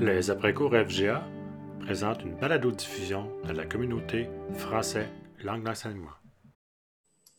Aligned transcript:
Les 0.00 0.30
après-cours 0.30 0.70
FGA 0.70 1.24
présentent 1.80 2.22
une 2.22 2.36
balado-diffusion 2.36 3.32
de 3.44 3.52
la 3.52 3.66
communauté 3.66 4.28
français 4.54 5.08
langue 5.42 5.64
d'enseignement. 5.64 6.12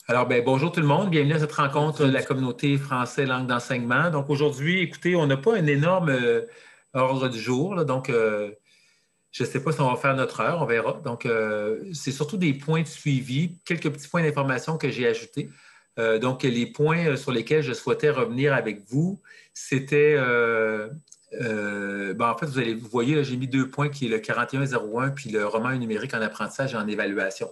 Alors, 0.09 0.27
ben, 0.27 0.43
bonjour 0.43 0.69
tout 0.69 0.81
le 0.81 0.85
monde, 0.85 1.09
bienvenue 1.09 1.35
à 1.35 1.39
cette 1.39 1.53
rencontre 1.53 2.05
de 2.05 2.11
la 2.11 2.21
communauté 2.21 2.77
français 2.77 3.25
langue 3.25 3.47
d'enseignement. 3.47 4.09
Donc 4.09 4.29
aujourd'hui, 4.29 4.81
écoutez, 4.81 5.15
on 5.15 5.25
n'a 5.25 5.37
pas 5.37 5.55
un 5.55 5.67
énorme 5.67 6.09
euh, 6.09 6.41
ordre 6.93 7.29
du 7.29 7.39
jour, 7.39 7.85
donc 7.85 8.09
euh, 8.09 8.51
je 9.31 9.43
ne 9.43 9.47
sais 9.47 9.63
pas 9.63 9.71
si 9.71 9.79
on 9.79 9.89
va 9.89 9.95
faire 9.95 10.17
notre 10.17 10.41
heure, 10.41 10.61
on 10.61 10.65
verra. 10.65 10.99
Donc, 11.05 11.25
euh, 11.25 11.81
c'est 11.93 12.11
surtout 12.11 12.35
des 12.35 12.53
points 12.53 12.81
de 12.81 12.87
suivi, 12.87 13.57
quelques 13.63 13.89
petits 13.89 14.09
points 14.09 14.23
d'information 14.23 14.77
que 14.77 14.89
j'ai 14.89 15.07
ajoutés. 15.07 15.49
donc, 16.21 16.43
les 16.43 16.65
points 16.65 17.15
sur 17.15 17.31
lesquels 17.31 17.63
je 17.63 17.73
souhaitais 17.73 18.09
revenir 18.09 18.53
avec 18.53 18.81
vous, 18.89 19.21
c'était 19.53 20.17
ben, 21.31 22.15
en 22.19 22.37
fait, 22.37 22.45
vous, 22.45 22.59
allez, 22.59 22.73
vous 22.75 22.87
voyez, 22.87 23.23
j'ai 23.23 23.37
mis 23.37 23.47
deux 23.47 23.69
points 23.69 23.89
qui 23.89 24.05
est 24.05 24.09
le 24.09 24.19
4101 24.19 25.09
puis 25.09 25.29
le 25.29 25.45
roman 25.45 25.71
numérique 25.75 26.13
en 26.13 26.21
apprentissage 26.21 26.73
et 26.73 26.77
en 26.77 26.87
évaluation. 26.87 27.49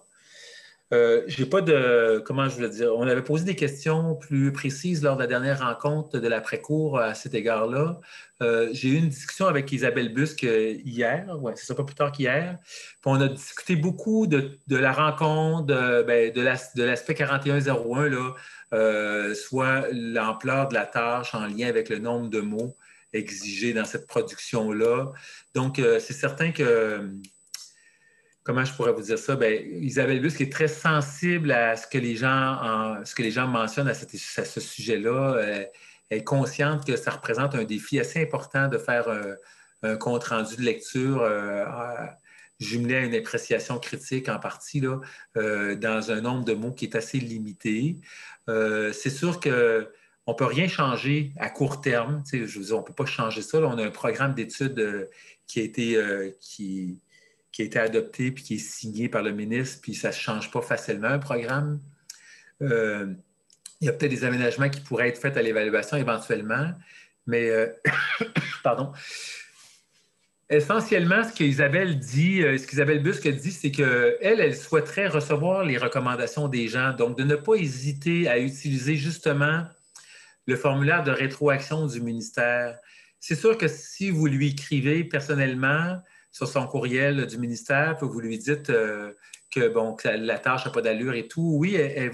Euh, 0.94 1.24
j'ai 1.28 1.46
pas 1.46 1.62
de. 1.62 2.24
Comment 2.26 2.48
je 2.48 2.62
veux 2.62 2.70
dire? 2.70 2.96
On 2.96 3.08
avait 3.08 3.24
posé 3.24 3.44
des 3.44 3.56
questions 3.56 4.16
plus 4.16 4.54
précises 4.54 5.04
lors 5.04 5.16
de 5.18 5.22
la 5.22 5.28
dernière 5.28 5.60
rencontre 5.60 6.18
de 6.18 6.28
l'après-cours 6.28 7.00
à 7.00 7.14
cet 7.14 7.34
égard-là. 7.34 8.00
Euh, 8.42 8.70
j'ai 8.72 8.90
eu 8.90 8.96
une 8.96 9.10
discussion 9.10 9.48
avec 9.48 9.70
Isabelle 9.72 10.14
Busque 10.14 10.44
hier, 10.44 11.26
ouais, 11.42 11.54
c'est 11.56 11.66
ça, 11.66 11.76
pas 11.76 11.84
plus 11.84 11.96
tard 11.96 12.12
qu'hier. 12.12 12.58
on 13.04 13.20
a 13.20 13.28
discuté 13.28 13.76
beaucoup 13.76 14.28
de, 14.28 14.58
la 14.70 14.94
rencontre, 14.94 15.66
de, 15.66 16.04
ben, 16.04 16.32
de 16.32 16.84
l'aspect 16.84 17.16
4101, 17.16 18.10
là, 18.10 19.34
soit 19.34 19.88
l'ampleur 19.92 20.70
de 20.70 20.76
la 20.76 20.86
tâche 20.86 21.36
en 21.36 21.48
lien 21.48 21.68
avec 21.68 21.90
le 21.90 22.00
nombre 22.00 22.30
de 22.30 22.40
mots 22.40 22.78
exigé 23.14 23.74
dans 23.74 23.86
cette 23.86 24.08
production-là. 24.08 25.12
Donc, 25.54 25.80
euh, 25.80 26.00
c'est 26.00 26.14
certain 26.14 26.52
que, 26.52 27.10
comment 28.44 28.66
je 28.66 28.74
pourrais 28.74 28.94
vous 28.94 29.02
dire 29.02 29.18
ça? 29.18 29.36
Bien, 29.36 29.50
Isabelle 29.50 30.22
Busque 30.22 30.42
est 30.42 30.52
très 30.52 30.68
sensible 30.68 31.52
à 31.52 31.76
ce 31.76 31.88
que 31.88 31.98
les 31.98 32.16
gens, 32.16 33.48
mentionnent 33.48 33.90
à, 33.90 33.94
ce 33.94 34.60
sujet-là. 34.60 35.34
Euh, 35.36 35.66
elle 36.10 36.20
est 36.20 36.24
consciente 36.24 36.86
que 36.86 36.96
ça 36.96 37.12
représente 37.12 37.56
un 37.56 37.64
défi 37.64 38.00
assez 38.00 38.22
important 38.22 38.68
de 38.68 38.78
faire 38.78 39.08
un, 39.84 39.96
compte-rendu 39.98 40.56
de 40.56 40.64
lecture 40.64 41.22
euh, 41.22 41.64
jumelé 42.60 42.96
à 42.96 43.00
une 43.02 43.14
appréciation 43.14 43.78
critique 43.78 44.28
en 44.28 44.40
partie 44.40 44.82
dans 44.82 46.12
un 46.12 46.22
nombre 46.22 46.46
de 46.46 46.54
mots 46.54 46.72
qui 46.72 46.86
est 46.86 46.96
assez 46.96 47.20
limité. 47.20 47.98
c'est 48.48 49.10
sûr 49.12 49.40
que 49.40 49.88
on 50.28 50.34
ne 50.34 50.38
peut 50.38 50.46
rien 50.46 50.68
changer 50.68 51.32
à 51.38 51.50
court 51.50 51.80
terme. 51.80 52.22
je 52.32 52.38
veux 52.38 52.66
dire, 52.66 52.76
on 52.76 52.82
ne 52.82 52.86
peut 52.86 52.94
pas 52.94 53.06
changer 53.06 53.42
ça. 53.42 53.60
on 53.60 53.78
a 53.78 53.86
un 53.86 53.92
programme 53.92 54.34
d'études 54.34 54.78
euh, 54.78 55.06
qui, 55.48 55.62
a 55.62 55.64
été, 55.64 55.96
euh, 55.96 56.32
qui, 56.42 57.02
a 57.60 57.64
été 57.64 57.80
adopté 57.80 58.32
puis 58.32 58.44
qui 58.44 58.56
est 58.56 58.60
signé 58.60 59.08
par 59.08 59.24
le 59.24 59.32
ministre, 59.32 59.80
puis 59.82 59.96
ça 59.96 60.10
ne 60.10 60.14
change 60.14 60.52
pas 60.52 60.62
facilement, 60.62 61.08
un 61.08 61.20
programme. 61.20 61.80
Euh, 62.62 63.14
il 63.80 63.86
y 63.86 63.90
a 63.90 63.94
peut-être 63.94 64.12
des 64.12 64.26
aménagements 64.26 64.70
qui 64.70 64.82
pourraient 64.82 65.08
être 65.08 65.22
faits 65.22 65.38
à 65.38 65.42
l'évaluation 65.42 65.96
éventuellement, 65.96 66.72
mais 67.26 67.50
pardon. 68.64 68.92
Essentiellement, 70.50 71.24
ce 71.24 71.34
qu'Isabelle 71.34 72.00
dit, 72.00 72.42
ce 72.42 72.66
qu'Isabelle 72.66 73.02
Busque 73.02 73.28
dit, 73.28 73.52
c'est 73.52 73.72
qu'elle, 73.72 74.18
elle 74.22 74.56
souhaiterait 74.56 75.08
recevoir 75.08 75.64
les 75.64 75.78
recommandations 75.78 76.48
des 76.48 76.68
gens. 76.68 76.94
Donc, 76.94 77.18
de 77.18 77.24
ne 77.24 77.36
pas 77.36 77.56
hésiter 77.56 78.28
à 78.28 78.40
utiliser 78.40 78.96
justement 78.96 79.66
le 80.48 80.56
formulaire 80.56 81.04
de 81.04 81.12
rétroaction 81.12 81.86
du 81.86 82.02
ministère. 82.02 82.80
C'est 83.20 83.36
sûr 83.36 83.58
que 83.58 83.68
si 83.68 84.10
vous 84.10 84.28
lui 84.28 84.50
écrivez 84.50 85.04
personnellement 85.04 86.02
sur 86.32 86.48
son 86.48 86.66
courriel 86.68 87.26
du 87.28 87.38
ministère, 87.38 87.98
que 87.98 88.06
vous 88.06 88.20
lui 88.20 88.38
dites 88.38 88.70
euh, 88.70 89.14
que, 89.54 89.68
bon, 89.68 89.96
la 90.06 90.40
tâche 90.40 90.66
n'a 90.66 90.72
pas 90.72 90.82
d'allure 90.82 91.14
et 91.14 91.28
tout, 91.28 91.56
oui, 91.58 91.76
elle, 91.76 92.12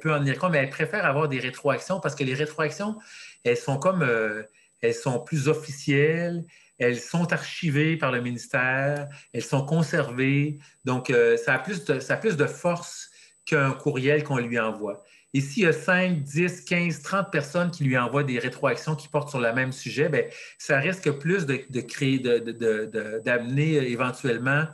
peut 0.00 0.12
en 0.12 0.18
tenir 0.18 0.38
compte, 0.38 0.52
mais 0.52 0.58
elle 0.58 0.70
préfère 0.70 1.06
avoir 1.06 1.28
des 1.28 1.38
rétroactions 1.38 2.00
parce 2.00 2.14
que 2.14 2.24
les 2.24 2.34
rétroactions, 2.34 2.96
elles 3.44 3.56
sont 3.56 3.78
comme, 3.78 4.02
euh, 4.02 4.42
elles 4.80 4.94
sont 4.94 5.20
plus 5.20 5.48
officielles, 5.48 6.44
elles 6.78 6.98
sont 6.98 7.32
archivées 7.32 7.96
par 7.96 8.10
le 8.10 8.20
ministère, 8.20 9.08
elles 9.32 9.44
sont 9.44 9.64
conservées, 9.64 10.58
donc 10.84 11.10
euh, 11.10 11.36
ça, 11.36 11.54
a 11.54 11.58
plus 11.58 11.84
ça 12.00 12.14
a 12.14 12.16
plus 12.16 12.36
de 12.36 12.46
force 12.46 13.10
qu'un 13.44 13.72
courriel 13.72 14.24
qu'on 14.24 14.38
lui 14.38 14.58
envoie. 14.58 15.04
Et 15.34 15.40
s'il 15.40 15.62
y 15.62 15.66
a 15.66 15.72
5, 15.72 16.22
10, 16.22 16.62
15, 16.62 17.02
30 17.02 17.32
personnes 17.32 17.70
qui 17.70 17.84
lui 17.84 17.96
envoient 17.96 18.24
des 18.24 18.38
rétroactions 18.38 18.94
qui 18.94 19.08
portent 19.08 19.30
sur 19.30 19.40
le 19.40 19.52
même 19.52 19.72
sujet, 19.72 20.08
bien, 20.08 20.24
ça 20.58 20.78
risque 20.78 21.10
plus 21.12 21.46
de, 21.46 21.80
créer, 21.80 22.18
d'amener 22.18 23.78
euh, 23.78 23.82
éventuellement 23.82 24.66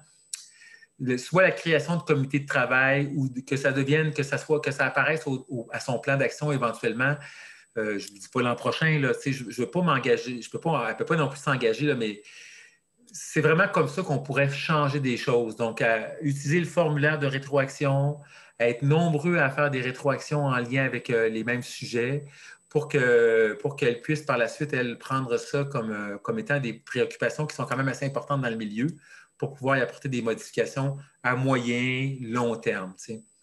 soit 1.16 1.42
la 1.42 1.52
création 1.52 1.96
de 1.96 2.02
comités 2.02 2.40
de 2.40 2.46
travail 2.46 3.12
ou 3.14 3.28
que 3.46 3.56
ça 3.56 3.70
devienne, 3.70 4.12
que 4.12 4.24
ça 4.24 4.36
soit, 4.36 4.60
que 4.60 4.72
ça 4.72 4.86
apparaisse 4.86 5.24
à 5.70 5.80
son 5.80 5.98
plan 6.00 6.16
d'action 6.16 6.50
éventuellement. 6.50 7.14
Euh, 7.76 7.98
je 7.98 8.12
ne 8.12 8.18
dis 8.18 8.28
pas 8.32 8.42
l'an 8.42 8.56
prochain, 8.56 8.98
là, 8.98 9.12
je 9.24 9.44
ne 9.44 9.52
veux 9.52 9.70
pas 9.70 9.82
m'engager, 9.82 10.42
je 10.42 10.50
peux 10.50 10.58
pas, 10.58 10.82
elle 10.86 10.94
ne 10.94 10.98
peut 10.98 11.04
pas 11.04 11.16
non 11.16 11.28
plus 11.28 11.38
s'engager, 11.38 11.94
mais 11.94 12.22
c'est 13.12 13.40
vraiment 13.40 13.68
comme 13.68 13.88
ça 13.88 14.02
qu'on 14.02 14.18
pourrait 14.18 14.50
changer 14.50 14.98
des 14.98 15.16
choses. 15.16 15.54
Donc, 15.54 15.82
utiliser 16.20 16.58
le 16.58 16.66
formulaire 16.66 17.18
de 17.18 17.26
rétroaction, 17.26 18.18
être 18.60 18.82
nombreux 18.82 19.38
à 19.38 19.50
faire 19.50 19.70
des 19.70 19.80
rétroactions 19.80 20.46
en 20.46 20.56
lien 20.58 20.84
avec 20.84 21.10
euh, 21.10 21.28
les 21.28 21.44
mêmes 21.44 21.62
sujets 21.62 22.24
pour 22.68 22.88
qu'elle 22.88 23.56
pour 23.62 23.76
qu'elle 23.76 24.00
puisse 24.00 24.22
par 24.22 24.36
la 24.36 24.48
suite, 24.48 24.72
elle, 24.72 24.98
prendre 24.98 25.36
ça 25.36 25.64
comme, 25.64 25.90
euh, 25.90 26.18
comme 26.18 26.38
étant 26.38 26.60
des 26.60 26.74
préoccupations 26.74 27.46
qui 27.46 27.56
sont 27.56 27.64
quand 27.64 27.76
même 27.76 27.88
assez 27.88 28.04
importantes 28.04 28.42
dans 28.42 28.50
le 28.50 28.56
milieu 28.56 28.88
pour 29.38 29.54
pouvoir 29.54 29.78
y 29.78 29.80
apporter 29.80 30.08
des 30.08 30.20
modifications 30.20 30.96
à 31.22 31.36
moyen, 31.36 32.16
long 32.20 32.56
terme. 32.56 32.92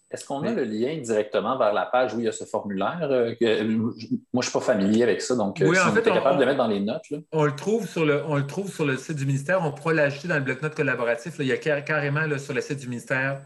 Est-ce 0.08 0.24
qu'on 0.24 0.42
a 0.44 0.52
le 0.52 0.62
lien 0.62 0.98
directement 0.98 1.58
vers 1.58 1.72
la 1.72 1.86
page 1.86 2.14
où 2.14 2.20
il 2.20 2.26
y 2.26 2.28
a 2.28 2.32
ce 2.32 2.44
formulaire? 2.44 3.08
Euh, 3.10 3.34
moi, 3.40 3.92
je 3.98 4.06
ne 4.34 4.42
suis 4.42 4.52
pas 4.52 4.60
familier 4.60 5.02
avec 5.02 5.20
ça, 5.20 5.34
donc 5.34 5.56
oui, 5.60 5.74
si 5.74 5.82
on, 5.82 5.96
était 5.96 6.12
capable 6.12 6.36
de 6.36 6.42
le 6.42 6.46
mettre 6.46 6.58
dans 6.58 6.68
les 6.68 6.80
notes. 6.80 7.02
On, 7.32 7.44
le 7.44 7.56
trouve 7.56 7.88
sur 7.88 8.04
le, 8.04 8.22
on 8.26 8.36
le 8.36 8.46
trouve 8.46 8.70
sur 8.70 8.84
le 8.84 8.96
site 8.98 9.16
du 9.16 9.26
ministère. 9.26 9.64
On 9.64 9.72
pourra 9.72 9.94
l'ajouter 9.94 10.28
dans 10.28 10.36
le 10.36 10.42
bloc-notes 10.42 10.76
collaboratif. 10.76 11.34
il 11.40 11.46
y 11.46 11.52
a 11.52 11.80
carrément 11.80 12.38
sur 12.38 12.54
le 12.54 12.60
site 12.60 12.78
du 12.78 12.88
ministère 12.88 13.40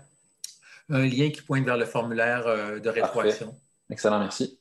un 0.91 1.07
lien 1.07 1.31
qui 1.31 1.43
pointe 1.43 1.65
vers 1.65 1.77
le 1.77 1.87
formulaire 1.87 2.47
euh, 2.47 2.79
de 2.79 2.89
rétroaction. 2.89 3.55
Excellent, 3.91 4.19
merci. 4.19 4.59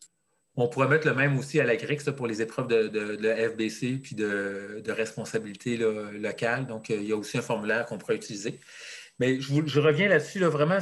On 0.55 0.67
pourrait 0.67 0.87
mettre 0.87 1.07
le 1.07 1.13
même 1.13 1.37
aussi 1.37 1.59
à 1.59 1.63
la 1.63 1.75
GRIX 1.75 2.11
pour 2.15 2.27
les 2.27 2.41
épreuves 2.41 2.67
de, 2.67 3.49
FBC 3.51 3.99
puis 4.01 4.15
de, 4.15 4.91
responsabilité 4.91 5.77
locale. 5.77 6.67
Donc, 6.67 6.89
euh, 6.89 6.95
il 6.95 7.07
y 7.07 7.13
a 7.13 7.15
aussi 7.15 7.37
un 7.37 7.41
formulaire 7.41 7.85
qu'on 7.85 7.97
pourrait 7.97 8.15
utiliser. 8.15 8.59
Mais 9.19 9.39
je, 9.39 9.79
reviens 9.79 10.07
là-dessus, 10.07 10.39
vraiment, 10.45 10.79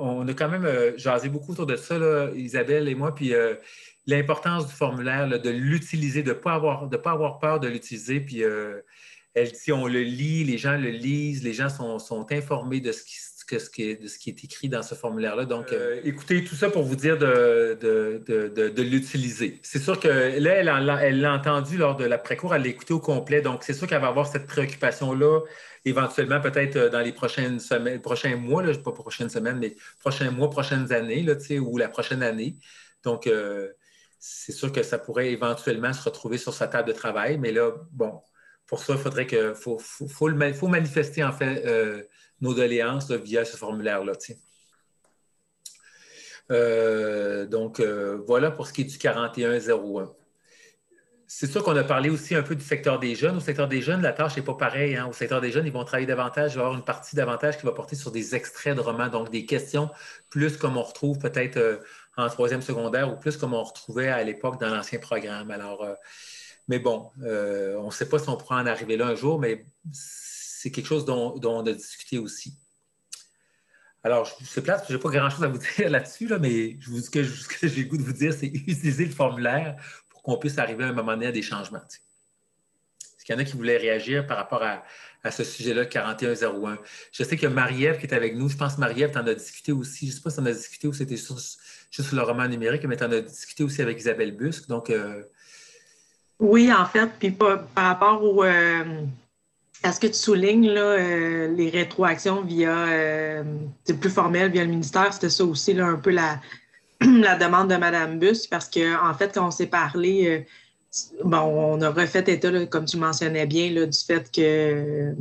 on, 0.00 0.26
a 0.26 0.34
quand 0.34 0.48
même 0.48 0.64
euh, 0.64 0.96
jasé 0.96 1.28
beaucoup 1.28 1.52
autour 1.52 1.66
de 1.66 1.76
ça, 1.76 1.96
Isabelle 2.34 2.88
et 2.88 2.94
moi, 2.94 3.14
puis 3.14 3.34
l'importance 4.06 4.66
du 4.66 4.72
formulaire, 4.72 5.28
de 5.28 5.50
l'utiliser, 5.50 6.22
de 6.22 6.30
ne 6.30 6.34
pas, 6.34 6.54
avoir, 6.54 6.88
pas 6.88 7.12
avoir 7.12 7.38
peur 7.38 7.60
de 7.60 7.68
l'utiliser, 7.68 8.20
puis 8.20 8.42
elle 9.34 9.52
dit 9.52 9.72
on 9.72 9.86
le 9.86 10.02
lit, 10.02 10.44
les 10.44 10.58
gens 10.58 10.76
le 10.76 10.90
lisent, 10.90 11.42
les 11.42 11.52
gens 11.52 11.68
sont, 11.68 11.98
sont 11.98 12.30
informés 12.32 12.80
de 12.80 12.92
ce 12.92 13.02
qui 13.02 13.16
se 13.16 13.31
de 13.50 13.58
ce 13.58 14.18
qui 14.18 14.30
est 14.30 14.44
écrit 14.44 14.68
dans 14.68 14.82
ce 14.82 14.94
formulaire-là. 14.94 15.44
Donc, 15.44 15.72
euh, 15.72 16.00
écoutez, 16.04 16.44
tout 16.44 16.54
ça 16.54 16.70
pour 16.70 16.82
vous 16.82 16.96
dire 16.96 17.18
de, 17.18 18.82
l'utiliser. 18.82 19.60
C'est 19.62 19.78
sûr 19.78 19.98
que 19.98 20.08
là, 20.08 21.02
elle 21.02 21.20
l'a 21.20 21.34
entendu 21.34 21.76
lors 21.76 21.96
de 21.96 22.04
l'après-cours, 22.04 22.54
elle 22.54 22.62
l'a 22.62 22.68
écouté 22.68 22.94
au 22.94 23.00
complet. 23.00 23.42
Donc, 23.42 23.62
c'est 23.64 23.74
sûr 23.74 23.86
qu'elle 23.86 24.00
va 24.00 24.08
avoir 24.08 24.26
cette 24.26 24.46
préoccupation-là, 24.46 25.40
éventuellement, 25.84 26.40
peut-être 26.40 26.76
euh, 26.76 26.88
dans 26.88 27.00
les 27.00 27.12
prochaines 27.12 27.60
semaines, 27.60 28.00
prochains 28.00 28.36
mois, 28.36 28.62
là, 28.62 28.72
pas 28.78 28.92
prochaines 28.92 29.30
semaines, 29.30 29.58
mais 29.58 29.76
prochains 30.00 30.30
mois, 30.30 30.50
prochaines 30.50 30.92
années, 30.92 31.22
là, 31.22 31.34
ou 31.60 31.78
la 31.78 31.88
prochaine 31.88 32.22
année. 32.22 32.56
Donc, 33.04 33.26
euh, 33.26 33.68
c'est 34.18 34.52
sûr 34.52 34.70
que 34.72 34.82
ça 34.82 34.98
pourrait 34.98 35.30
éventuellement 35.30 35.92
se 35.92 36.02
retrouver 36.02 36.38
sur 36.38 36.54
sa 36.54 36.68
table 36.68 36.88
de 36.88 36.94
travail, 36.94 37.38
mais 37.38 37.52
là, 37.52 37.72
bon, 37.90 38.22
pour 38.66 38.78
ça, 38.78 38.94
il 38.94 38.98
faudrait 38.98 39.26
que 39.26 39.54
faut, 39.54 39.78
faut, 39.78 40.06
faut, 40.08 40.68
manifester 40.68 41.24
en 41.24 41.32
fait 41.32 41.62
nos 42.42 42.52
doléances 42.52 43.10
via 43.10 43.44
ce 43.46 43.56
formulaire-là. 43.56 44.12
Euh, 46.50 47.46
donc, 47.46 47.80
euh, 47.80 48.18
voilà 48.26 48.50
pour 48.50 48.66
ce 48.66 48.72
qui 48.72 48.82
est 48.82 48.84
du 48.84 48.98
4101. 48.98 50.12
C'est 51.26 51.50
sûr 51.50 51.62
qu'on 51.62 51.76
a 51.76 51.84
parlé 51.84 52.10
aussi 52.10 52.34
un 52.34 52.42
peu 52.42 52.54
du 52.54 52.64
secteur 52.64 52.98
des 52.98 53.14
jeunes. 53.14 53.36
Au 53.38 53.40
secteur 53.40 53.66
des 53.66 53.80
jeunes, 53.80 54.02
la 54.02 54.12
tâche 54.12 54.36
n'est 54.36 54.42
pas 54.42 54.54
pareille. 54.54 54.96
Hein. 54.96 55.06
Au 55.08 55.14
secteur 55.14 55.40
des 55.40 55.50
jeunes, 55.50 55.64
ils 55.66 55.72
vont 55.72 55.84
travailler 55.84 56.06
davantage, 56.06 56.52
il 56.52 56.56
va 56.56 56.62
y 56.62 56.64
avoir 56.64 56.78
une 56.78 56.84
partie 56.84 57.16
davantage 57.16 57.56
qui 57.56 57.64
va 57.64 57.72
porter 57.72 57.96
sur 57.96 58.10
des 58.10 58.34
extraits 58.34 58.76
de 58.76 58.80
romans, 58.80 59.08
donc 59.08 59.30
des 59.30 59.46
questions 59.46 59.88
plus 60.28 60.58
comme 60.58 60.76
on 60.76 60.82
retrouve 60.82 61.18
peut-être 61.18 61.56
euh, 61.56 61.78
en 62.18 62.28
troisième 62.28 62.60
secondaire 62.60 63.10
ou 63.10 63.16
plus 63.16 63.38
comme 63.38 63.54
on 63.54 63.62
retrouvait 63.62 64.08
à 64.08 64.22
l'époque 64.24 64.60
dans 64.60 64.68
l'ancien 64.68 64.98
programme. 64.98 65.50
Alors, 65.50 65.86
mais 66.68 66.78
bon, 66.78 67.10
on 67.16 67.86
ne 67.86 67.90
sait 67.90 68.08
pas 68.08 68.18
si 68.18 68.28
on 68.28 68.36
pourra 68.36 68.60
en 68.60 68.66
arriver 68.66 68.98
là 68.98 69.06
un 69.06 69.14
jour, 69.14 69.38
mais 69.38 69.64
c'est 70.62 70.70
quelque 70.70 70.86
chose 70.86 71.04
dont, 71.04 71.40
on 71.44 71.66
a 71.66 71.72
discuté 71.72 72.18
aussi. 72.18 72.54
Alors, 74.04 74.32
je 74.40 74.60
place, 74.60 74.84
je 74.88 74.94
n'ai 74.94 75.00
pas 75.00 75.10
grand-chose 75.10 75.42
à 75.42 75.48
vous 75.48 75.58
dire 75.76 75.90
là-dessus, 75.90 76.28
mais 76.40 76.76
je 76.78 76.90
vous, 76.90 77.00
ce 77.00 77.10
que, 77.10 77.24
j'ai 77.24 77.82
le 77.82 77.88
goût 77.88 77.96
de 77.96 78.04
vous 78.04 78.12
dire, 78.12 78.32
c'est 78.32 78.46
utiliser 78.68 79.06
le 79.06 79.10
formulaire 79.10 79.76
pour 80.08 80.22
qu'on 80.22 80.36
puisse 80.36 80.58
arriver 80.58 80.84
à 80.84 80.88
un 80.88 80.92
moment 80.92 81.14
donné 81.14 81.26
à 81.26 81.32
des 81.32 81.42
changements. 81.42 81.82
Est-ce 81.88 83.24
qu'il 83.24 83.34
y 83.34 83.38
en 83.38 83.40
a 83.40 83.44
qui 83.44 83.56
voulaient 83.56 83.76
réagir 83.76 84.24
par 84.24 84.36
rapport 84.36 84.62
à, 84.62 85.30
ce 85.32 85.42
sujet-là, 85.42 85.86
4101? 85.86 86.78
Je 87.10 87.24
sais 87.24 87.36
que 87.36 87.48
Marie-Ève 87.48 87.98
qui 87.98 88.06
est 88.06 88.14
avec 88.14 88.36
nous, 88.36 88.48
je 88.48 88.56
pense 88.56 88.76
que 88.76 88.80
Marie-Ève, 88.80 89.10
tu 89.10 89.18
en 89.18 89.26
as 89.26 89.34
discuté 89.34 89.72
aussi. 89.72 90.06
Je 90.06 90.12
ne 90.12 90.16
sais 90.16 90.22
pas 90.22 90.30
si 90.30 90.36
tu 90.36 90.42
en 90.42 90.46
as 90.46 90.52
discuté 90.52 90.86
ou 90.86 90.92
c'était 90.92 91.16
juste 91.16 91.58
sur 91.90 92.16
le 92.16 92.22
roman 92.22 92.46
numérique, 92.46 92.84
mais 92.84 92.96
tu 92.96 93.02
en 93.02 93.10
as 93.10 93.20
discuté 93.20 93.64
aussi 93.64 93.82
avec 93.82 93.98
Isabelle 93.98 94.36
Busque. 94.36 94.68
Donc, 94.68 94.90
euh, 94.90 95.24
Oui, 96.38 96.72
en 96.72 96.86
fait, 96.86 97.10
puis 97.18 97.32
par, 97.32 97.66
rapport 97.74 98.22
au, 98.22 98.44
euh, 98.44 99.04
à 99.82 99.92
ce 99.92 100.00
que 100.00 100.06
tu 100.06 100.14
soulignes, 100.14 100.68
là, 100.68 100.80
euh, 100.80 101.48
les 101.48 101.70
rétroactions 101.70 102.42
via, 102.42 102.86
c'est 103.84 103.98
plus 103.98 104.10
formel 104.10 104.50
via 104.50 104.64
le 104.64 104.70
ministère, 104.70 105.12
c'était 105.12 105.30
ça 105.30 105.44
aussi, 105.44 105.74
là, 105.74 105.86
un 105.86 105.96
peu 105.96 106.10
la, 106.10 106.40
la 107.00 107.36
demande 107.36 107.70
de 107.70 107.76
Mme 107.76 108.18
Busque, 108.18 108.50
parce 108.50 108.68
qu'en 108.68 109.10
en 109.10 109.14
fait, 109.14 109.32
quand 109.34 109.46
on 109.46 109.50
s'est 109.50 109.66
parlé, 109.66 110.46
bon, 111.24 111.38
on 111.38 111.80
a 111.80 111.90
refait 111.90 112.24
état, 112.26 112.66
comme 112.66 112.84
tu 112.84 112.96
mentionnais 112.96 113.46
bien, 113.46 113.70
du 113.86 113.98
fait 113.98 114.30
que 114.30 115.14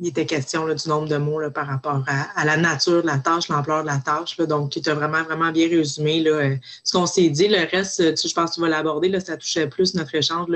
il 0.00 0.08
était 0.08 0.26
question 0.26 0.72
du 0.72 0.88
nombre 0.88 1.08
de 1.08 1.16
mots 1.16 1.50
par 1.50 1.66
rapport 1.66 2.04
à, 2.06 2.44
la 2.44 2.56
nature 2.56 3.02
de 3.02 3.06
la 3.06 3.18
tâche, 3.18 3.48
l'ampleur 3.48 3.82
de 3.82 3.88
la 3.88 3.98
tâche. 3.98 4.36
donc, 4.36 4.70
tu 4.70 4.88
as 4.88 4.94
vraiment, 4.94 5.22
vraiment 5.24 5.50
bien 5.50 5.68
résumé 5.68 6.24
euh, 6.26 6.56
ce 6.84 6.92
qu'on 6.92 7.06
s'est 7.06 7.28
dit. 7.28 7.48
Le 7.48 7.68
reste, 7.68 8.00
je 8.00 8.34
pense 8.34 8.50
que 8.50 8.54
tu 8.56 8.60
vas 8.60 8.68
l'aborder. 8.68 9.18
Ça 9.20 9.36
touchait 9.36 9.66
plus 9.66 9.94
notre 9.94 10.14
échange, 10.14 10.48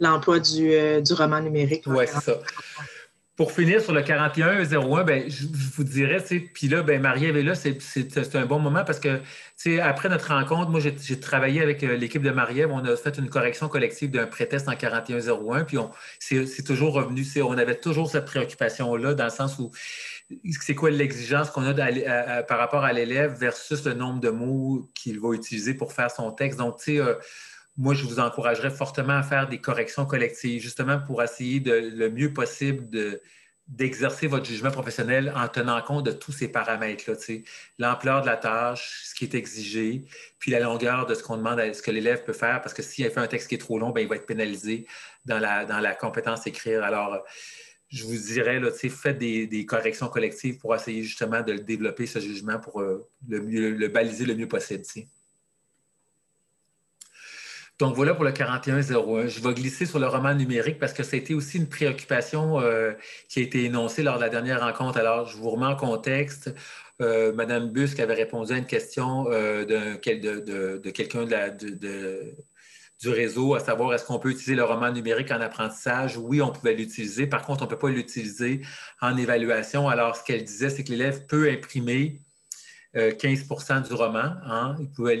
l'emploi 0.00 0.38
du, 0.40 0.72
euh, 0.72 1.00
du 1.00 1.12
roman 1.12 1.40
numérique. 1.40 1.84
Oui, 1.86 2.04
c'est 2.06 2.20
ça. 2.20 2.38
Pour 3.36 3.52
finir 3.52 3.80
sur 3.80 3.92
le 3.92 4.02
41-01, 4.02 5.04
ben, 5.04 5.30
je, 5.30 5.46
vous 5.76 5.84
dirais, 5.84 6.18
puis 6.52 6.66
là, 6.66 6.82
ben, 6.82 7.00
Marie-Ève 7.00 7.36
est 7.36 7.44
là, 7.44 7.54
c'est 7.54 8.34
un 8.34 8.46
bon 8.46 8.58
moment 8.58 8.84
parce 8.84 8.98
que 8.98 9.20
après 9.80 10.08
notre 10.08 10.34
rencontre, 10.34 10.70
moi, 10.70 10.80
j'ai 10.80 11.20
travaillé 11.20 11.62
avec 11.62 11.84
euh, 11.84 11.96
l'équipe 11.96 12.22
de 12.22 12.30
Marie-Ève, 12.30 12.72
on 12.72 12.84
a 12.84 12.96
fait 12.96 13.16
une 13.16 13.30
correction 13.30 13.68
collective 13.68 14.10
d'un 14.10 14.26
prétest 14.26 14.68
en 14.68 14.72
41-01, 14.72 15.64
puis 15.66 15.78
c'est 16.18 16.64
toujours 16.64 16.94
revenu, 16.94 17.24
on 17.42 17.56
avait 17.56 17.76
toujours 17.76 18.10
cette 18.10 18.24
préoccupation-là 18.24 19.14
dans 19.14 19.24
le 19.24 19.30
sens 19.30 19.56
où 19.60 19.70
c'est 20.60 20.74
quoi 20.74 20.90
l'exigence 20.90 21.50
qu'on 21.50 21.64
a 21.64 22.42
par 22.42 22.58
rapport 22.58 22.84
à 22.84 22.92
l'élève 22.92 23.38
versus 23.38 23.84
le 23.84 23.94
nombre 23.94 24.20
de 24.20 24.30
mots 24.30 24.90
qu'il 24.94 25.20
va 25.20 25.32
utiliser 25.32 25.74
pour 25.74 25.92
faire 25.92 26.10
son 26.10 26.32
texte. 26.32 26.58
Donc, 26.58 26.78
tu 26.78 26.96
sais, 26.96 26.98
euh, 26.98 27.14
moi, 27.78 27.94
je 27.94 28.04
vous 28.04 28.18
encouragerais 28.18 28.70
fortement 28.70 29.14
à 29.14 29.22
faire 29.22 29.48
des 29.48 29.60
corrections 29.60 30.04
collectives, 30.04 30.60
justement 30.60 30.98
pour 30.98 31.22
essayer 31.22 31.60
de, 31.60 31.72
le 31.72 32.10
mieux 32.10 32.32
possible 32.32 32.88
d'exercer 33.68 34.26
votre 34.26 34.46
jugement 34.46 34.72
professionnel 34.72 35.32
en 35.36 35.46
tenant 35.46 35.80
compte 35.82 36.04
de 36.04 36.10
tous 36.10 36.32
ces 36.32 36.48
paramètres-là, 36.48 37.14
l'ampleur 37.78 38.22
de 38.22 38.26
la 38.26 38.36
tâche, 38.36 39.02
ce 39.04 39.14
qui 39.14 39.24
est 39.24 39.34
exigé, 39.34 40.04
puis 40.40 40.50
la 40.50 40.58
longueur 40.58 41.06
de 41.06 41.14
ce 41.14 41.22
qu'on 41.22 41.36
demande 41.36 41.60
à 41.60 41.72
ce 41.72 41.80
que 41.80 41.92
l'élève 41.92 42.24
peut 42.24 42.32
faire, 42.32 42.60
parce 42.62 42.74
que 42.74 42.82
s'il 42.82 43.08
fait 43.10 43.20
un 43.20 43.28
texte 43.28 43.48
qui 43.48 43.54
est 43.54 43.58
trop 43.58 43.78
long, 43.78 43.90
bien, 43.90 44.02
il 44.02 44.08
va 44.08 44.16
être 44.16 44.26
pénalisé 44.26 44.86
dans 45.24 45.38
la, 45.38 45.64
dans 45.64 45.78
la 45.78 45.94
compétence 45.94 46.48
écrire. 46.48 46.82
Alors, 46.82 47.22
je 47.90 48.04
vous 48.04 48.16
dirais, 48.16 48.58
là, 48.58 48.70
faites 48.72 49.18
des, 49.18 49.66
corrections 49.66 50.08
collectives 50.08 50.58
pour 50.58 50.74
essayer 50.74 51.04
justement 51.04 51.42
de 51.42 51.54
développer, 51.54 52.06
ce 52.06 52.18
jugement, 52.18 52.58
pour 52.58 52.80
euh, 52.80 53.08
le, 53.28 53.38
le, 53.70 53.88
baliser 53.88 54.24
le 54.24 54.34
mieux 54.34 54.48
possible. 54.48 54.82
Donc 57.78 57.94
voilà 57.94 58.14
pour 58.14 58.24
le 58.24 58.32
4101. 58.32 59.28
Je 59.28 59.40
vais 59.40 59.54
glisser 59.54 59.86
sur 59.86 60.00
le 60.00 60.08
roman 60.08 60.34
numérique 60.34 60.80
parce 60.80 60.92
que 60.92 61.04
ça 61.04 61.14
a 61.14 61.18
été 61.18 61.34
aussi 61.34 61.58
une 61.58 61.68
préoccupation 61.68 62.60
euh, 62.60 62.92
qui 63.28 63.38
a 63.38 63.42
été 63.42 63.64
énoncée 63.64 64.02
lors 64.02 64.16
de 64.16 64.20
la 64.20 64.28
dernière 64.28 64.60
rencontre. 64.60 64.98
Alors, 64.98 65.26
je 65.28 65.36
vous 65.36 65.50
remets 65.50 65.66
en 65.66 65.76
contexte. 65.76 66.52
Euh, 67.00 67.32
Madame 67.32 67.70
Busque 67.70 68.00
avait 68.00 68.14
répondu 68.14 68.52
à 68.52 68.58
une 68.58 68.66
question 68.66 69.26
euh, 69.30 69.64
de, 69.64 69.94
quelqu'un 70.90 71.24
du 73.00 73.08
réseau, 73.10 73.54
à 73.54 73.60
savoir 73.60 73.94
est-ce 73.94 74.04
qu'on 74.04 74.18
peut 74.18 74.30
utiliser 74.30 74.56
le 74.56 74.64
roman 74.64 74.90
numérique 74.90 75.30
en 75.30 75.40
apprentissage? 75.40 76.16
Oui, 76.16 76.42
on 76.42 76.50
pouvait 76.50 76.74
l'utiliser. 76.74 77.28
Par 77.28 77.42
contre, 77.42 77.62
on 77.62 77.66
ne 77.66 77.70
peut 77.70 77.78
pas 77.78 77.90
l'utiliser 77.90 78.62
en 79.00 79.16
évaluation. 79.16 79.88
Alors, 79.88 80.16
ce 80.16 80.24
qu'elle 80.24 80.42
disait, 80.42 80.70
c'est 80.70 80.82
que 80.82 80.90
l'élève 80.90 81.26
peut 81.26 81.48
imprimer 81.48 82.20
15% 82.94 83.76
euh, 83.76 83.80
du 83.80 83.92
roman. 83.94 84.34
Hein. 84.44 84.76
Il 84.80 84.90
pouvait, 84.90 85.16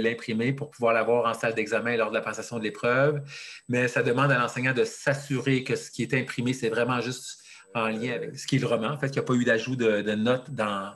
l'imprimer 0.00 0.52
pour 0.52 0.70
pouvoir 0.70 0.94
l'avoir 0.94 1.26
en 1.26 1.34
salle 1.34 1.54
d'examen 1.54 1.96
lors 1.96 2.10
de 2.10 2.14
la 2.14 2.20
passation 2.20 2.58
de 2.58 2.64
l'épreuve. 2.64 3.22
Mais 3.68 3.88
ça 3.88 4.02
demande 4.02 4.30
à 4.30 4.38
l'enseignant 4.38 4.72
de 4.72 4.84
s'assurer 4.84 5.64
que 5.64 5.76
ce 5.76 5.90
qui 5.90 6.02
est 6.02 6.14
imprimé, 6.14 6.52
c'est 6.52 6.68
vraiment 6.68 7.00
juste 7.00 7.42
en 7.74 7.88
lien 7.88 8.12
avec 8.12 8.38
ce 8.38 8.46
qui 8.46 8.56
est 8.56 8.60
le 8.60 8.66
roman. 8.66 8.88
En 8.88 8.98
fait, 8.98 9.08
qu'il 9.08 9.20
n'y 9.20 9.24
a 9.24 9.26
pas 9.26 9.34
eu 9.34 9.44
d'ajout 9.44 9.76
de, 9.76 10.14
notes 10.14 10.50
dans, 10.52 10.94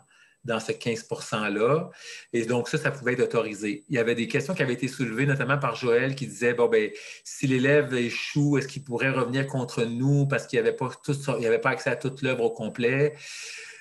ce 0.61 0.71
15 0.71 1.09
%-là. 1.11 1.91
Et 2.33 2.47
donc, 2.47 2.69
ça, 2.69 2.79
ça 2.79 2.93
pouvait 2.93 3.15
être 3.15 3.23
autorisé. 3.23 3.85
Il 3.89 3.97
y 3.97 3.99
avait 3.99 4.15
des 4.15 4.29
questions 4.29 4.55
qui 4.55 4.62
avaient 4.62 4.75
été 4.75 4.87
soulevées, 4.87 5.27
notamment 5.27 5.59
par 5.59 5.75
Joël, 5.75 6.15
qui 6.15 6.29
disait, 6.29 6.55
bon, 6.55 6.69
ben, 6.69 6.91
si 7.25 7.49
l'élève 7.49 7.93
échoue, 7.93 8.56
est-ce 8.56 8.69
qu'il 8.69 8.85
pourrait 8.85 9.11
revenir 9.11 9.49
contre 9.49 9.83
nous 9.83 10.27
parce 10.27 10.47
qu'il 10.47 10.61
n'y 10.61 10.69
avait, 10.69 10.77
pas 10.77 10.91
avait 11.27 11.59
pas 11.59 11.71
accès 11.71 11.91
à 11.91 11.97
toute 11.97 12.23
l'œuvre 12.23 12.44
au 12.44 12.51
complet? 12.51 13.15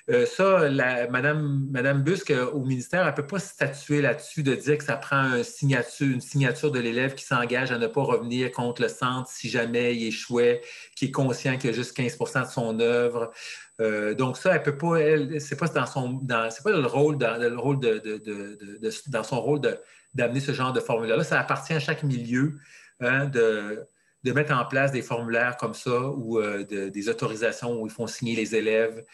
Euh, 0.10 0.26
ça, 0.26 0.70
Madame, 1.10 1.68
Madame 1.70 2.02
Busque, 2.02 2.32
euh, 2.32 2.50
au 2.52 2.64
ministère, 2.64 3.02
elle 3.02 3.12
ne 3.12 3.16
peut 3.16 3.28
pas 3.28 3.40
statuer 3.40 4.02
là-dessus 4.02 4.42
de 4.42 4.56
dire 4.56 4.78
que 4.78 4.86
ça 4.86 4.96
prend 4.96 5.36
une 5.36 5.44
signature, 6.22 6.72
de 6.72 6.80
l'élève 6.80 7.14
qui 7.14 7.26
s'engage 7.26 7.74
à 7.74 7.78
ne 7.78 7.88
pas 7.88 8.04
revenir 8.04 8.52
contre 8.54 8.82
le 8.82 8.88
centre 8.88 9.30
si 9.30 9.50
jamais 9.50 9.96
il 9.98 10.08
échouait, 10.08 10.62
qui 10.96 11.06
est 11.06 11.12
conscient 11.12 11.58
qu'il 11.58 11.72
y 11.72 11.74
a 11.74 11.76
juste 11.76 11.98
15% 11.98 12.44
de 12.44 12.50
son 12.50 12.80
œuvre. 12.80 13.32
Euh, 13.82 14.14
donc 14.14 14.38
ça, 14.38 14.56
elle 14.56 14.64
peut 14.64 14.78
pas, 14.78 14.96
elle, 14.96 15.42
c'est 15.42 15.58
pas 15.58 15.68
dans 15.68 15.86
son, 15.86 16.22
c'est 16.52 16.64
pas 16.64 16.72
le 16.72 16.88
rôle, 16.88 17.18
le 17.20 17.58
rôle 17.58 17.80
de, 17.82 18.02
dans 19.08 19.24
son 19.24 19.42
rôle 19.42 19.60
d'amener 20.14 20.40
ce 20.40 20.54
genre 20.54 20.72
de 20.72 20.80
formulaire-là. 20.80 21.26
Ça 21.26 21.38
appartient 21.38 21.74
à 21.74 21.82
chaque 21.82 22.04
milieu 22.04 22.56
hein, 23.02 23.26
de 23.26 23.86
de 24.28 24.34
mettre 24.34 24.54
en 24.54 24.66
place 24.66 24.92
des 24.92 25.02
formulaires 25.02 25.56
comme 25.56 25.74
ça 25.74 26.10
ou 26.10 26.40
euh, 26.40 26.64
des 26.66 27.10
autorisations 27.10 27.80
où 27.80 27.88
ils 27.88 27.92
font 27.92 28.08
signer 28.08 28.36
les 28.36 28.56
élèves, 28.56 29.06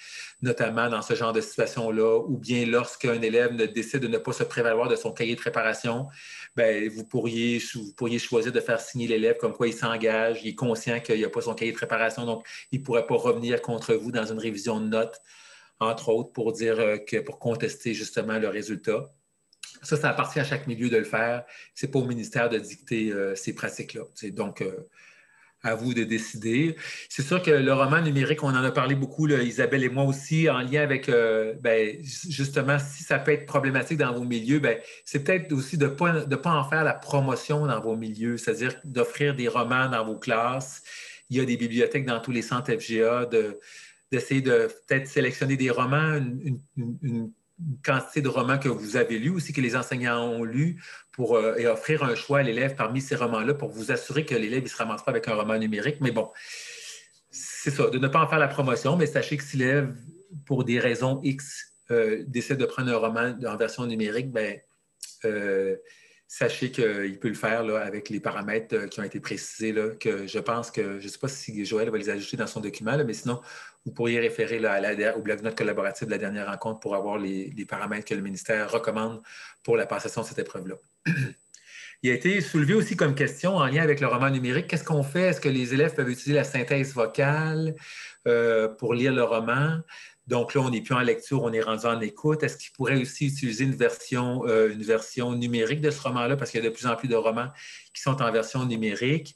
notamment 0.42 0.90
dans 0.90 1.04
ce 1.04 1.14
genre 1.14 1.34
de 1.34 1.42
situation-là, 1.42 2.20
ou 2.28 2.38
bien 2.38 2.66
lorsqu'un 2.66 3.22
élève 3.22 3.54
ne 3.54 3.68
décide 3.68 4.00
de 4.00 4.08
ne 4.08 4.18
pas 4.18 4.34
se 4.34 4.44
prévaloir 4.44 4.90
de 4.90 4.96
son 4.96 5.12
cahier 5.12 5.36
de 5.36 5.40
préparation, 5.40 6.08
ben, 6.56 6.90
vous, 6.90 7.06
pourriez, 7.06 7.62
vous 7.76 7.94
pourriez 7.94 8.18
choisir 8.18 8.52
de 8.52 8.60
faire 8.60 8.80
signer 8.80 9.08
l'élève 9.08 9.38
comme 9.38 9.54
quoi 9.54 9.68
il 9.68 9.74
s'engage, 9.74 10.40
il 10.44 10.50
est 10.50 10.56
conscient 10.56 11.00
qu'il 11.00 11.18
n'y 11.18 11.26
a 11.26 11.30
pas 11.30 11.42
son 11.42 11.54
cahier 11.54 11.72
de 11.72 11.78
préparation, 11.78 12.26
donc 12.26 12.44
il 12.72 12.80
ne 12.80 12.84
pourrait 12.84 13.06
pas 13.06 13.16
revenir 13.16 13.62
contre 13.62 13.94
vous 13.94 14.12
dans 14.12 14.26
une 14.26 14.40
révision 14.40 14.80
de 14.80 14.88
notes, 14.88 15.22
entre 15.80 16.10
autres, 16.10 16.32
pour 16.32 16.54
dire 16.54 16.80
euh, 16.80 16.98
que 16.98 17.18
pour 17.18 17.38
contester 17.38 17.94
justement 17.94 18.40
le 18.40 18.48
résultat. 18.48 19.14
Ça, 19.84 19.98
ça 19.98 20.10
appartient 20.10 20.40
à 20.40 20.44
chaque 20.44 20.68
milieu 20.68 20.90
de 20.90 20.98
le 20.98 21.04
faire. 21.04 21.44
Ce 21.76 21.86
n'est 21.86 21.92
pas 21.92 22.00
au 22.00 22.06
ministère 22.06 22.50
de 22.50 22.58
dicter 22.58 23.12
euh, 23.12 23.36
ces 23.36 23.54
pratiques-là. 23.54 24.04
Donc, 24.32 24.62
euh, 24.62 24.88
à 25.64 25.76
vous 25.76 25.94
de 25.94 26.04
décider. 26.04 26.76
C'est 27.10 27.22
sûr 27.22 27.42
que 27.42 27.52
le 27.52 27.74
roman 27.74 28.02
numérique, 28.02 28.44
on 28.44 28.50
en 28.50 28.64
a 28.64 28.72
parlé 28.72 28.96
beaucoup, 28.96 29.28
Isabelle 29.30 29.84
et 29.84 29.90
moi 29.90 30.04
aussi, 30.04 30.50
en 30.50 30.60
lien 30.60 30.82
avec, 30.82 31.08
euh, 31.08 31.54
ben, 31.62 31.98
justement, 32.02 32.78
si 32.80 33.04
ça 33.04 33.18
peut 33.18 33.32
être 33.32 33.46
problématique 33.46 33.98
dans 33.98 34.14
vos 34.14 34.26
milieux, 34.26 34.60
ben, 34.60 34.78
c'est 35.06 35.24
peut-être 35.24 35.52
aussi 35.54 35.78
de 35.78 35.86
ne 35.86 35.92
pas, 35.92 36.26
pas 36.38 36.52
en 36.52 36.70
faire 36.70 36.84
la 36.84 36.94
promotion 36.94 37.66
dans 37.66 37.80
vos 37.80 37.96
milieux, 37.96 38.38
c'est-à-dire 38.38 38.76
d'offrir 38.84 39.36
des 39.36 39.48
romans 39.48 39.90
dans 39.90 40.06
vos 40.06 40.18
classes. 40.18 40.84
Il 41.30 41.38
y 41.38 41.40
a 41.40 41.46
des 41.46 41.56
bibliothèques 41.56 42.06
dans 42.06 42.20
tous 42.20 42.32
les 42.32 42.42
centres 42.42 42.72
FGA, 42.78 43.30
d'essayer 44.12 44.42
de, 44.42 44.70
peut-être 44.88 45.08
sélectionner 45.08 45.56
des 45.56 45.70
romans, 45.70 46.20
une 46.76 47.32
quantité 47.84 48.22
de 48.22 48.30
romans 48.30 48.58
que 48.58 48.70
vous 48.70 48.98
avez 48.98 49.20
lus, 49.20 49.30
aussi 49.30 49.54
que 49.54 49.62
les 49.62 49.76
enseignants 49.76 50.24
ont 50.24 50.44
lus, 50.44 50.82
pour, 51.12 51.36
euh, 51.36 51.56
et 51.58 51.68
offrir 51.68 52.04
un 52.04 52.16
choix 52.16 52.40
à 52.40 52.44
l'élève 52.44 52.76
parmi 52.76 53.02
ces 53.02 53.16
romans-là 53.16 53.54
pour 53.54 53.70
vous 53.70 53.92
assurer 53.92 54.26
que 54.26 54.36
l'élève 54.36 54.64
ne 54.64 54.68
se 54.68 54.76
ramasse 54.76 55.04
pas 55.04 55.12
avec 55.12 55.28
un 55.28 55.36
roman 55.36 55.58
numérique. 55.58 55.98
Mais 56.02 56.12
bon, 56.12 56.32
c'est 57.30 57.72
ça, 57.72 57.90
de 57.90 57.98
ne 57.98 58.08
pas 58.08 58.22
en 58.22 58.28
faire 58.28 58.40
la 58.40 58.48
promotion, 58.48 58.96
mais 58.98 59.06
sachez 59.06 59.38
que 59.38 59.44
si 59.44 59.58
l'élève, 59.58 59.96
pour 60.46 60.64
des 60.64 60.80
raisons 60.80 61.22
X, 61.24 61.72
euh, 61.92 62.24
décide 62.28 62.58
de 62.58 62.66
prendre 62.66 62.92
un 62.92 62.98
roman 62.98 63.36
en 63.46 63.58
version 63.58 63.86
numérique, 63.86 64.32
ben, 64.32 64.60
euh, 65.26 65.76
sachez 66.36 66.72
qu'il 66.72 67.20
peut 67.20 67.28
le 67.28 67.36
faire 67.36 67.62
là, 67.62 67.82
avec 67.82 68.10
les 68.10 68.20
paramètres 68.20 68.76
euh, 68.76 68.88
qui 68.88 69.00
ont 69.00 69.04
été 69.04 69.20
précisés, 69.20 69.72
là, 69.72 69.90
que 70.00 70.26
je 70.26 70.40
pense 70.40 70.72
que, 70.72 71.00
je 71.00 71.06
ne 71.06 71.10
sais 71.10 71.20
pas 71.20 71.28
si 71.28 71.64
Joël 71.64 71.92
va 71.92 71.98
les 72.00 72.10
ajouter 72.10 72.38
dans 72.38 72.48
son 72.48 72.60
document, 72.60 72.98
mais 73.06 73.14
sinon, 73.14 73.40
vous 73.86 73.92
pourriez 73.92 74.20
référer 74.20 74.58
là, 74.58 74.82
au 75.16 75.22
bloc-notes 75.22 75.56
collaboratif 75.56 76.08
de 76.08 76.12
la 76.12 76.18
dernière 76.18 76.48
rencontre 76.48 76.80
pour 76.80 76.96
avoir 76.96 77.20
les, 77.20 77.54
paramètres 77.70 78.06
que 78.06 78.16
le 78.16 78.22
ministère 78.22 78.72
recommande 78.72 79.22
pour 79.62 79.78
la 79.78 79.86
passation 79.86 80.22
de 80.24 80.26
cette 80.26 80.40
épreuve-là. 80.40 80.76
Il 82.02 82.10
a 82.10 82.16
été 82.16 82.42
soulevé 82.42 82.74
aussi 82.74 82.98
comme 82.98 83.14
question 83.14 83.56
en 83.58 83.68
lien 83.68 83.84
avec 83.84 84.02
le 84.02 84.08
roman 84.08 84.32
numérique. 84.32 84.68
Qu'est-ce 84.68 84.84
qu'on 84.84 85.04
fait? 85.04 85.28
Est-ce 85.28 85.40
que 85.40 85.50
les 85.50 85.74
élèves 85.74 85.94
peuvent 85.94 86.10
utiliser 86.10 86.34
la 86.34 86.44
synthèse 86.44 86.94
vocale 86.94 87.76
euh, 88.28 88.68
pour 88.68 88.96
lire 88.96 89.14
le 89.14 89.24
roman? 89.24 89.78
Donc 90.28 90.54
là, 90.54 90.62
on 90.62 90.70
n'est 90.70 90.82
plus 90.82 90.96
en 90.96 91.02
lecture, 91.02 91.44
on 91.44 91.52
est 91.52 91.62
rendu 91.62 91.86
en 91.86 92.00
écoute. 92.00 92.44
Est-ce 92.44 92.58
qu'il 92.58 92.72
pourrait 92.72 93.02
aussi 93.02 93.28
utiliser 93.28 93.66
une 93.66 93.76
version, 93.76 94.48
euh, 94.48 94.72
une 94.72 94.84
version 94.84 95.34
numérique 95.34 95.82
de 95.82 95.92
ce 95.92 96.02
roman-là? 96.02 96.38
Parce 96.38 96.52
qu'il 96.52 96.64
y 96.64 96.66
a 96.66 96.70
de 96.70 96.74
plus 96.74 96.88
en 96.88 96.96
plus 96.96 97.10
de 97.10 97.16
romans 97.16 97.50
qui 97.94 98.02
sont 98.02 98.22
en 98.22 98.32
version 98.32 98.66
numérique. 98.66 99.36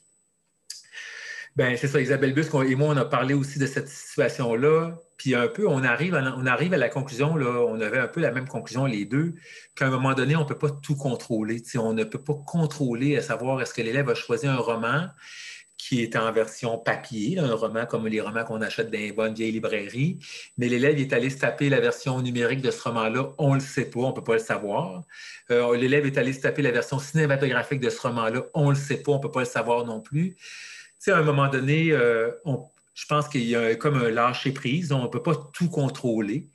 Ben, 1.56 1.76
c'est 1.76 1.88
ça, 1.88 2.00
Isabelle 2.00 2.34
Busque 2.34 2.54
et 2.54 2.76
moi, 2.76 2.88
on 2.90 2.96
a 2.96 3.04
parlé 3.04 3.34
aussi 3.34 3.58
de 3.58 3.66
cette 3.66 3.88
situation-là. 3.88 4.96
Puis 5.16 5.34
un 5.34 5.48
peu, 5.48 5.66
on 5.66 5.82
arrive, 5.82 6.14
à, 6.14 6.20
la 6.22 6.88
conclusion, 6.88 7.34
on 7.34 7.80
avait 7.80 7.98
un 7.98 8.06
peu 8.06 8.20
la 8.20 8.30
même 8.30 8.46
conclusion 8.46 8.86
les 8.86 9.04
deux, 9.04 9.34
qu'à 9.74 9.88
un 9.88 9.90
moment 9.90 10.14
donné, 10.14 10.36
on 10.36 10.42
ne 10.42 10.46
peut 10.46 10.56
pas 10.56 10.70
tout 10.70 10.94
contrôler. 10.94 11.60
on 11.76 11.92
ne 11.92 12.04
peut 12.04 12.22
pas 12.22 12.36
contrôler 12.46 13.16
à 13.16 13.22
savoir 13.22 13.60
est-ce 13.60 13.74
que 13.74 13.82
l'élève 13.82 14.08
a 14.08 14.14
choisi 14.14 14.46
un 14.46 14.56
roman 14.56 15.08
qui 15.78 16.02
est 16.02 16.16
en 16.16 16.30
version 16.32 16.76
papier, 16.76 17.38
un 17.38 17.54
roman 17.54 17.86
comme 17.86 18.08
les 18.08 18.20
romans 18.20 18.44
qu'on 18.44 18.60
achète 18.60 18.90
dans 18.90 18.98
les 18.98 19.12
bonnes 19.12 19.32
vieilles 19.32 19.52
librairies. 19.52 20.18
Mais 20.58 20.68
l'élève 20.68 20.98
est 20.98 21.12
allé 21.12 21.30
se 21.30 21.38
taper 21.38 21.70
la 21.70 21.80
version 21.80 22.20
numérique 22.20 22.60
de 22.60 22.72
ce 22.72 22.82
roman-là, 22.82 23.30
on 23.38 23.50
ne 23.50 23.54
le 23.54 23.60
sait 23.60 23.88
pas, 23.88 24.00
on 24.00 24.08
ne 24.08 24.14
peut 24.14 24.24
pas 24.24 24.34
le 24.34 24.40
savoir. 24.40 25.04
Euh, 25.50 25.76
l'élève 25.76 26.04
est 26.04 26.18
allé 26.18 26.32
se 26.32 26.40
taper 26.40 26.62
la 26.62 26.72
version 26.72 26.98
cinématographique 26.98 27.80
de 27.80 27.90
ce 27.90 28.00
roman-là, 28.00 28.42
on 28.54 28.66
ne 28.66 28.70
le 28.70 28.76
sait 28.76 28.98
pas, 28.98 29.12
on 29.12 29.18
ne 29.18 29.22
peut 29.22 29.30
pas 29.30 29.40
le 29.40 29.46
savoir 29.46 29.86
non 29.86 30.00
plus. 30.00 30.36
À 31.06 31.16
un 31.16 31.22
moment 31.22 31.48
donné, 31.48 31.92
euh, 31.92 32.30
je 32.92 33.06
pense 33.06 33.28
qu'il 33.28 33.44
y 33.44 33.54
a 33.54 33.76
comme 33.76 33.96
un 33.96 34.10
lâcher-prise, 34.10 34.92
on 34.92 35.04
ne 35.04 35.08
peut 35.08 35.22
pas 35.22 35.36
tout 35.54 35.70
contrôler. 35.70 36.48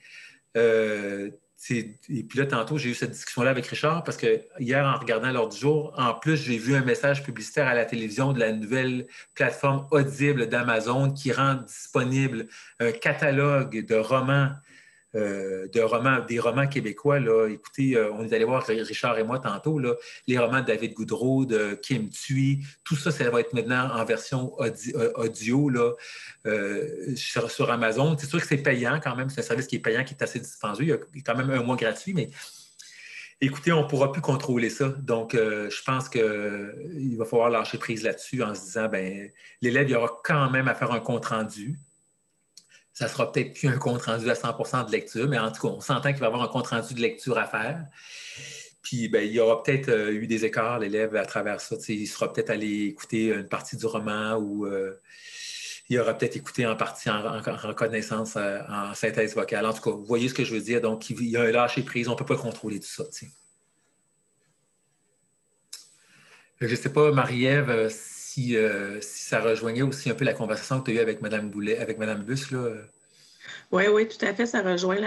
Euh, 0.58 1.32
et 1.72 2.24
puis 2.24 2.39
là, 2.39 2.46
tantôt, 2.46 2.77
j'ai 2.77 2.89
eu 2.89 2.93
cette 2.93 3.12
discussion-là 3.12 3.51
avec 3.51 3.65
Richard 3.67 4.03
parce 4.03 4.17
que 4.17 4.41
hier, 4.60 4.86
en 4.86 5.00
regardant 5.00 5.32
l'ordre 5.32 5.53
du 5.53 5.60
jour, 5.60 5.93
en 5.98 6.13
plus, 6.13 6.36
j'ai 6.38 6.58
vu 6.58 6.75
un 6.75 6.84
message 6.84 7.24
publicitaire 7.24 7.67
à 7.67 7.74
la 7.74 7.86
télévision 7.86 8.34
de 8.34 8.39
la 8.39 8.51
nouvelle 8.51 9.08
plateforme 9.34 9.88
Audible 9.91 10.48
d'Amazon 10.48 11.12
qui 11.12 11.32
rend 11.32 11.55
disponible 11.55 12.48
un 12.79 12.91
catalogue 12.91 13.86
de 13.86 13.96
romans 13.96 14.50
euh, 15.15 15.67
romans, 15.84 16.20
des 16.27 16.39
romans 16.39 16.67
québécois. 16.67 17.20
Là. 17.20 17.48
Écoutez, 17.48 17.96
euh, 17.96 18.12
on 18.13 18.24
est 18.25 18.34
allé 18.34 18.46
voir 18.46 18.65
Richard 18.65 19.17
et 19.20 19.24
moi 19.24 19.39
tantôt, 19.39 19.77
là, 19.77 19.93
les 20.27 20.38
romans 20.38 20.62
de 20.62 20.65
David 20.65 20.93
Goudreau, 20.93 21.46
de 21.46 21.75
Kim 21.75 22.10
Thuy, 22.10 22.65
tout 22.84 22.96
ça, 22.96 23.12
ça 23.12 23.29
va 23.29 23.41
être 23.41 23.53
maintenant 23.53 23.89
en 23.93 24.03
version 24.05 24.53
euh, 24.60 25.12
audio, 25.15 25.70
là, 25.70 25.91
sur, 27.15 27.72
Amazon. 27.72 28.17
C'est 28.17 28.27
sûr 28.27 28.41
que 28.41 28.48
c'est 28.48 28.58
payant 28.58 29.00
quand 29.03 29.15
même, 29.15 29.29
c'est 29.29 29.41
un 29.41 29.43
service 29.43 29.67
qui 29.67 29.75
est 29.75 29.79
payant, 29.79 30.03
qui 30.03 30.13
est 30.13 30.24
assez 30.24 30.39
dispendieux. 30.39 30.86
Il 31.13 31.20
y 31.20 31.22
a 31.22 31.24
quand 31.24 31.38
même 31.38 31.51
un 31.51 31.63
mois 31.63 31.75
gratuit, 31.75 32.13
mais 32.13 32.29
écoutez, 33.39 33.72
on 33.72 33.84
ne 33.84 33.88
pourra 33.88 34.12
plus 34.12 34.22
contrôler 34.22 34.70
ça. 34.70 34.89
Donc, 34.89 35.34
je 35.36 35.84
pense 35.84 36.10
qu'il 36.10 37.17
va 37.17 37.25
falloir 37.25 37.50
lâcher 37.50 37.77
prise 37.77 38.03
là-dessus 38.03 38.41
en 38.41 38.55
se 38.55 38.62
disant, 38.62 38.89
ben, 38.89 39.29
l'élève, 39.62 39.89
il 39.89 39.96
aura 39.96 40.20
quand 40.24 40.50
même 40.50 40.67
à 40.67 40.75
faire 40.75 40.91
un 40.91 41.00
compte-rendu 41.00 41.77
ça 42.94 43.08
sera 43.08 43.32
peut-être 43.32 43.54
plus 43.54 43.68
un 43.68 43.78
compte 43.78 44.04
rendu 44.04 44.30
à 44.30 44.36
100% 44.36 44.86
de 44.86 44.92
lecture, 44.92 45.28
mais 45.28 45.40
en 45.40 45.52
tout 45.52 45.68
cas, 45.68 45.74
on 45.74 45.82
s'entend 45.82 46.12
qu'il 46.12 46.20
va 46.20 46.28
y 46.28 46.30
avoir 46.30 46.44
un 46.44 46.48
compte 46.48 46.68
rendu 46.68 46.94
de 46.94 47.02
lecture 47.02 47.38
à 47.38 47.48
faire. 47.48 47.86
Puis, 48.84 49.08
ben, 49.08 49.26
il 49.26 49.32
y 49.32 49.40
aura 49.40 49.64
peut-être 49.64 49.90
euh, 49.90 50.12
eu 50.12 50.28
des 50.28 50.46
écarts, 50.46 50.78
l'élève, 50.78 51.16
à 51.16 51.26
travers 51.26 51.60
ça. 51.60 51.76
il 51.88 52.06
sera 52.06 52.32
peut-être 52.32 52.52
allé 52.52 52.86
écouter 52.86 53.28
une 53.28 53.48
partie 53.48 53.78
du 53.78 53.86
roman 53.86 54.36
ou 54.36 54.66
euh, 54.66 55.00
il 55.90 56.00
aura 56.00 56.14
peut-être 56.14 56.36
écouté 56.36 56.68
en 56.68 56.76
partie 56.76 57.10
en, 57.10 57.40
reconnaissance, 57.42 58.36
euh, 58.36 58.60
en 58.70 58.94
synthèse 58.94 59.36
vocale. 59.36 59.66
En 59.66 59.74
tout 59.74 59.82
cas, 59.82 59.92
vous 59.92 60.06
voyez 60.06 60.30
ce 60.30 60.34
que 60.34 60.44
je 60.44 60.54
veux 60.54 60.62
dire. 60.62 60.82
Donc, 60.82 61.10
il 61.10 61.30
y 61.30 61.38
a 61.38 61.42
un 61.42 61.52
lâcher-prise. 61.52 62.08
On 62.10 62.12
ne 62.12 62.18
peut 62.18 62.26
pas 62.26 62.38
contrôler 62.38 62.80
tout 62.80 62.88
ça. 62.88 63.04
Je 66.60 66.68
ne 66.68 66.76
sais 66.76 66.94
pas, 66.94 67.12
Marie-Ève, 67.12 67.90
si, 67.90 68.23
si, 68.34 68.56
ça 69.02 69.42
rejoignait 69.42 69.82
aussi 69.84 70.10
un 70.10 70.16
peu 70.16 70.25
la 70.25 70.34
conversation 70.34 70.80
que 70.82 70.86
tu 70.86 70.92
as 70.92 70.96
eue 70.96 71.04
avec 71.04 71.22
Mme 71.22 71.50
Boulet, 71.50 71.78
avec 71.78 71.98
Mme 71.98 72.24
Bus. 72.24 72.52
Là. 72.52 72.75
Oui, 73.74 73.86
oui, 73.92 74.08
tout 74.08 74.24
à 74.24 74.36
fait. 74.36 74.46
Ça 74.46 74.62
rejoint 74.62 75.00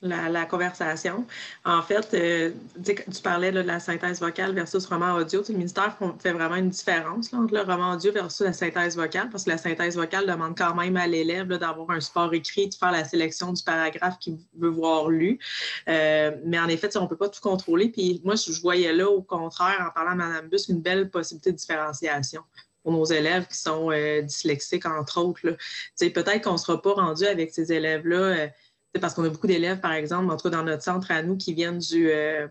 la, 0.00 0.46
conversation. 0.46 1.26
En 1.64 1.82
fait, 1.82 2.14
euh, 2.14 2.52
tu 2.84 3.22
parlais 3.24 3.50
de 3.50 3.58
la 3.58 3.80
synthèse 3.80 4.20
vocale 4.20 4.54
versus 4.54 4.86
roman 4.86 5.14
audio. 5.14 5.42
le 5.48 5.54
ministère 5.54 5.98
fait 6.20 6.32
vraiment 6.32 6.54
une 6.54 6.68
différence 6.68 7.34
entre 7.34 7.52
le 7.54 7.62
roman 7.62 7.94
audio 7.94 8.12
versus 8.12 8.46
la 8.46 8.52
synthèse 8.52 8.94
vocale, 8.94 9.30
parce 9.30 9.42
que 9.42 9.50
la 9.50 9.58
synthèse 9.58 9.96
vocale 9.96 10.28
demande 10.28 10.56
quand 10.56 10.76
même 10.76 10.96
à 10.96 11.08
l'élève 11.08 11.48
d'avoir 11.48 11.90
un 11.90 11.98
support 11.98 12.32
écrit, 12.34 12.68
de 12.68 12.74
faire 12.76 12.92
la 12.92 13.04
sélection 13.04 13.52
du 13.52 13.64
paragraphe 13.64 14.20
qu'il 14.20 14.38
veut 14.56 14.68
voir 14.70 15.08
lu. 15.08 15.40
Euh, 15.88 16.36
mais 16.44 16.60
en 16.60 16.68
effet, 16.68 16.96
on 16.96 17.02
ne 17.02 17.08
peut 17.08 17.16
pas 17.16 17.28
tout 17.28 17.40
contrôler. 17.40 17.88
Puis 17.88 18.20
moi, 18.24 18.36
je 18.36 18.60
voyais 18.60 18.92
là, 18.92 19.08
au 19.08 19.22
contraire, 19.22 19.84
en 19.88 19.90
parlant 19.90 20.12
à 20.12 20.14
Mme 20.14 20.48
Bus, 20.50 20.68
une 20.68 20.82
belle 20.82 21.10
possibilité 21.10 21.50
de 21.50 21.56
différenciation 21.56 22.42
pour 22.86 22.92
nos 22.92 23.04
élèves 23.04 23.48
qui 23.48 23.58
sont 23.58 23.90
euh, 23.90 24.22
dyslexiques, 24.22 24.86
entre 24.86 25.20
autres. 25.20 25.40
Peut-être 25.98 26.40
qu'on 26.40 26.52
ne 26.52 26.56
sera 26.56 26.80
pas 26.80 26.92
rendu 26.92 27.26
avec 27.26 27.52
ces 27.52 27.72
élèves-là, 27.72 28.16
euh, 28.16 28.46
parce 29.00 29.12
qu'on 29.12 29.24
a 29.24 29.28
beaucoup 29.28 29.48
d'élèves, 29.48 29.80
par 29.80 29.92
exemple, 29.92 30.32
en 30.32 30.36
tout 30.36 30.50
dans 30.50 30.62
notre 30.62 30.84
centre 30.84 31.10
à 31.10 31.20
nous, 31.24 31.36
qui 31.36 31.52
viennent 31.52 31.80
du, 31.80 32.08
euh, 32.08 32.46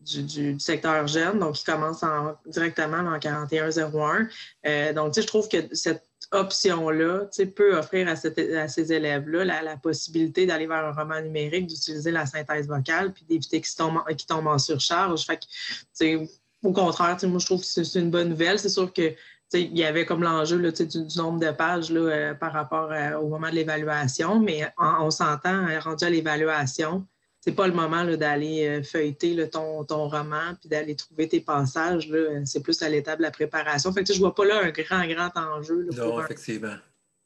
du, 0.00 0.58
secteur 0.58 1.06
jeune, 1.06 1.38
donc 1.38 1.54
qui 1.54 1.62
commencent 1.62 2.04
directement 2.46 2.96
en 2.96 3.20
4101. 3.20 4.92
donc, 4.92 5.14
je 5.14 5.24
trouve 5.24 5.48
que 5.48 5.72
cette 5.72 6.04
option-là 6.32 7.28
peut 7.54 7.78
offrir 7.78 8.08
à, 8.08 8.16
ces 8.16 8.92
élèves-là 8.92 9.62
la, 9.62 9.76
possibilité 9.76 10.46
d'aller 10.46 10.66
vers 10.66 10.84
un 10.84 10.92
roman 10.92 11.22
numérique, 11.22 11.68
d'utiliser 11.68 12.10
la 12.10 12.26
synthèse 12.26 12.66
vocale, 12.66 13.12
puis 13.12 13.24
d'éviter 13.24 13.60
qu'ils 13.60 13.76
tombent, 13.76 14.02
tombent 14.26 14.48
en 14.48 14.58
surcharge. 14.58 15.24
Fait 15.24 15.38
que, 15.38 16.26
au 16.64 16.72
contraire, 16.72 17.16
moi, 17.22 17.38
je 17.38 17.46
trouve 17.46 17.60
que 17.60 17.66
c'est 17.66 18.00
une 18.00 18.10
bonne 18.10 18.30
nouvelle. 18.30 18.58
C'est 18.58 18.68
sûr 18.68 18.92
que 18.92 19.14
il 19.52 19.76
y 19.76 19.84
avait 19.84 20.04
comme 20.04 20.22
l'enjeu 20.22 20.58
du, 20.72 20.86
du, 20.86 21.18
nombre 21.18 21.40
de 21.40 21.50
pages 21.50 21.90
là, 21.90 22.00
euh, 22.00 22.34
par 22.34 22.52
rapport 22.52 22.90
euh, 22.92 23.16
au 23.18 23.28
moment 23.28 23.50
de 23.50 23.54
l'évaluation, 23.54 24.38
mais 24.38 24.66
on, 24.78 25.10
s'entend, 25.10 25.50
hein, 25.50 25.80
rendu 25.80 26.04
à 26.04 26.10
l'évaluation, 26.10 27.06
c'est 27.40 27.52
pas 27.52 27.66
le 27.66 27.72
moment 27.72 28.04
d'aller 28.04 28.68
euh, 28.68 28.82
feuilleter 28.82 29.48
ton, 29.48 29.84
ton, 29.84 30.08
roman 30.08 30.54
puis 30.60 30.68
d'aller 30.68 30.94
trouver 30.94 31.28
tes 31.28 31.40
passages. 31.40 32.08
C'est 32.44 32.62
plus 32.62 32.80
à 32.82 32.88
l'étape 32.88 33.18
de 33.18 33.22
la 33.22 33.30
préparation. 33.30 33.92
Fait 33.92 34.04
que, 34.04 34.12
je 34.12 34.18
vois 34.18 34.34
pas 34.34 34.44
là 34.44 34.62
un 34.62 34.70
grand, 34.70 35.06
grand 35.06 35.30
enjeu. 35.36 35.88
non, 35.96 36.22
effectivement 36.22 36.76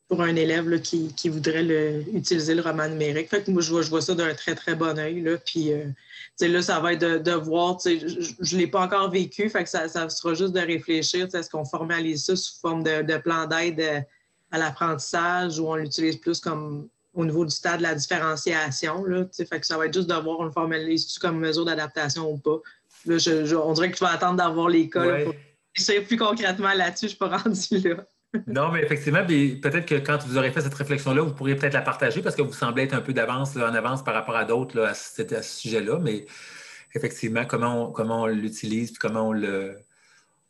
pour 0.07 0.21
un 0.21 0.37
élève 0.37 0.81
qui, 0.83 1.29
voudrait 1.31 2.05
utiliser 2.13 2.55
le 2.55 2.61
roman 2.61 2.87
numérique. 2.89 3.31
Fait 3.31 3.43
que 3.43 3.51
moi, 3.51 3.63
je 3.63 3.71
vois, 3.71 4.03
ça 4.03 4.15
d'un 4.15 4.35
très, 4.35 4.55
très 4.55 4.75
bon 4.75 4.99
œil. 4.99 5.25
Puis, 5.47 5.73
euh, 6.43 6.49
là, 6.49 6.63
ça 6.63 6.81
va 6.81 6.93
être 6.93 7.23
de, 7.23 7.33
voir, 7.33 7.79
je 7.85 8.55
ne 8.55 8.59
l'ai 8.59 8.67
pas 8.67 8.81
encore 8.81 9.11
vécu, 9.11 9.49
fait 9.49 9.65
que 9.65 9.71
ça, 9.71 9.89
sera 9.89 10.35
juste 10.35 10.53
de 10.53 10.61
réfléchir, 10.61 11.29
est-ce 11.33 11.49
qu'on 11.49 11.65
formalise 11.65 12.25
ça 12.25 12.37
sous 12.37 12.59
forme 12.61 12.83
de, 12.83 13.17
plan 13.19 13.47
d'aide 13.47 13.81
euh, 13.81 14.01
à 14.51 14.59
l'apprentissage 14.59 15.59
ou 15.59 15.69
on 15.69 15.77
l'utilise 15.77 16.17
plus 16.17 16.41
comme 16.41 16.89
au 17.15 17.25
niveau 17.25 17.45
du 17.45 17.51
stade 17.51 17.79
de 17.79 17.83
la 17.85 17.95
différenciation. 17.95 19.05
Là, 19.05 19.25
fait 19.33 19.61
que 19.61 19.67
ça 19.67 19.79
va 19.79 19.87
être 19.87 19.95
juste 19.95 20.09
de 20.09 20.15
voir, 20.15 20.41
on 20.41 20.45
le 20.45 20.51
formalise 20.51 21.17
comme 21.19 21.39
mesure 21.39 21.65
d'adaptation 21.65 22.29
ou 22.31 22.39
pas. 22.39 22.61
Là, 23.07 23.17
on 23.65 23.73
dirait 23.73 23.91
que 23.93 23.97
tu 23.97 24.03
vas 24.03 24.11
attendre 24.11 24.37
d'avoir 24.37 24.69
les 24.69 24.89
cas. 24.89 25.07
Ouais. 25.07 25.25
Pour... 25.25 25.35
plus 26.07 26.17
concrètement 26.17 26.73
là-dessus, 26.73 27.03
je 27.03 27.05
ne 27.07 27.09
suis 27.11 27.19
pas 27.19 27.37
rendu 27.37 27.89
là 27.89 28.05
non, 28.47 28.71
mais 28.71 28.83
effectivement, 28.83 29.25
peut-être 29.25 29.87
que 29.87 29.95
quand 29.97 30.23
vous 30.27 30.37
aurez 30.37 30.51
fait 30.51 30.61
cette 30.61 30.75
réflexion-là, 30.75 31.23
vous 31.23 31.33
pourriez 31.33 31.57
peut-être 31.57 31.75
la 31.75 31.83
partager 31.83 32.23
parce 32.23 32.35
que 32.35 32.43
vous 32.43 32.53
semblez 32.53 32.85
être 32.85 32.95
un 32.95 33.01
peu 33.01 33.13
d'avance, 33.13 33.57
en 33.57 33.75
avance 33.75 34.03
par 34.03 34.15
rapport 34.15 34.37
à 34.37 34.45
d'autres 34.45 34.81
à, 34.81 34.95
ce 34.95 35.43
sujet-là. 35.43 35.99
Mais 36.01 36.27
effectivement, 36.95 37.45
comment 37.45 37.89
on, 37.89 37.93
comment 37.93 38.27
l'utilise, 38.27 38.99
comment 38.99 39.29
on 39.29 39.33
le 39.33 39.77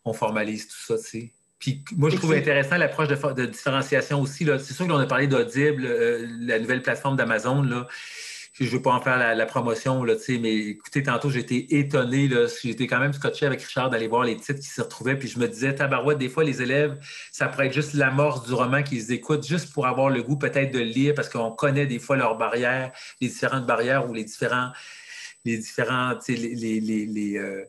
on 0.06 0.12
formalise 0.12 0.68
tout 0.68 0.94
ça, 0.94 1.02
tu 1.02 1.30
Puis 1.58 1.82
moi, 1.96 2.10
je 2.10 2.16
trouve 2.16 2.32
intéressant 2.32 2.76
l'approche 2.76 3.08
de, 3.08 3.46
différenciation 3.46 4.20
aussi. 4.20 4.46
C'est 4.58 4.74
sûr 4.74 4.86
qu'on 4.86 4.98
a 4.98 5.06
parlé 5.06 5.26
d'Audible, 5.26 5.86
euh, 5.86 6.26
la 6.40 6.58
nouvelle 6.58 6.82
plateforme 6.82 7.16
d'Amazon. 7.16 7.62
Là 7.62 7.86
je 8.60 8.64
ne 8.64 8.70
veux 8.70 8.82
pas 8.82 8.92
en 8.92 9.00
faire 9.00 9.18
la, 9.18 9.46
promotion, 9.46 10.04
là, 10.04 10.14
mais 10.40 10.54
écoutez, 10.54 11.02
tantôt, 11.02 11.28
j'étais 11.28 11.66
étonné. 11.70 12.30
J'étais 12.62 12.86
quand 12.86 13.00
même 13.00 13.12
scotché 13.12 13.46
avec 13.46 13.60
Richard 13.60 13.90
d'aller 13.90 14.06
voir 14.06 14.22
les 14.22 14.36
titres 14.36 14.60
qui 14.60 14.68
se 14.68 14.80
retrouvaient. 14.80 15.18
Puis 15.18 15.26
je 15.26 15.40
me 15.40 15.48
disais, 15.48 15.74
tabarouette, 15.74 16.18
des 16.18 16.28
fois, 16.28 16.44
les 16.44 16.62
élèves, 16.62 16.96
ça 17.32 17.48
pourrait 17.48 17.66
être 17.66 17.72
juste 17.72 17.94
l'amorce 17.94 18.46
du 18.46 18.54
roman 18.54 18.84
qu'ils 18.84 19.12
écoutent, 19.12 19.44
juste 19.44 19.72
pour 19.72 19.88
avoir 19.88 20.08
le 20.08 20.22
goût 20.22 20.36
peut-être 20.36 20.72
de 20.72 20.78
lire, 20.78 21.14
parce 21.14 21.28
qu'on 21.28 21.50
connaît 21.50 21.86
des 21.86 21.98
fois 21.98 22.16
leurs 22.16 22.38
barrières, 22.38 22.92
les 23.20 23.26
différentes 23.26 23.66
barrières 23.66 24.08
ou 24.08 24.14
les 24.14 24.22
différents, 24.22 24.70
les 25.44 25.58
différents, 25.58 26.16
les, 26.28 26.36
les, 26.54 27.06
les, 27.06 27.36
euh, 27.36 27.64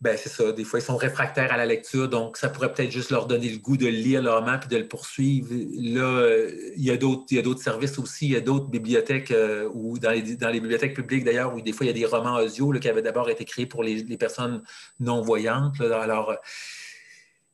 ben 0.00 0.16
c'est 0.16 0.28
ça. 0.28 0.52
Des 0.52 0.62
fois, 0.62 0.78
ils 0.78 0.82
sont 0.82 0.96
réfractaires 0.96 1.52
à 1.52 1.56
la 1.56 1.66
lecture, 1.66 2.08
donc 2.08 2.36
ça 2.36 2.48
pourrait 2.48 2.72
peut-être 2.72 2.92
juste 2.92 3.10
leur 3.10 3.26
donner 3.26 3.48
le 3.48 3.58
goût 3.58 3.76
de 3.76 3.88
lire 3.88 4.22
le 4.22 4.30
roman 4.30 4.56
puis 4.58 4.68
de 4.68 4.76
le 4.76 4.86
poursuivre. 4.86 5.48
Là, 5.50 6.46
il 6.76 6.84
y 6.84 6.90
a 6.92 6.96
d'autres 6.96 7.62
services 7.62 7.98
aussi, 7.98 8.26
il 8.26 8.32
y 8.32 8.36
a 8.36 8.40
d'autres 8.40 8.68
bibliothèques 8.68 9.32
euh, 9.32 9.68
ou 9.74 9.98
dans 9.98 10.12
les, 10.12 10.36
dans 10.36 10.50
les 10.50 10.60
bibliothèques 10.60 10.94
publiques 10.94 11.24
d'ailleurs, 11.24 11.52
où 11.52 11.60
des 11.60 11.72
fois 11.72 11.84
il 11.84 11.88
y 11.88 11.90
a 11.90 11.94
des 11.94 12.06
romans 12.06 12.36
audio 12.36 12.70
qui 12.72 12.88
avaient 12.88 13.02
d'abord 13.02 13.28
été 13.28 13.44
créés 13.44 13.66
pour 13.66 13.82
les, 13.82 14.04
personnes 14.16 14.62
non-voyantes. 15.00 15.80
Alors, 15.80 16.36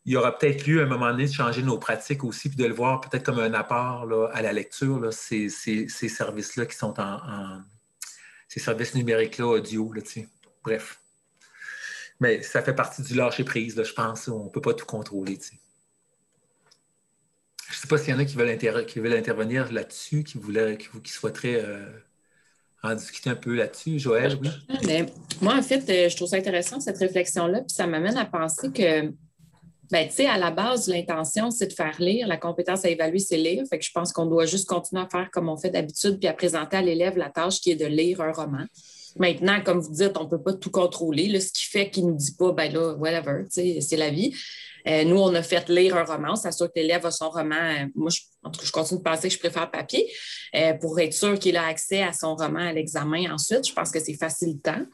il 0.04 0.12
y 0.12 0.16
aura 0.16 0.36
peut-être 0.36 0.66
lieu 0.66 0.82
à 0.82 0.84
un 0.84 0.88
moment 0.88 1.10
donné 1.10 1.26
de 1.26 1.32
changer 1.32 1.62
nos 1.62 1.78
pratiques 1.78 2.24
aussi, 2.24 2.50
puis 2.50 2.58
de 2.58 2.66
le 2.66 2.74
voir 2.74 3.00
peut-être 3.00 3.24
comme 3.24 3.38
un 3.38 3.54
apport 3.54 4.06
à 4.34 4.42
la 4.42 4.52
lecture, 4.52 5.00
là, 5.00 5.10
ces, 5.12 5.48
ces, 5.48 5.88
services-là 5.88 6.66
qui 6.66 6.76
sont 6.76 7.00
en, 7.00 7.62
ces 8.48 8.60
services 8.60 8.94
numériques-là 8.94 9.46
audio. 9.46 9.90
Là, 9.94 10.02
Bref. 10.62 11.00
Mais 12.20 12.42
ça 12.42 12.62
fait 12.62 12.74
partie 12.74 13.02
du 13.02 13.14
lâcher-prise, 13.14 13.82
je 13.82 13.92
pense. 13.92 14.28
On 14.28 14.44
ne 14.44 14.48
peut 14.48 14.60
pas 14.60 14.74
tout 14.74 14.86
contrôler. 14.86 15.38
Je 17.68 17.72
ne 17.72 17.80
sais 17.80 17.88
pas 17.88 17.98
s'il 17.98 18.10
y 18.10 18.16
en 18.16 18.18
a 18.18 18.24
qui 18.24 18.36
veulent, 18.36 19.12
intervenir 19.12 19.72
là-dessus, 19.72 20.22
qui, 20.22 20.38
voulaient, 20.38 20.78
qui, 20.78 20.88
qui 21.02 21.12
souhaiteraient 21.12 21.62
euh, 21.64 21.86
en 22.84 22.94
discuter 22.94 23.30
un 23.30 23.34
peu 23.34 23.54
là-dessus. 23.54 23.98
Joël? 23.98 24.38
Ah, 24.68 24.74
moi, 25.40 25.54
en 25.56 25.62
fait, 25.62 25.88
euh, 25.88 26.08
je 26.08 26.16
trouve 26.16 26.28
ça 26.28 26.36
intéressant, 26.36 26.80
cette 26.80 26.98
réflexion-là, 26.98 27.60
puis 27.60 27.74
ça 27.74 27.86
m'amène 27.86 28.16
à 28.16 28.26
penser 28.26 28.70
que, 28.70 29.12
ben, 29.90 30.08
tu 30.08 30.14
sais, 30.14 30.26
à 30.26 30.38
la 30.38 30.50
base, 30.50 30.88
l'intention, 30.88 31.50
c'est 31.50 31.66
de 31.66 31.72
faire 31.72 31.96
lire. 31.98 32.28
La 32.28 32.36
compétence 32.36 32.84
à 32.84 32.90
évaluer, 32.90 33.18
c'est 33.18 33.36
lire. 33.36 33.64
Fait 33.68 33.78
que 33.78 33.84
je 33.84 33.92
pense 33.92 34.12
qu'on 34.12 34.26
doit 34.26 34.46
juste 34.46 34.68
continuer 34.68 35.02
à 35.02 35.08
faire 35.08 35.30
comme 35.30 35.48
on 35.48 35.56
fait 35.56 35.70
d'habitude, 35.70 36.18
puis 36.18 36.28
à 36.28 36.34
présenter 36.34 36.76
à 36.76 36.82
l'élève 36.82 37.16
la 37.16 37.30
tâche 37.30 37.60
qui 37.60 37.70
est 37.70 37.76
de 37.76 37.86
lire 37.86 38.20
un 38.20 38.32
roman. 38.32 38.66
Maintenant, 39.16 39.60
comme 39.62 39.80
vous 39.80 39.92
dites, 39.92 40.16
on 40.18 40.24
ne 40.24 40.28
peut 40.28 40.42
pas 40.42 40.54
tout 40.54 40.70
contrôler. 40.70 41.38
ce 41.40 41.52
qui 41.52 41.66
fait 41.66 41.90
qu'il 41.90 42.06
ne 42.06 42.10
nous 42.12 42.16
dit 42.16 42.34
pas, 42.34 42.52
ben 42.52 42.72
là, 42.72 42.94
whatever, 42.94 43.44
c'est 43.48 43.96
la 43.96 44.10
vie. 44.10 44.34
Euh, 44.86 45.04
nous, 45.04 45.16
on 45.16 45.34
a 45.34 45.42
fait 45.42 45.68
lire 45.68 45.96
un 45.96 46.04
roman. 46.04 46.36
C'est 46.36 46.52
sûr 46.52 46.66
que 46.66 46.72
l'élève 46.76 47.06
a 47.06 47.10
son 47.10 47.30
roman. 47.30 47.54
Euh, 47.54 47.86
moi, 47.94 48.10
en 48.42 48.50
tout 48.50 48.60
cas, 48.60 48.66
je 48.66 48.72
continue 48.72 48.98
de 48.98 49.04
penser 49.04 49.28
que 49.28 49.34
je 49.34 49.38
préfère 49.38 49.70
papier 49.70 50.10
pour 50.80 50.98
être 51.00 51.14
sûr 51.14 51.38
qu'il 51.38 51.56
a 51.56 51.66
accès 51.66 52.02
à 52.02 52.12
son 52.12 52.34
roman 52.36 52.60
à 52.60 52.72
l'examen 52.72 53.32
ensuite. 53.32 53.66
Je 53.66 53.72
pense 53.72 53.90
que 53.90 54.00
c'est 54.00 54.14
facilitant. 54.14 54.84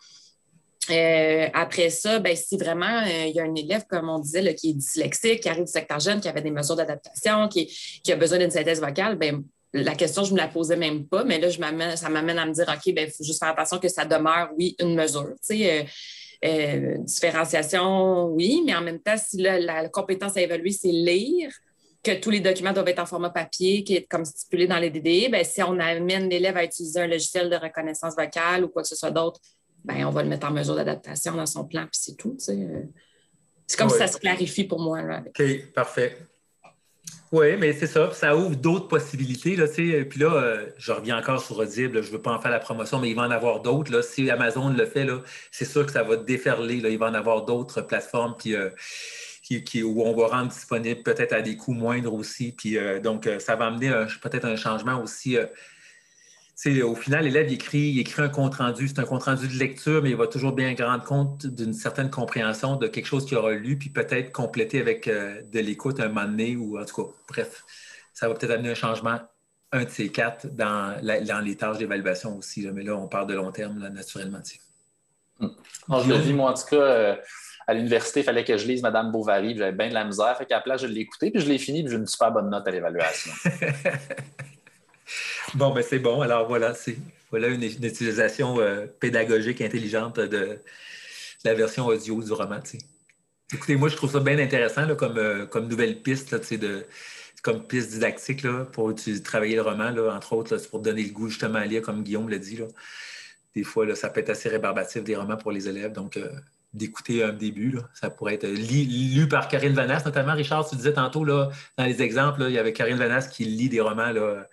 après 1.54 1.90
ça, 1.90 2.18
ben, 2.18 2.36
si 2.36 2.56
vraiment 2.56 3.00
il 3.02 3.32
y 3.34 3.40
a 3.40 3.44
un 3.44 3.54
élève, 3.54 3.84
comme 3.88 4.08
on 4.08 4.18
disait, 4.18 4.54
qui 4.54 4.70
est 4.70 4.74
dyslexique, 4.74 5.40
qui 5.40 5.48
arrive 5.48 5.64
du 5.64 5.72
secteur 5.72 5.98
jeune, 5.98 6.20
qui 6.20 6.28
avait 6.28 6.42
des 6.42 6.50
mesures 6.50 6.76
d'adaptation, 6.76 7.48
qui, 7.48 7.66
qui, 8.04 8.12
a 8.12 8.16
besoin 8.16 8.38
d'une 8.38 8.50
synthèse 8.50 8.80
vocale, 8.80 9.16
ben, 9.16 9.42
la 9.72 9.94
question, 9.94 10.24
je 10.24 10.30
ne 10.30 10.34
me 10.34 10.40
la 10.40 10.48
posais 10.48 10.76
même 10.76 11.06
pas, 11.06 11.24
mais 11.24 11.38
là, 11.38 11.48
je 11.48 11.58
ça 11.96 12.08
m'amène 12.08 12.38
à 12.38 12.46
me 12.46 12.52
dire, 12.52 12.66
OK, 12.68 12.86
il 12.86 12.94
ben, 12.94 13.08
faut 13.08 13.24
juste 13.24 13.38
faire 13.38 13.50
attention 13.50 13.78
que 13.78 13.88
ça 13.88 14.04
demeure, 14.04 14.50
oui, 14.58 14.74
une 14.80 14.94
mesure. 14.94 15.34
Euh, 15.50 15.84
euh, 16.44 16.96
différenciation, 16.98 18.26
oui, 18.26 18.62
mais 18.64 18.74
en 18.74 18.80
même 18.80 19.00
temps, 19.00 19.16
si 19.16 19.36
la, 19.36 19.88
compétence 19.88 20.36
à 20.36 20.40
évaluer, 20.40 20.70
c'est 20.70 20.88
lire, 20.88 21.52
que 22.02 22.18
tous 22.18 22.30
les 22.30 22.40
documents 22.40 22.72
doivent 22.72 22.88
être 22.88 23.00
en 23.00 23.06
format 23.06 23.30
papier, 23.30 23.84
qui 23.84 23.96
est 23.96 24.06
comme 24.06 24.24
stipulé 24.24 24.66
dans 24.66 24.78
les 24.78 24.90
DDE, 24.90 25.30
ben, 25.30 25.44
si 25.44 25.62
on 25.62 25.78
amène 25.78 26.28
l'élève 26.28 26.56
à 26.56 26.64
utiliser 26.64 27.00
un 27.00 27.06
logiciel 27.06 27.50
de 27.50 27.56
reconnaissance 27.56 28.14
vocale 28.16 28.64
ou 28.64 28.68
quoi 28.68 28.82
que 28.82 28.88
ce 28.88 28.96
soit 28.96 29.10
d'autre, 29.10 29.40
ben, 29.84 30.04
on 30.06 30.10
va 30.10 30.22
le 30.22 30.28
mettre 30.28 30.46
en 30.46 30.50
mesure 30.50 30.74
d'adaptation 30.74 31.34
dans 31.34 31.46
son 31.46 31.64
plan, 31.64 31.82
puis 31.82 32.00
c'est 32.00 32.16
tout. 32.16 32.36
Euh. 32.48 32.82
C'est 33.66 33.78
comme 33.78 33.88
si 33.88 33.98
ça 33.98 34.08
se 34.08 34.18
clarifie 34.18 34.64
pour 34.64 34.80
moi. 34.80 35.00
OK, 35.28 35.72
parfait. 35.72 36.16
Oui, 37.32 37.56
mais 37.56 37.72
c'est 37.72 37.86
ça. 37.86 38.10
Ça 38.12 38.36
ouvre 38.36 38.56
d'autres 38.56 38.88
possibilités. 38.88 39.54
Là, 39.54 39.66
puis 39.68 40.18
là, 40.18 40.34
euh, 40.34 40.66
je 40.78 40.90
reviens 40.90 41.16
encore 41.16 41.40
sur 41.40 41.58
Audible. 41.58 42.02
je 42.02 42.08
ne 42.08 42.12
veux 42.12 42.22
pas 42.22 42.32
en 42.32 42.40
faire 42.40 42.50
la 42.50 42.58
promotion, 42.58 42.98
mais 42.98 43.08
il 43.08 43.14
va 43.14 43.22
en 43.22 43.30
avoir 43.30 43.60
d'autres. 43.60 44.02
Si 44.02 44.28
Amazon 44.30 44.70
le 44.70 44.84
fait, 44.84 45.06
c'est 45.52 45.64
sûr 45.64 45.86
que 45.86 45.92
ça 45.92 46.02
va 46.02 46.16
déferler. 46.16 46.80
Là. 46.80 46.88
Il 46.88 46.98
va 46.98 47.06
en 47.06 47.14
avoir 47.14 47.44
d'autres 47.44 47.82
plateformes 47.82 48.34
puis, 48.36 48.56
euh, 48.56 48.70
qui, 49.42 49.82
où 49.84 50.02
on 50.02 50.16
va 50.16 50.26
rendre 50.26 50.48
disponible 50.48 51.04
peut-être 51.04 51.32
à 51.32 51.40
des 51.40 51.56
coûts 51.56 51.72
moindres 51.72 52.14
aussi. 52.14 52.56
Euh, 52.74 52.98
donc, 52.98 53.28
ça 53.38 53.54
va 53.54 53.66
amener 53.66 53.92
peut-être 54.20 54.46
un 54.46 54.56
changement 54.56 55.00
aussi 55.00 55.36
au 56.66 56.94
final, 56.94 57.24
l'élève 57.24 57.50
écrit, 57.50 57.78
il 57.78 58.00
écrit 58.00 58.22
un 58.22 58.28
compte-rendu. 58.28 58.88
C'est 58.88 58.98
un 58.98 59.04
compte-rendu 59.04 59.48
de 59.48 59.58
lecture, 59.58 60.02
mais 60.02 60.10
il 60.10 60.16
va 60.16 60.26
toujours 60.26 60.52
bien 60.52 60.74
rendre 60.78 61.04
compte 61.04 61.46
d'une 61.46 61.72
certaine 61.72 62.10
compréhension 62.10 62.76
de 62.76 62.86
quelque 62.86 63.06
chose 63.06 63.24
qu'il 63.24 63.38
aura 63.38 63.52
lu, 63.52 63.78
puis 63.78 63.88
peut-être 63.88 64.30
compléter 64.30 64.80
avec 64.80 65.08
euh, 65.08 65.40
de 65.42 65.60
l'écoute 65.60 66.00
un 66.00 66.08
moment 66.08 66.26
donné, 66.26 66.56
ou 66.56 66.78
en 66.78 66.84
tout 66.84 67.02
cas, 67.02 67.10
bref, 67.28 67.64
ça 68.12 68.28
va 68.28 68.34
peut-être 68.34 68.52
amener 68.52 68.70
un 68.70 68.74
changement, 68.74 69.18
un 69.72 69.84
de 69.84 69.90
ces 69.90 70.10
quatre, 70.10 70.46
dans, 70.48 71.00
les 71.02 71.56
tâches 71.56 71.78
d'évaluation 71.78 72.36
aussi. 72.36 72.68
mais 72.72 72.82
là, 72.82 72.94
on 72.94 73.08
parle 73.08 73.28
de 73.28 73.34
long 73.34 73.52
terme, 73.52 73.78
naturellement. 73.88 74.40
Hmm. 75.38 75.48
je 75.88 76.08
le 76.12 76.18
dis, 76.18 76.34
moi, 76.34 76.50
en 76.50 76.54
tout 76.54 76.66
cas, 76.68 76.76
euh, 76.76 77.16
à 77.66 77.72
l'université, 77.72 78.20
il 78.20 78.24
fallait 78.24 78.44
que 78.44 78.58
je 78.58 78.66
lise 78.66 78.82
Madame 78.82 79.10
Bovary, 79.10 79.56
j'avais 79.56 79.72
bien 79.72 79.88
de 79.88 79.94
la 79.94 80.04
misère. 80.04 80.36
Fait 80.36 80.44
qu'à 80.44 80.56
la 80.56 80.60
place, 80.60 80.82
je 80.82 80.88
l'ai 80.88 81.00
écouté, 81.00 81.30
puis 81.30 81.40
je 81.40 81.48
l'ai 81.48 81.56
fini, 81.56 81.82
puis 81.82 81.92
j'ai 81.92 81.96
une 81.96 82.06
super 82.06 82.32
bonne 82.32 82.50
note 82.50 82.68
à 82.68 82.70
l'évaluation. 82.70 83.32
Bon, 85.54 85.72
ben 85.72 85.82
c'est 85.82 85.98
bon. 85.98 86.20
Alors 86.20 86.48
voilà, 86.48 86.74
c'est 86.74 86.96
voilà 87.30 87.48
une, 87.48 87.62
utilisation 87.62 88.60
euh, 88.60 88.86
pédagogique 88.86 89.60
intelligente 89.60 90.18
de, 90.18 90.58
la 91.44 91.54
version 91.54 91.86
audio 91.86 92.22
du 92.22 92.32
roman. 92.32 92.60
Écoutez, 93.52 93.76
moi, 93.76 93.88
je 93.88 93.96
trouve 93.96 94.12
ça 94.12 94.20
bien 94.20 94.38
intéressant 94.38 94.94
comme, 94.94 95.18
euh, 95.18 95.46
comme 95.46 95.68
nouvelle 95.68 96.02
piste, 96.02 96.34
de, 96.54 96.86
comme 97.42 97.66
piste 97.66 97.90
didactique 97.90 98.46
pour 98.72 98.94
travailler 99.24 99.56
le 99.56 99.62
roman, 99.62 99.92
entre 100.08 100.34
autres, 100.34 100.58
c'est 100.58 100.68
pour 100.68 100.80
donner 100.80 101.02
le 101.02 101.10
goût 101.10 101.28
justement 101.28 101.58
à 101.58 101.66
lire, 101.66 101.82
comme 101.82 102.02
Guillaume 102.02 102.28
l'a 102.28 102.38
dit. 102.38 102.60
Des 103.54 103.64
fois, 103.64 103.94
ça 103.94 104.10
peut 104.10 104.20
être 104.20 104.30
assez 104.30 104.48
rébarbatif 104.48 105.02
des 105.02 105.16
romans 105.16 105.36
pour 105.36 105.50
les 105.50 105.68
élèves. 105.68 105.92
Donc, 105.92 106.16
euh, 106.16 106.28
d'écouter 106.72 107.24
un 107.24 107.32
début. 107.32 107.78
Ça 107.94 108.10
pourrait 108.10 108.34
être 108.34 108.46
lu, 108.46 109.26
par 109.28 109.48
Karine 109.48 109.72
Vanasse, 109.72 110.04
notamment. 110.04 110.34
Richard, 110.34 110.68
tu 110.68 110.76
disais 110.76 110.92
tantôt, 110.92 111.24
là, 111.24 111.50
dans 111.76 111.84
les 111.84 112.02
exemples, 112.02 112.44
il 112.48 112.52
y 112.52 112.58
avait 112.58 112.72
Karine 112.72 112.96
Vanasse 112.96 113.28
qui 113.28 113.44
lit 113.44 113.68
des 113.68 113.80
romans 113.80 114.12
là, 114.12 114.46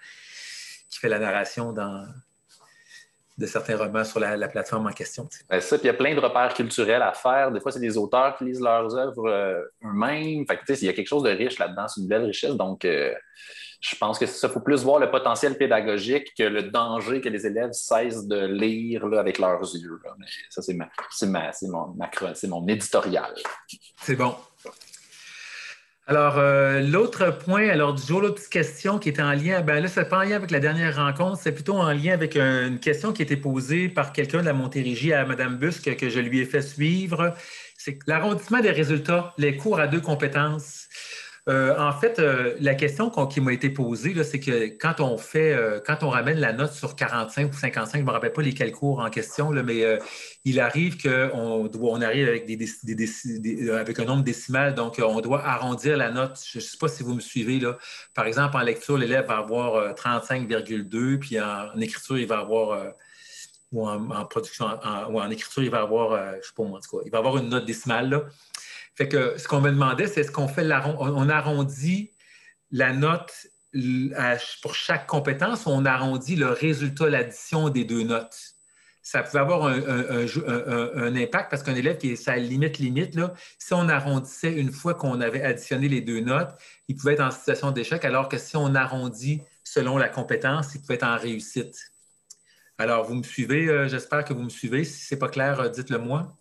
qui 0.89 1.00
fait 1.00 1.10
la 1.10 1.20
narration 1.20 1.74
dans, 1.74 2.05
de 3.38 3.46
certains 3.46 3.77
romans 3.77 4.03
sur 4.03 4.20
la, 4.20 4.48
plateforme 4.48 4.88
en 4.88 4.92
question. 4.92 5.27
Ben, 5.50 5.61
ça, 5.61 5.77
puis 5.77 5.85
il 5.85 5.88
y 5.88 5.92
a 5.92 5.94
plein 5.94 6.16
de 6.16 6.20
repères 6.20 6.53
culturels 6.53 7.01
à 7.01 7.14
faire. 7.14 7.51
Des 7.51 7.59
fois, 7.59 7.72
c'est 7.72 7.79
des 7.79 7.98
auteurs 7.98 8.35
qui 8.38 8.46
lisent 8.46 8.61
leurs 8.61 8.96
œuvres 8.96 9.29
euh, 9.29 9.61
eux-mêmes. 9.85 10.46
Fait 10.48 10.59
il 10.70 10.85
y 10.85 10.90
a 10.90 10.94
quelque 10.94 11.07
chose 11.07 11.24
de 11.24 11.29
riche 11.29 11.59
là-dedans, 11.59 11.88
c'est 11.88 12.01
une 12.01 12.07
belle 12.07 12.25
richesse. 12.25 12.55
Donc, 12.55 12.83
euh, 12.83 13.14
je 13.79 13.96
pense 13.96 14.18
que 14.18 14.25
ça, 14.25 14.50
faut 14.50 14.59
plus 14.59 14.83
voir 14.83 15.00
le 15.00 15.11
potentiel 15.11 15.55
pédagogique 15.55 16.33
que 16.35 16.44
le 16.44 16.64
danger 16.64 17.22
que 17.22 17.29
les 17.29 17.46
élèves 17.46 17.74
cessent 17.74 18.25
de 18.25 18.46
lire 18.46 19.05
avec 19.05 19.38
leurs 19.38 19.61
yeux. 19.61 20.00
Mais 20.18 20.25
ça, 20.50 20.64
c'est 20.64 21.68
mon, 21.68 21.96
mon 22.50 22.68
éditorial. 22.68 23.33
C'est 24.01 24.16
bon. 24.16 24.35
Alors, 26.09 26.37
euh, 26.37 26.79
l'autre 26.79 27.37
point, 27.37 27.67
alors 27.67 27.93
du 27.93 28.01
jour, 28.01 28.22
l'autre 28.22 28.48
question 28.50 28.98
qui 28.98 29.09
était 29.09 29.22
en 29.22 29.33
lien, 29.33 29.59
ben 29.59 29.81
là, 29.81 29.89
c'est 29.89 30.07
pas 30.07 30.20
en 30.20 30.24
lien 30.24 30.37
avec 30.37 30.51
la 30.51 30.61
dernière 30.61 30.96
rencontre, 30.96 31.37
c'est 31.41 31.51
plutôt 31.51 31.74
en 31.74 31.91
lien 31.91 32.13
avec 32.13 32.37
une 32.37 32.79
question 32.79 33.11
qui 33.11 33.24
a 33.24 33.25
été 33.25 33.35
posée 33.35 33.89
par 33.89 34.13
quelqu'un 34.13 34.39
de 34.39 34.46
la 34.46 34.53
Montérégie 34.53 35.11
à 35.11 35.25
Mme 35.25 35.57
Busque 35.57 35.98
que 35.98 36.09
je 36.09 36.20
lui 36.22 36.39
ai 36.39 36.46
fait 36.46 36.61
suivre. 36.61 37.33
C'est 37.77 38.00
l'arrondissement 38.07 38.61
des 38.61 38.72
résultats, 38.72 39.33
les 39.37 39.57
cours 39.57 39.81
à 39.81 39.87
deux 39.87 40.00
compétences. 40.00 40.76
Euh, 41.48 41.77
en 41.79 41.94
fait, 41.94 42.20
euh, 42.20 42.55
la 42.60 42.75
question 42.75 43.10
qui 43.27 43.40
m'a 43.40 43.53
été 43.53 43.70
posée, 43.70 44.22
c'est 44.25 44.40
que 44.40 44.68
quand 44.68 45.00
on 45.00 45.18
fait, 45.18 45.53
euh, 45.53 45.79
quand 45.86 46.03
on 46.03 46.10
ramène 46.10 46.40
la 46.40 46.51
note 46.51 46.74
sur 46.74 46.94
45 46.96 47.53
ou 47.53 47.57
55, 47.57 48.00
je 48.00 48.01
ne 48.01 48.05
me 48.05 48.12
rappelle 48.12 48.33
pas 48.33 48.42
lesquels 48.42 48.74
cours 48.74 49.00
en 49.00 49.10
question, 49.10 49.51
mais 49.51 50.00
il 50.44 50.60
arrive 50.60 51.01
qu'on 51.01 51.70
on 51.74 52.01
arrive 52.01 52.27
avec, 52.27 52.46
des, 52.46 53.72
avec 53.72 54.00
un 54.00 54.05
nombre 54.05 54.24
décimal, 54.24 54.75
donc 54.75 55.01
on 55.01 55.22
doit 55.22 55.46
arrondir 55.46 55.96
la 55.96 56.12
note. 56.12 56.38
Je 56.46 56.57
ne 56.57 56.64
sais 56.64 56.77
pas 56.77 56.90
si 56.90 57.03
vous 57.03 57.14
me 57.14 57.22
suivez. 57.22 57.60
Là. 57.60 57.77
Par 58.14 58.25
exemple, 58.25 58.57
en 58.57 58.62
lecture, 58.62 58.98
l'élève 58.98 59.27
va 59.27 59.38
avoir 59.38 59.94
35,2, 59.94 61.18
puis 61.20 61.40
en, 61.40 61.79
écriture, 61.79 62.18
il 62.18 62.27
va 62.27 62.40
avoir 62.40 62.94
ou 63.72 63.88
en, 63.88 64.25
production, 64.25 64.66
ou 65.10 65.22
en 65.22 65.29
écriture, 65.29 65.64
il 65.64 65.70
va 65.70 65.81
avoir, 65.81 66.36
je 66.42 66.48
sais 66.48 66.53
pas 66.55 66.64
moi, 66.64 66.79
il 67.05 67.12
va 67.12 67.20
avoir 67.20 67.38
une 67.38 67.48
note 67.48 67.66
décimale. 67.66 68.10
Là. 68.10 68.24
Fait 68.98 69.07
que 69.07 69.38
ce 69.38 69.48
qu'on 69.48 69.62
me 69.62 69.70
demandait, 69.70 70.07
c'est 70.07 70.22
est-ce 70.22 70.31
qu'on 70.31 70.48
fait 70.48 70.68
on 70.68 71.29
arrondit 71.29 72.12
la 72.72 72.94
note 72.94 73.31
pour 74.64 74.74
chaque 74.74 75.05
compétence 75.05 75.68
ou 75.68 75.70
on 75.70 75.86
arrondit 75.86 76.36
le 76.36 76.48
résultat, 76.48 77.07
l'addition 77.07 77.70
des 77.70 77.86
deux 77.86 78.01
notes? 78.01 78.55
Ça 79.03 79.22
pouvait 79.22 79.40
avoir 79.40 79.68
un, 79.68 81.16
impact 81.16 81.51
parce 81.51 81.62
qu'un 81.62 81.75
élève 81.75 81.98
qui 81.98 82.12
est 82.12 82.16
sa 82.16 82.36
limite 82.38 82.79
limite, 82.79 83.16
là, 83.16 83.33
si 83.60 83.74
on 83.74 83.88
arrondissait 83.88 84.51
une 84.51 84.72
fois 84.72 84.96
qu'on 84.96 85.22
avait 85.22 85.44
additionné 85.44 85.88
les 85.88 86.01
deux 86.01 86.20
notes, 86.20 86.50
il 86.88 86.96
pouvait 86.96 87.14
être 87.14 87.24
en 87.24 87.31
situation 87.31 87.72
d'échec, 87.72 88.03
alors 88.03 88.27
que 88.27 88.40
si 88.40 88.57
on 88.57 88.74
arrondit 88.74 89.42
selon 89.64 89.98
la 89.98 90.10
compétence, 90.10 90.74
il 90.74 90.81
pouvait 90.81 90.96
être 90.96 91.03
en 91.03 91.18
réussite. 91.18 91.92
Alors, 92.79 93.05
vous 93.05 93.16
me 93.16 93.24
suivez, 93.24 93.68
euh, 93.68 93.88
j'espère 93.88 94.25
que 94.25 94.33
vous 94.33 94.44
me 94.44 94.50
suivez. 94.50 94.83
Si 94.83 95.05
ce 95.05 95.16
n'est 95.16 95.20
pas 95.20 95.29
clair, 95.29 95.60
euh, 95.60 95.70
dites-le 95.70 96.00
moi. 96.00 96.36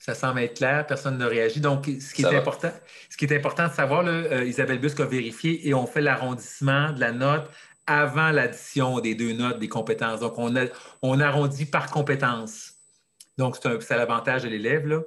Ça 0.00 0.14
semble 0.14 0.40
être 0.40 0.56
clair, 0.56 0.86
personne 0.86 1.18
ne 1.18 1.26
réagit. 1.26 1.60
Donc, 1.60 1.84
ce 1.84 2.14
qui, 2.14 2.22
est 2.22 2.34
important, 2.34 2.72
ce 3.10 3.18
qui 3.18 3.26
est 3.26 3.36
important 3.36 3.68
de 3.68 3.72
savoir, 3.72 4.02
euh, 4.06 4.44
Isabelle 4.46 4.78
Busque 4.78 5.00
a 5.00 5.04
vérifié 5.04 5.68
et 5.68 5.74
on 5.74 5.86
fait 5.86 6.00
l'arrondissement 6.00 6.90
de 6.92 7.00
la 7.00 7.12
note 7.12 7.50
avant 7.86 8.30
l'addition 8.30 8.98
des 9.00 9.14
deux 9.14 9.34
notes 9.34 9.58
des 9.58 9.68
compétences. 9.68 10.20
Donc, 10.20 10.38
on, 10.38 10.54
on 11.02 11.20
arrondit 11.20 11.66
par 11.66 11.90
compétence. 11.90 12.72
Donc, 13.36 13.58
c'est 13.62 13.96
l'avantage 13.96 14.44
de 14.44 14.48
l'élève. 14.48 15.04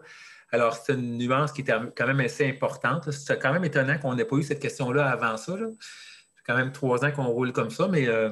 Alors, 0.51 0.75
c'est 0.75 0.93
une 0.93 1.17
nuance 1.17 1.51
qui 1.51 1.61
est 1.61 1.73
quand 1.97 2.05
même 2.05 2.19
assez 2.19 2.47
importante. 2.47 3.09
C'est 3.09 3.41
quand 3.41 3.51
même 3.51 3.65
étonnant 3.65 3.97
qu'on 3.97 4.13
n'ait 4.13 4.25
pas 4.25 4.35
eu 4.35 4.43
cette 4.43 4.59
question-là 4.59 5.09
avant 5.09 5.37
ça. 5.37 5.53
C'est 5.57 6.43
quand 6.45 6.55
même 6.55 6.71
trois 6.71 7.03
ans 7.03 7.11
qu'on 7.11 7.25
roule 7.25 7.51
comme 7.51 7.71
ça, 7.71 7.87
mais 7.87 8.07
euh, 8.07 8.29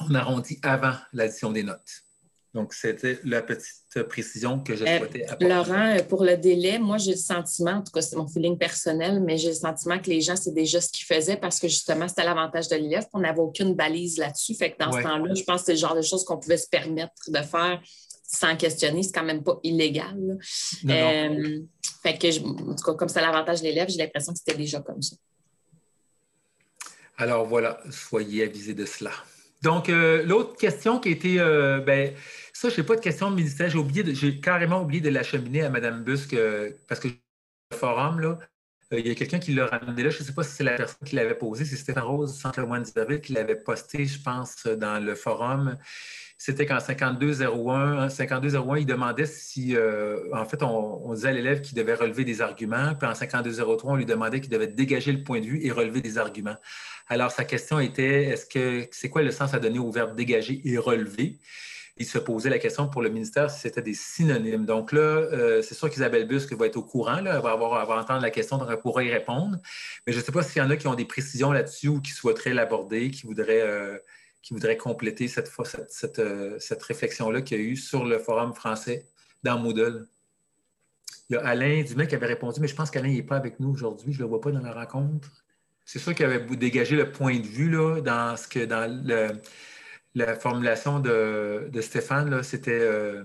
on 0.00 0.14
arrondit 0.14 0.58
avant 0.62 0.94
l'addition 1.12 1.52
des 1.52 1.62
notes. 1.62 2.05
Donc, 2.56 2.72
c'était 2.72 3.18
la 3.22 3.42
petite 3.42 4.02
précision 4.04 4.60
que 4.60 4.74
je 4.74 4.82
euh, 4.82 4.98
souhaitais 4.98 5.24
apporter. 5.26 5.46
Laurent, 5.46 5.94
euh, 5.94 6.02
pour 6.02 6.24
le 6.24 6.38
délai, 6.38 6.78
moi, 6.78 6.96
j'ai 6.96 7.10
le 7.10 7.18
sentiment, 7.18 7.72
en 7.72 7.82
tout 7.82 7.92
cas, 7.92 8.00
c'est 8.00 8.16
mon 8.16 8.26
feeling 8.26 8.56
personnel, 8.56 9.20
mais 9.20 9.36
j'ai 9.36 9.48
le 9.48 9.54
sentiment 9.54 9.98
que 9.98 10.08
les 10.08 10.22
gens, 10.22 10.36
c'est 10.36 10.54
déjà 10.54 10.80
ce 10.80 10.88
qu'ils 10.88 11.04
faisaient 11.04 11.36
parce 11.36 11.60
que 11.60 11.68
justement, 11.68 12.08
c'était 12.08 12.24
l'avantage 12.24 12.68
de 12.68 12.76
l'élève. 12.76 13.04
On 13.12 13.20
n'avait 13.20 13.40
aucune 13.40 13.74
balise 13.74 14.16
là-dessus. 14.16 14.54
Fait 14.54 14.70
que 14.72 14.78
dans 14.82 14.90
ce 14.90 15.02
temps-là, 15.02 15.34
je 15.34 15.42
pense 15.42 15.60
que 15.60 15.66
c'est 15.66 15.72
le 15.72 15.78
genre 15.78 15.94
de 15.94 16.00
choses 16.00 16.24
qu'on 16.24 16.38
pouvait 16.38 16.56
se 16.56 16.66
permettre 16.66 17.12
de 17.28 17.42
faire 17.42 17.78
sans 18.26 18.56
questionner. 18.56 19.02
C'est 19.02 19.12
quand 19.12 19.22
même 19.22 19.42
pas 19.42 19.60
illégal. 19.62 20.38
Euh, 20.88 21.60
fait 22.02 22.16
que, 22.16 22.40
en 22.40 22.74
tout 22.74 22.84
cas, 22.84 22.94
comme 22.94 23.10
c'est 23.10 23.20
l'avantage 23.20 23.60
de 23.60 23.64
l'élève, 23.64 23.90
j'ai 23.90 23.98
l'impression 23.98 24.32
que 24.32 24.38
c'était 24.38 24.56
déjà 24.56 24.80
comme 24.80 25.02
ça. 25.02 25.14
Alors 27.18 27.44
voilà, 27.44 27.80
soyez 27.90 28.44
avisés 28.44 28.74
de 28.74 28.86
cela. 28.86 29.12
Donc, 29.62 29.88
l'autre 29.88 30.56
question 30.56 31.00
qui 31.00 31.10
était, 31.10 31.36
ben, 31.36 32.12
ça, 32.58 32.68
je 32.68 32.80
n'ai 32.80 32.86
pas 32.86 32.96
de 32.96 33.00
question 33.00 33.30
de 33.30 33.42
J'ai 33.42 33.78
oublié, 33.78 34.14
j'ai 34.14 34.40
carrément 34.40 34.82
oublié 34.82 35.00
de 35.00 35.10
l'acheminer 35.10 35.62
à 35.62 35.70
Mme 35.70 36.04
Busque 36.04 36.34
euh, 36.34 36.70
parce 36.88 37.00
que 37.00 37.08
le 37.08 37.76
forum, 37.76 38.20
là, 38.20 38.38
il 38.92 39.06
y 39.06 39.10
a 39.10 39.14
quelqu'un 39.14 39.38
qui 39.38 39.52
l'a 39.52 39.66
ramené 39.66 40.02
là. 40.02 40.10
Je 40.10 40.20
ne 40.20 40.24
sais 40.24 40.32
pas 40.32 40.42
si 40.42 40.52
c'est 40.56 40.64
la 40.64 40.76
personne 40.76 41.06
qui 41.06 41.16
l'avait 41.16 41.34
posé. 41.34 41.64
C'est 41.64 41.76
Stéphane 41.76 42.04
Rose, 42.04 42.38
Centre 42.38 42.62
Moine 42.62 42.84
qui 43.20 43.32
l'avait 43.32 43.56
posté, 43.56 44.04
je 44.06 44.22
pense, 44.22 44.66
dans 44.66 45.04
le 45.04 45.14
forum 45.14 45.76
c'était 46.38 46.66
qu'en 46.66 46.80
5201, 46.80 48.10
5201, 48.10 48.78
il 48.78 48.86
demandait 48.86 49.24
si, 49.24 49.74
euh, 49.74 50.28
en 50.34 50.44
fait, 50.44 50.62
on, 50.62 51.14
disait 51.14 51.28
à 51.28 51.32
l'élève 51.32 51.62
qu'il 51.62 51.76
devait 51.76 51.94
relever 51.94 52.24
des 52.24 52.42
arguments, 52.42 52.94
puis 52.94 53.08
en 53.08 53.14
5203, 53.14 53.92
on 53.92 53.96
lui 53.96 54.04
demandait 54.04 54.40
qu'il 54.40 54.50
devait 54.50 54.66
dégager 54.66 55.12
le 55.12 55.22
point 55.22 55.40
de 55.40 55.46
vue 55.46 55.64
et 55.64 55.70
relever 55.70 56.02
des 56.02 56.18
arguments. 56.18 56.56
Alors, 57.08 57.30
sa 57.30 57.44
question 57.44 57.80
était, 57.80 58.24
est-ce 58.24 58.46
que 58.46 58.86
c'est 58.90 59.08
quoi 59.08 59.22
le 59.22 59.30
sens 59.30 59.54
à 59.54 59.58
donner 59.58 59.78
au 59.78 59.90
verbe 59.90 60.14
dégager 60.14 60.60
et 60.64 60.76
relever? 60.76 61.38
Il 61.98 62.04
se 62.04 62.18
posait 62.18 62.50
la 62.50 62.58
question 62.58 62.88
pour 62.88 63.00
le 63.00 63.08
ministère 63.08 63.50
si 63.50 63.60
c'était 63.60 63.80
des 63.80 63.94
synonymes. 63.94 64.66
Donc 64.66 64.92
là, 64.92 65.00
euh, 65.00 65.62
c'est 65.62 65.74
sûr 65.74 65.88
qu'Isabelle 65.88 66.28
Busque 66.28 66.52
va 66.52 66.66
être 66.66 66.76
au 66.76 66.82
courant, 66.82 67.22
là, 67.22 67.36
elle 67.36 67.42
va 67.42 67.52
avoir, 67.52 67.88
entendre 67.88 68.20
la 68.20 68.30
question, 68.30 68.58
donc 68.58 68.68
elle 68.70 68.80
pourra 68.80 69.02
y 69.02 69.10
répondre. 69.10 69.56
Mais 70.06 70.12
je 70.12 70.18
ne 70.18 70.22
sais 70.22 70.32
pas 70.32 70.42
s'il 70.42 70.60
y 70.60 70.64
en 70.64 70.68
a 70.68 70.76
qui 70.76 70.86
ont 70.88 70.94
des 70.94 71.06
précisions 71.06 71.52
là-dessus 71.52 71.88
ou 71.88 72.00
qui 72.00 72.10
souhaiteraient 72.10 72.52
l'aborder, 72.52 73.10
qui 73.10 73.26
voudraient 73.26 73.62
euh, 73.62 73.96
qui 74.46 74.54
voudrait 74.54 74.76
compléter 74.76 75.26
cette, 75.26 75.50
cette, 75.88 76.20
euh, 76.20 76.56
cette, 76.60 76.80
réflexion-là 76.80 77.42
qu'il 77.42 77.58
y 77.58 77.60
a 77.60 77.64
eu 77.64 77.74
sur 77.74 78.04
le 78.04 78.20
forum 78.20 78.54
français 78.54 79.04
dans 79.42 79.58
Moodle. 79.58 80.06
Il 81.28 81.32
y 81.34 81.36
a 81.36 81.44
Alain 81.44 81.82
Dumais 81.82 82.06
qui 82.06 82.14
avait 82.14 82.26
répondu, 82.26 82.60
mais 82.60 82.68
je 82.68 82.76
pense 82.76 82.92
qu'Alain 82.92 83.08
n'est 83.08 83.24
pas 83.24 83.34
avec 83.34 83.58
nous 83.58 83.70
aujourd'hui, 83.70 84.12
je 84.12 84.18
ne 84.18 84.22
le 84.22 84.28
vois 84.28 84.40
pas 84.40 84.52
dans 84.52 84.60
la 84.60 84.72
rencontre. 84.72 85.28
C'est 85.84 85.98
sûr 85.98 86.14
qu'il 86.14 86.26
avait 86.26 86.44
dégagé 86.56 86.94
le 86.94 87.10
point 87.10 87.40
de 87.40 87.46
vue 87.46 87.70
là, 87.70 88.00
dans 88.00 88.36
ce 88.36 88.46
que 88.46 88.64
dans 88.64 88.88
le, 88.88 89.32
la 90.16 90.34
formulation 90.34 90.98
de, 90.98 91.68
de 91.70 91.80
Stéphane, 91.82 92.42
c'était 92.42 92.80
euh, 92.80 93.22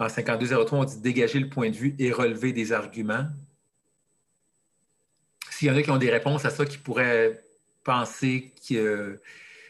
en 0.00 0.08
5203, 0.08 0.78
on 0.78 0.84
dit 0.84 0.98
dégager 0.98 1.38
le 1.38 1.48
point 1.48 1.70
de 1.70 1.76
vue 1.76 1.94
et 2.00 2.10
relever 2.10 2.52
des 2.52 2.72
arguments. 2.72 3.26
S'il 5.48 5.68
y 5.68 5.70
en 5.70 5.76
a 5.76 5.82
qui 5.82 5.90
ont 5.92 5.96
des 5.96 6.10
réponses 6.10 6.44
à 6.44 6.50
ça 6.50 6.66
qui 6.66 6.76
pourraient 6.76 7.40
penser 7.84 8.52
que, 8.68 9.20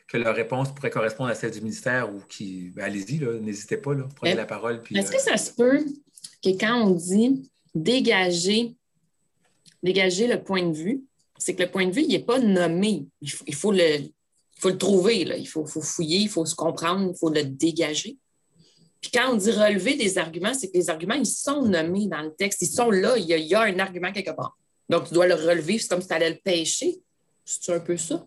que 0.09 0.17
leur 0.17 0.35
réponse 0.35 0.75
pourrait 0.75 0.89
correspondre 0.89 1.29
à 1.29 1.35
celle 1.35 1.51
du 1.51 1.61
ministère 1.61 2.13
ou 2.13 2.21
qui. 2.31 2.71
Ben, 2.71 2.85
allez-y, 2.85 3.19
n'hésitez 3.43 3.77
pas, 3.77 3.93
là, 3.93 4.09
prenez 4.17 4.35
la 4.35 4.47
parole. 4.47 4.83
Est-ce 4.95 5.11
que 5.11 5.17
euh, 5.17 5.19
ça 5.19 5.37
se 5.37 5.53
peut 5.53 5.85
que 6.43 6.49
quand 6.59 6.83
on 6.83 6.91
dit 6.93 7.51
dégager, 7.75 8.75
dégager 9.83 10.29
le 10.29 10.43
point 10.43 10.63
de 10.63 10.75
vue, 10.75 11.03
c'est 11.37 11.55
que 11.55 11.63
le 11.63 11.71
point 11.71 11.87
de 11.87 11.93
vue, 11.93 12.03
il 12.03 12.09
n'est 12.09 12.25
pas 12.25 12.39
nommé. 12.39 13.07
Il 13.21 13.55
faut, 13.55 13.73
le, 13.73 13.99
faut 14.63 14.69
le 14.69 14.79
trouver. 14.79 15.21
Il 15.39 15.49
faut, 15.49 15.67
fouiller, 15.67 16.19
il 16.19 16.29
faut 16.29 16.47
se 16.47 16.55
comprendre, 16.55 17.11
il 17.13 17.19
faut 17.19 17.31
le 17.31 17.43
dégager. 17.43 18.17
Puis 19.01 19.11
quand 19.13 19.33
on 19.33 19.37
dit 19.37 19.51
relever 19.51 19.97
des 19.97 20.19
arguments, 20.19 20.55
c'est 20.55 20.69
que 20.69 20.79
les 20.79 20.89
arguments, 20.89 21.15
ils 21.15 21.27
sont 21.27 21.63
nommés 21.63 22.07
dans 22.07 22.23
le 22.23 22.33
texte. 22.33 22.63
Ils 22.63 22.69
sont 22.69 22.91
là. 22.91 23.17
Il 23.19 23.25
y 23.25 23.35
a, 23.35 23.37
il 23.37 23.47
y 23.47 23.55
a 23.57 23.63
un 23.63 23.79
argument 23.81 24.13
quelque 24.13 24.31
part. 24.31 24.57
Donc, 24.89 25.09
tu 25.09 25.15
dois 25.15 25.27
le 25.27 25.35
relever. 25.35 25.79
C'est 25.79 25.89
comme 25.89 26.01
si 26.01 26.07
tu 26.07 26.15
allais 26.15 26.31
le 26.31 26.39
pêcher. 26.43 27.01
C'est 27.45 27.75
un 27.75 27.81
peu 27.81 27.97
ça? 27.97 28.25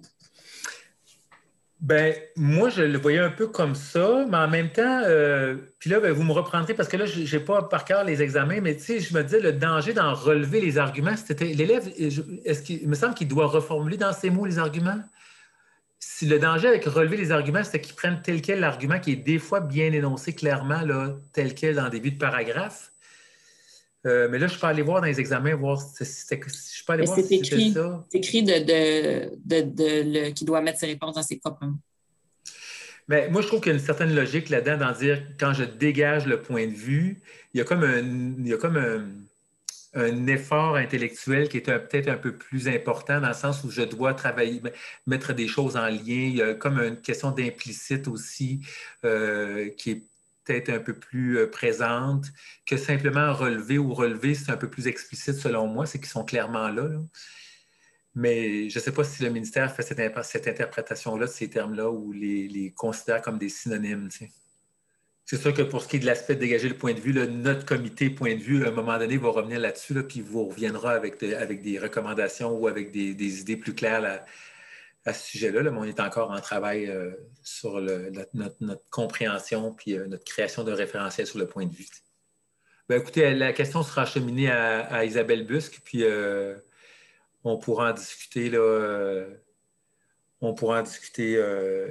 Ben, 1.79 2.15
moi, 2.35 2.69
je 2.69 2.81
le 2.81 2.97
voyais 2.97 3.19
un 3.19 3.29
peu 3.29 3.47
comme 3.47 3.75
ça, 3.75 4.25
mais 4.29 4.37
en 4.37 4.49
même 4.49 4.71
temps, 4.71 5.03
euh, 5.05 5.55
puis 5.79 5.89
là, 5.89 6.01
ben, 6.01 6.11
vous 6.11 6.23
me 6.23 6.33
reprendrez 6.33 6.73
parce 6.73 6.89
que 6.89 6.97
là, 6.97 7.05
je 7.05 7.37
n'ai 7.37 7.43
pas 7.43 7.63
par 7.63 7.85
cœur 7.85 8.03
les 8.03 8.21
examens, 8.21 8.59
mais 8.59 8.75
tu 8.75 8.83
sais, 8.83 8.99
je 8.99 9.13
me 9.13 9.23
disais, 9.23 9.39
le 9.39 9.53
danger 9.53 9.93
d'en 9.93 10.13
relever 10.13 10.59
les 10.59 10.77
arguments, 10.77 11.15
c'était 11.15 11.45
l'élève, 11.45 11.87
est-ce 11.97 12.61
qu'il 12.61 12.89
me 12.89 12.95
semble 12.95 13.13
qu'il 13.13 13.27
doit 13.27 13.45
reformuler 13.45 13.97
dans 13.97 14.13
ses 14.13 14.29
mots 14.29 14.45
les 14.45 14.57
arguments? 14.57 14.99
Si 16.17 16.25
le 16.25 16.39
danger 16.39 16.69
avec 16.69 16.85
relever 16.85 17.17
les 17.17 17.33
arguments, 17.33 17.65
c'est 17.65 17.81
qu'ils 17.81 17.93
prennent 17.93 18.21
tel 18.23 18.41
quel 18.41 18.61
l'argument 18.61 19.01
qui 19.01 19.11
est 19.11 19.17
des 19.17 19.37
fois 19.37 19.59
bien 19.59 19.91
énoncé 19.91 20.31
clairement, 20.31 20.79
là, 20.79 21.17
tel 21.33 21.53
quel 21.53 21.75
dans 21.75 21.83
le 21.83 21.89
début 21.89 22.11
de 22.11 22.17
paragraphe. 22.17 22.93
Euh, 24.05 24.29
mais 24.31 24.39
là, 24.39 24.47
je 24.47 24.57
peux 24.57 24.65
aller 24.65 24.81
voir 24.81 25.01
dans 25.01 25.07
les 25.07 25.19
examens, 25.19 25.55
voir 25.55 25.81
si 25.81 26.05
je 26.05 26.85
peux 26.85 26.93
aller 26.93 27.03
voir 27.05 27.17
si 27.19 27.23
c'était 27.23 27.69
ça. 27.69 28.05
C'est 28.09 28.17
écrit 28.19 28.43
de, 28.43 28.59
de, 29.45 29.61
de, 29.61 30.29
qui 30.29 30.45
doit 30.45 30.61
mettre 30.61 30.79
ses 30.79 30.85
réponses 30.85 31.15
dans 31.15 31.21
ses 31.21 31.37
propres 31.37 31.65
mots. 31.65 31.79
Mais 33.09 33.27
moi, 33.27 33.41
je 33.41 33.47
trouve 33.47 33.59
qu'il 33.59 33.73
y 33.73 33.75
a 33.75 33.77
une 33.77 33.83
certaine 33.83 34.15
logique 34.15 34.47
là-dedans 34.47 34.77
dans 34.77 34.97
dire 34.97 35.21
quand 35.37 35.51
je 35.51 35.65
dégage 35.65 36.27
le 36.27 36.41
point 36.41 36.65
de 36.65 36.71
vue, 36.71 37.19
il 37.53 37.57
y 37.57 37.61
a 37.61 37.65
comme 37.65 37.83
un, 37.83 37.99
il 38.39 38.47
y 38.47 38.53
a 38.53 38.57
comme 38.57 38.77
un, 38.77 39.05
effort 39.95 40.75
intellectuel 40.75 41.49
qui 41.49 41.57
est 41.57 41.61
peut-être 41.61 42.09
un 42.09 42.17
peu 42.17 42.35
plus 42.35 42.67
important 42.67 43.21
dans 43.21 43.29
le 43.29 43.33
sens 43.33 43.63
où 43.63 43.71
je 43.71 43.81
dois 43.81 44.13
travailler, 44.13 44.61
mettre 45.07 45.33
des 45.33 45.47
choses 45.47 45.77
en 45.77 45.87
lien. 45.87 45.99
Il 46.07 46.35
y 46.35 46.41
a 46.41 46.53
comme 46.53 46.79
une 46.79 46.99
question 46.99 47.31
d'implicite 47.31 48.07
aussi 48.07 48.61
euh, 49.05 49.69
qui 49.77 49.91
est 49.91 50.03
peut-être 50.43 50.69
un 50.69 50.79
peu 50.79 50.93
plus 50.93 51.39
euh, 51.39 51.49
présente, 51.49 52.25
que 52.65 52.77
simplement 52.77 53.33
relever 53.33 53.77
ou 53.77 53.93
relever, 53.93 54.35
c'est 54.35 54.51
un 54.51 54.57
peu 54.57 54.69
plus 54.69 54.87
explicite 54.87 55.35
selon 55.35 55.67
moi, 55.67 55.85
c'est 55.85 55.99
qu'ils 55.99 56.07
sont 56.07 56.25
clairement 56.25 56.69
là. 56.69 56.89
Mais 58.13 58.69
je 58.69 58.79
ne 58.79 58.83
sais 58.83 58.91
pas 58.93 59.03
si 59.03 59.23
le 59.23 59.29
ministère 59.29 59.75
fait 59.75 59.83
cette, 59.83 59.99
interprétation-là 60.47 61.25
de 61.25 61.31
ces 61.31 61.49
termes-là 61.49 61.89
ou 61.89 62.13
les, 62.13 62.47
les, 62.47 62.71
considère 62.71 63.21
comme 63.21 63.37
des 63.37 63.49
synonymes. 63.49 64.09
C'est 65.25 65.37
sûr 65.37 65.53
que 65.55 65.63
pour 65.63 65.81
ce 65.81 65.87
qui 65.87 65.95
est 65.95 65.99
de 65.99 66.05
l'aspect 66.05 66.35
de 66.35 66.39
dégager 66.39 66.69
le 66.69 66.77
point 66.77 66.93
de 66.93 66.99
vue, 66.99 67.11
notre 67.13 67.65
comité 67.65 68.11
point 68.11 68.35
de 68.35 68.41
vue, 68.41 68.63
à 68.63 68.67
un 68.67 68.71
moment 68.71 68.99
donné, 68.99 69.17
va 69.17 69.29
revenir 69.29 69.59
là-dessus, 69.59 69.95
là, 69.95 70.03
puis 70.03 70.21
vous 70.21 70.45
reviendra 70.45 70.91
avec, 70.91 71.21
avec 71.23 71.63
des 71.63 71.79
recommandations 71.79 72.51
ou 72.51 72.67
avec 72.67 72.91
des, 72.91 73.39
idées 73.41 73.57
plus 73.57 73.73
claires 73.73 74.23
à 75.03 75.13
ce 75.13 75.27
sujet-là, 75.31 75.63
mais 75.63 75.77
on 75.79 75.83
est 75.83 75.99
encore 75.99 76.29
en 76.29 76.39
travail 76.41 76.87
euh, 76.87 77.11
sur 77.43 77.81
notre, 77.81 78.89
compréhension 78.91 79.73
puis 79.73 79.97
euh, 79.97 80.05
notre 80.07 80.23
création 80.23 80.63
de 80.63 80.71
référentiels 80.71 81.27
sur 81.27 81.39
le 81.39 81.47
point 81.47 81.65
de 81.65 81.73
vue. 81.73 81.87
Ben, 82.87 83.01
écoutez, 83.01 83.33
la 83.33 83.51
question 83.51 83.81
sera 83.81 84.03
acheminée 84.03 84.51
à, 84.51 85.05
Isabelle 85.05 85.45
Busque, 85.45 85.81
puis 85.83 86.03
euh, 86.03 86.55
on 87.43 87.57
pourra 87.57 87.89
en 87.89 87.93
discuter 87.93 88.51
là, 88.51 89.25
on 90.41 90.53
pourra 90.53 90.79
en 90.79 90.83
discuter 90.83 91.37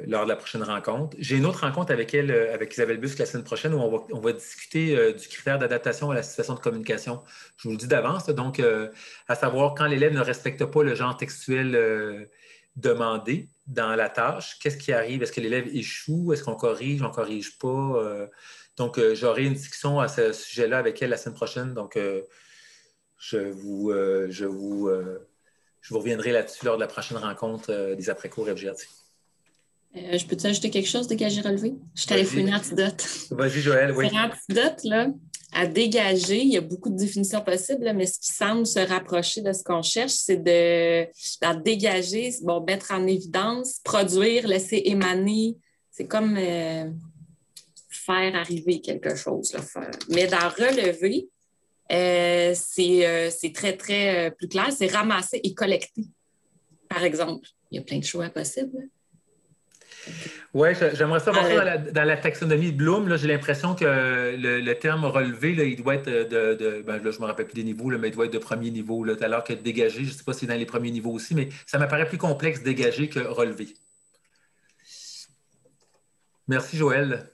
lors 0.06 0.24
de 0.24 0.28
la 0.28 0.36
prochaine 0.36 0.62
rencontre. 0.62 1.16
J'ai 1.18 1.36
une 1.36 1.46
autre 1.46 1.60
rencontre 1.60 1.92
avec 1.92 2.12
elle, 2.14 2.30
avec 2.30 2.72
Isabelle 2.74 2.98
Busque 2.98 3.18
la 3.18 3.26
semaine 3.26 3.42
prochaine, 3.42 3.74
où 3.74 3.78
on 3.78 4.20
va, 4.20 4.32
discuter 4.32 5.12
du 5.14 5.28
critère 5.28 5.58
d'adaptation 5.58 6.10
à 6.10 6.14
la 6.14 6.22
situation 6.22 6.54
de 6.54 6.60
communication. 6.60 7.22
Je 7.56 7.68
vous 7.68 7.72
le 7.72 7.78
dis 7.78 7.88
d'avance, 7.88 8.26
donc 8.26 8.62
à 9.28 9.34
savoir 9.34 9.74
quand 9.74 9.86
l'élève 9.86 10.12
ne 10.12 10.20
respecte 10.20 10.64
pas 10.66 10.82
le 10.82 10.94
genre 10.94 11.16
textuel 11.16 12.28
demander 12.76 13.48
dans 13.66 13.94
la 13.94 14.08
tâche. 14.08 14.58
Qu'est-ce 14.58 14.76
qui 14.76 14.92
arrive? 14.92 15.22
Est-ce 15.22 15.32
que 15.32 15.40
l'élève 15.40 15.68
échoue? 15.68 16.32
Est-ce 16.32 16.44
qu'on 16.44 16.56
corrige? 16.56 17.02
On 17.02 17.08
ne 17.08 17.14
corrige 17.14 17.58
pas? 17.58 17.68
Euh, 17.68 18.26
donc, 18.76 18.98
euh, 18.98 19.14
j'aurai 19.14 19.44
une 19.44 19.54
discussion 19.54 20.00
à 20.00 20.08
ce 20.08 20.32
sujet-là 20.32 20.78
avec 20.78 21.00
elle 21.02 21.10
la 21.10 21.16
semaine 21.16 21.36
prochaine. 21.36 21.74
Donc, 21.74 21.96
euh, 21.96 22.22
je, 23.18 23.38
vous, 23.38 23.92
je 25.84 25.92
vous 25.92 26.00
reviendrai 26.00 26.32
là-dessus 26.32 26.64
lors 26.64 26.76
de 26.76 26.80
la 26.80 26.86
prochaine 26.86 27.18
rencontre 27.18 27.94
des 27.94 28.08
après-cours 28.08 28.48
FGRT. 28.48 28.88
je 29.94 30.26
peux 30.26 30.34
te 30.34 30.46
ajouter 30.46 30.70
quelque 30.70 30.88
chose 30.88 31.06
de 31.06 31.14
que 31.14 31.28
j'ai 31.28 31.42
relevé? 31.42 31.74
Je 31.94 32.06
t'allais 32.06 32.24
faire 32.24 32.40
une 32.40 32.54
antidote. 32.54 33.06
Vas-y, 33.30 33.60
Joël, 33.60 33.92
oui. 33.92 34.08
Une 34.10 34.18
antidote, 34.18 34.82
là, 34.84 35.08
à 35.52 35.66
dégager, 35.66 36.40
il 36.40 36.52
y 36.52 36.56
a 36.56 36.62
beaucoup 36.62 36.88
de 36.88 36.96
définitions 36.96 37.42
possibles, 37.42 37.92
mais 37.94 38.06
ce 38.06 38.18
qui 38.18 38.32
semble 38.32 38.66
se 38.66 38.78
rapprocher 38.78 39.42
de 39.42 39.52
ce 39.52 39.62
qu'on 39.62 39.82
cherche, 39.82 40.12
c'est 40.12 40.42
de, 40.42 41.06
dégager, 41.62 42.34
bon, 42.40 42.64
mettre 42.64 42.90
en 42.92 43.06
évidence, 43.06 43.80
produire, 43.84 44.48
laisser 44.48 44.80
émaner. 44.86 45.58
C'est 45.90 46.06
comme 46.06 46.34
euh, 46.38 46.90
faire 47.90 48.34
arriver 48.34 48.80
quelque 48.80 49.14
chose. 49.14 49.54
Mais 50.08 50.26
d'en 50.28 50.48
relever, 50.48 51.28
euh, 51.92 52.54
euh, 52.78 53.30
c'est 53.30 53.52
très, 53.52 53.76
très 53.76 54.30
plus 54.32 54.48
clair, 54.48 54.68
c'est 54.72 54.86
ramasser 54.86 55.40
et 55.42 55.54
collecter, 55.54 56.04
par 56.88 57.04
exemple. 57.04 57.48
Il 57.70 57.76
y 57.76 57.80
a 57.80 57.82
plein 57.82 57.98
de 57.98 58.04
choix 58.04 58.28
possibles. 58.28 58.88
Oui, 60.52 60.68
j'aimerais 60.94 61.18
savoir 61.18 61.46
ça 61.46 61.78
dans 61.78 62.04
la, 62.04 62.16
taxonomie 62.16 62.72
de 62.72 62.76
Bloom. 62.76 63.16
J'ai 63.16 63.26
l'impression 63.26 63.74
que 63.74 63.84
le, 63.84 64.72
terme 64.74 65.04
relevé, 65.06 65.52
il 65.70 65.82
doit 65.82 65.96
être 65.96 66.08
de. 66.08 66.82
ben, 66.86 67.02
là, 67.02 67.10
je 67.10 67.16
ne 67.16 67.22
me 67.22 67.26
rappelle 67.26 67.46
plus 67.46 67.54
des 67.54 67.64
niveaux, 67.64 67.88
mais 67.98 68.08
il 68.08 68.14
doit 68.14 68.26
être 68.26 68.32
de 68.32 68.38
premier 68.38 68.70
niveau, 68.70 69.02
là, 69.02 69.14
alors 69.22 69.42
que 69.44 69.54
dégagé, 69.54 70.04
je 70.04 70.10
ne 70.10 70.14
sais 70.14 70.24
pas 70.24 70.32
si 70.32 70.40
c'est 70.40 70.46
dans 70.46 70.54
les 70.54 70.66
premiers 70.66 70.90
niveaux 70.90 71.12
aussi, 71.12 71.34
mais 71.34 71.48
ça 71.66 71.78
m'apparaît 71.78 72.06
plus 72.06 72.18
complexe 72.18 72.62
dégager 72.62 73.08
que 73.08 73.20
relevé. 73.20 73.74
Merci, 76.46 76.76
Joël. 76.76 77.30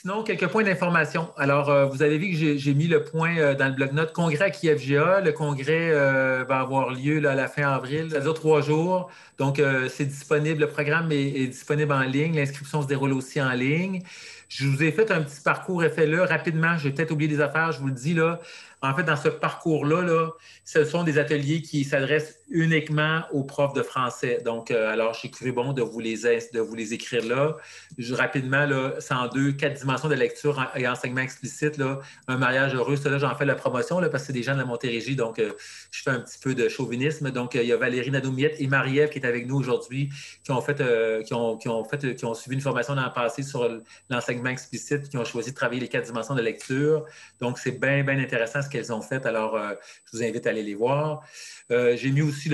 Sinon, 0.00 0.22
quelques 0.22 0.46
points 0.46 0.62
d'information. 0.62 1.28
Alors, 1.36 1.70
euh, 1.70 1.86
vous 1.86 2.02
avez 2.02 2.18
vu 2.18 2.30
que 2.30 2.56
j'ai 2.56 2.74
mis 2.74 2.86
le 2.86 3.02
point 3.02 3.36
euh, 3.36 3.56
dans 3.56 3.66
le 3.66 3.72
bloc-notes 3.72 4.12
congrès 4.12 4.44
à 4.44 4.50
KFGA. 4.50 5.20
Le 5.22 5.32
congrès 5.32 5.90
euh, 5.90 6.44
va 6.48 6.60
avoir 6.60 6.92
lieu 6.92 7.28
à 7.28 7.34
la 7.34 7.48
fin 7.48 7.68
avril. 7.68 8.08
Ça 8.12 8.20
dure 8.20 8.34
trois 8.34 8.60
jours. 8.60 9.10
Donc, 9.38 9.60
c'est 9.88 10.04
disponible. 10.04 10.60
Le 10.60 10.68
programme 10.68 11.10
est, 11.10 11.48
disponible 11.48 11.92
en 11.92 12.02
ligne. 12.02 12.36
L'inscription 12.36 12.80
se 12.80 12.86
déroule 12.86 13.12
aussi 13.12 13.42
en 13.42 13.50
ligne. 13.50 14.04
Je 14.48 14.68
vous 14.68 14.84
ai 14.84 14.92
fait 14.92 15.10
un 15.10 15.20
petit 15.20 15.40
parcours 15.40 15.82
FLE 15.82 16.20
rapidement. 16.20 16.78
J'ai 16.78 16.92
peut-être 16.92 17.10
oublié 17.10 17.28
des 17.28 17.40
affaires, 17.40 17.72
je 17.72 17.80
vous 17.80 17.88
le 17.88 17.92
dis 17.92 18.14
là. 18.14 18.38
En 18.80 18.94
fait, 18.94 19.02
dans 19.02 19.16
ce 19.16 19.28
parcours-là, 19.28 20.02
là, 20.02 20.30
ce 20.64 20.84
sont 20.84 21.02
des 21.02 21.18
ateliers 21.18 21.62
qui 21.62 21.84
s'adressent 21.84 22.36
uniquement 22.48 23.22
aux 23.32 23.42
profs 23.42 23.74
de 23.74 23.82
français. 23.82 24.40
Donc, 24.44 24.70
euh, 24.70 24.92
alors, 24.92 25.14
j'ai 25.14 25.30
cru 25.30 25.52
bon 25.52 25.72
de 25.72 25.82
vous 25.82 25.98
les, 25.98 26.16
de 26.16 26.60
vous 26.60 26.74
les 26.74 26.94
écrire 26.94 27.24
là. 27.24 27.56
Je, 27.98 28.14
rapidement, 28.14 28.66
là, 28.66 28.94
c'est 29.00 29.14
en 29.14 29.26
deux, 29.26 29.52
quatre 29.52 29.74
dimensions 29.80 30.08
de 30.08 30.14
lecture 30.14 30.64
et 30.76 30.86
enseignement 30.86 31.22
explicite. 31.22 31.76
Là, 31.76 31.98
un 32.28 32.36
mariage 32.36 32.74
heureux, 32.74 32.96
là, 33.04 33.18
j'en 33.18 33.34
fais 33.34 33.44
la 33.44 33.56
promotion 33.56 33.98
là, 33.98 34.08
parce 34.08 34.22
que 34.22 34.26
c'est 34.28 34.32
des 34.32 34.42
gens 34.44 34.54
de 34.54 34.60
la 34.60 34.64
Montérégie, 34.64 35.16
donc 35.16 35.38
euh, 35.38 35.52
je 35.90 36.02
fais 36.02 36.10
un 36.10 36.20
petit 36.20 36.38
peu 36.38 36.54
de 36.54 36.68
chauvinisme. 36.68 37.30
Donc, 37.30 37.56
euh, 37.56 37.62
il 37.62 37.68
y 37.68 37.72
a 37.72 37.76
Valérie 37.76 38.10
Nadeau-Miette 38.12 38.56
et 38.60 38.66
Marie-Ève 38.68 39.10
qui 39.10 39.18
est 39.18 39.26
avec 39.26 39.46
nous 39.46 39.56
aujourd'hui, 39.56 40.10
qui 40.44 40.52
ont 40.52 40.60
fait, 40.60 40.80
qui 41.24 41.34
ont, 41.34 41.56
qui 41.56 41.68
ont 41.68 41.82
qui 41.82 42.24
ont 42.24 42.34
suivi 42.34 42.54
une 42.54 42.62
formation 42.62 42.94
le 42.94 43.12
passé 43.12 43.42
sur 43.42 43.68
l'enseignement 44.10 44.50
explicite, 44.50 45.08
qui 45.08 45.16
ont 45.16 45.24
choisi 45.24 45.50
de 45.50 45.56
travailler 45.56 45.80
les 45.80 45.88
quatre 45.88 46.06
dimensions 46.06 46.34
de 46.34 46.42
lecture. 46.42 47.04
Donc, 47.40 47.58
c'est 47.58 47.72
bien, 47.72 48.02
bien 48.04 48.18
intéressant 48.18 48.62
qu'elles 48.68 48.92
ont 48.92 49.02
fait. 49.02 49.26
Alors, 49.26 49.56
euh, 49.56 49.74
je 50.04 50.16
vous 50.16 50.22
invite 50.22 50.46
à 50.46 50.50
aller 50.50 50.62
les 50.62 50.74
voir. 50.74 51.22
Euh, 51.70 51.96
j'ai 51.96 52.10
mis 52.10 52.22
aussi 52.22 52.48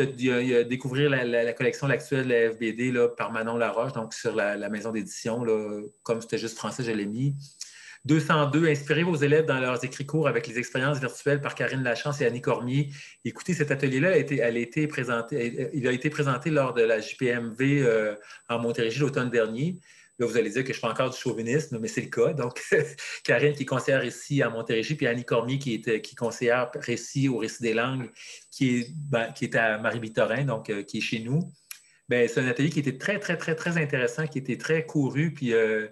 découvrir 0.66 1.10
la, 1.10 1.52
collection 1.52 1.88
actuelle 1.88 2.24
de 2.26 2.32
la 2.32 2.50
FBD 2.50 2.92
là, 2.92 3.08
par 3.08 3.32
Manon 3.32 3.56
Laroche, 3.56 3.92
donc 3.92 4.14
sur 4.14 4.34
la, 4.34 4.68
maison 4.68 4.92
d'édition. 4.92 5.44
Comme 6.02 6.20
c'était 6.20 6.38
juste 6.38 6.56
français, 6.56 6.82
je 6.82 6.92
l'ai 6.92 7.06
mis. 7.06 7.34
202, 8.04 8.68
inspirez 8.68 9.02
vos 9.02 9.16
élèves 9.16 9.46
dans 9.46 9.58
leurs 9.58 9.82
écrits 9.82 10.04
courts 10.04 10.28
avec 10.28 10.46
les 10.46 10.58
expériences 10.58 11.00
virtuelles 11.00 11.40
par 11.40 11.54
Karine 11.54 11.82
Lachance 11.82 12.20
et 12.20 12.26
Annie 12.26 12.42
Cormier. 12.42 12.90
Écoutez, 13.24 13.54
cet 13.54 13.70
atelier-là, 13.70 14.10
a 14.10 14.16
été 14.16 14.86
présenté, 14.86 15.70
il 15.72 15.88
a 15.88 15.92
été 15.92 16.10
présenté 16.10 16.50
lors 16.50 16.74
de 16.74 16.82
la 16.82 17.00
JPMV 17.00 17.82
euh, 17.82 18.14
en 18.48 18.58
Montérégie 18.58 19.00
l'automne 19.00 19.30
dernier. 19.30 19.76
Là, 20.18 20.26
vous 20.26 20.36
allez 20.36 20.50
dire 20.50 20.62
que 20.62 20.72
je 20.72 20.78
fais 20.78 20.86
encore 20.86 21.10
du 21.10 21.16
chauvinisme, 21.16 21.78
mais 21.80 21.88
c'est 21.88 22.02
le 22.02 22.08
cas. 22.08 22.32
Donc, 22.32 22.62
Karine, 23.24 23.52
qui 23.52 23.62
est 23.62 23.66
conseillère 23.66 24.04
ici 24.04 24.42
à 24.42 24.48
Montérégie, 24.48 24.94
puis 24.94 25.08
Annie 25.08 25.24
Cormier, 25.24 25.58
qui 25.58 25.74
est, 25.74 26.00
qui 26.02 26.14
conseillère 26.14 26.70
récit 26.74 27.28
au 27.28 27.38
récit 27.38 27.62
des 27.62 27.74
langues, 27.74 28.10
qui 28.50 28.78
est, 28.78 28.90
ben, 28.94 29.32
qui 29.32 29.46
est 29.46 29.56
à 29.56 29.78
Marie-Victorin, 29.78 30.44
donc 30.44 30.70
euh, 30.70 30.84
qui 30.84 30.98
est 30.98 31.00
chez 31.00 31.18
nous. 31.18 31.40
Bien, 32.08 32.26
c'est 32.28 32.40
un 32.40 32.46
atelier 32.46 32.70
qui 32.70 32.78
était 32.78 32.96
très, 32.96 33.18
très, 33.18 33.36
très, 33.36 33.56
très 33.56 33.76
intéressant, 33.76 34.26
qui 34.28 34.38
était 34.38 34.58
très 34.58 34.86
couru, 34.86 35.32
puis 35.34 35.52
euh, 35.52 35.88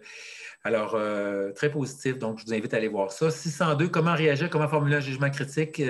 alors 0.62 0.94
euh, 0.94 1.50
très 1.52 1.70
positif. 1.70 2.18
Donc, 2.18 2.38
je 2.38 2.44
vous 2.44 2.54
invite 2.54 2.74
à 2.74 2.76
aller 2.76 2.88
voir 2.88 3.10
ça. 3.10 3.28
602, 3.28 3.88
comment 3.88 4.14
réagir, 4.14 4.50
comment 4.50 4.68
formuler 4.68 4.96
un 4.96 5.00
jugement 5.00 5.30
critique 5.30 5.82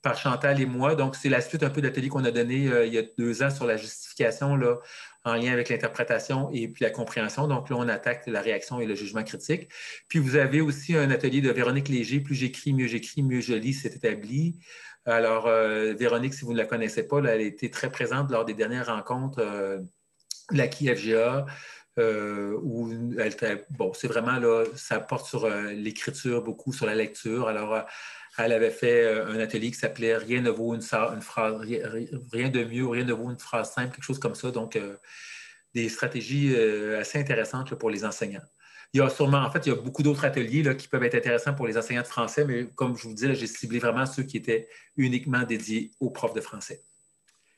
par 0.00 0.16
Chantal 0.16 0.58
et 0.58 0.66
moi. 0.66 0.94
Donc, 0.94 1.16
c'est 1.16 1.28
la 1.28 1.42
suite 1.42 1.62
un 1.62 1.70
peu 1.70 1.82
de 1.82 1.86
l'atelier 1.88 2.08
qu'on 2.08 2.24
a 2.24 2.30
donné 2.30 2.70
il 2.86 2.94
y 2.94 2.98
a 2.98 3.02
deux 3.18 3.42
ans 3.42 3.50
sur 3.50 3.66
la 3.66 3.76
justification 3.76 4.56
là, 4.56 4.78
en 5.24 5.34
lien 5.34 5.52
avec 5.52 5.70
l'interprétation 5.70 6.50
et 6.52 6.68
puis 6.68 6.84
la 6.84 6.90
compréhension. 6.90 7.48
Donc 7.48 7.70
là, 7.70 7.76
on 7.76 7.88
attaque 7.88 8.26
la 8.26 8.42
réaction 8.42 8.80
et 8.80 8.86
le 8.86 8.94
jugement 8.94 9.24
critique. 9.24 9.68
Puis 10.08 10.18
vous 10.18 10.36
avez 10.36 10.60
aussi 10.60 10.96
un 10.96 11.10
atelier 11.10 11.40
de 11.40 11.50
Véronique 11.50 11.88
Léger, 11.88 12.20
plus 12.20 12.34
j'écris, 12.34 12.74
mieux 12.74 12.86
j'écris, 12.86 13.22
mieux 13.22 13.40
je 13.40 13.54
lis, 13.54 13.74
c'est 13.74 13.96
établi. 13.96 14.58
Alors, 15.06 15.46
euh, 15.46 15.94
Véronique, 15.94 16.34
si 16.34 16.44
vous 16.44 16.52
ne 16.52 16.58
la 16.58 16.66
connaissez 16.66 17.06
pas, 17.06 17.18
elle 17.18 17.26
a 17.26 17.36
été 17.36 17.70
très 17.70 17.90
présente 17.90 18.30
lors 18.30 18.44
des 18.44 18.54
dernières 18.54 18.86
rencontres 18.86 19.40
euh, 19.40 19.78
de 20.50 20.58
la 20.58 20.68
KFGA. 20.68 21.46
Euh, 21.96 22.58
où 22.64 22.90
elle, 23.20 23.64
bon, 23.70 23.92
c'est 23.94 24.08
vraiment 24.08 24.40
là, 24.40 24.64
ça 24.74 24.98
porte 24.98 25.26
sur 25.26 25.48
l'écriture, 25.48 26.42
beaucoup 26.42 26.72
sur 26.72 26.86
la 26.86 26.94
lecture. 26.96 27.46
Alors, 27.46 27.86
elle 28.38 28.52
avait 28.52 28.70
fait 28.70 29.04
euh, 29.04 29.32
un 29.32 29.38
atelier 29.38 29.70
qui 29.70 29.78
s'appelait 29.78 30.16
Rien 30.16 30.40
ne 30.40 30.50
vaut 30.50 30.74
une, 30.74 30.82
phrase, 30.82 31.60
rien 32.32 32.48
de 32.48 32.64
mieux, 32.64 32.86
rien 32.86 33.04
ne 33.04 33.12
vaut 33.12 33.30
une 33.30 33.38
phrase 33.38 33.72
simple, 33.72 33.94
quelque 33.94 34.04
chose 34.04 34.18
comme 34.18 34.34
ça. 34.34 34.50
Donc, 34.50 34.76
euh, 34.76 34.96
des 35.74 35.88
stratégies 35.88 36.52
euh, 36.54 37.00
assez 37.00 37.18
intéressantes 37.18 37.74
pour 37.74 37.90
les 37.90 38.04
enseignants. 38.04 38.42
Il 38.92 38.98
y 38.98 39.00
a 39.00 39.10
sûrement, 39.10 39.38
en 39.38 39.50
fait, 39.50 39.66
il 39.66 39.70
y 39.70 39.72
a 39.72 39.76
beaucoup 39.76 40.02
d'autres 40.02 40.24
ateliers 40.24 40.76
qui 40.76 40.86
peuvent 40.86 41.02
être 41.02 41.16
intéressants 41.16 41.54
pour 41.54 41.66
les 41.66 41.76
enseignants 41.76 42.02
de 42.02 42.06
français, 42.06 42.44
mais 42.44 42.66
comme 42.76 42.96
je 42.96 43.08
vous 43.08 43.14
dis, 43.14 43.34
j'ai 43.34 43.46
ciblé 43.46 43.80
vraiment 43.80 44.06
ceux 44.06 44.22
qui 44.22 44.36
étaient 44.36 44.68
uniquement 44.96 45.42
dédiés 45.42 45.90
aux 45.98 46.10
profs 46.10 46.34
de 46.34 46.40
français. 46.40 46.82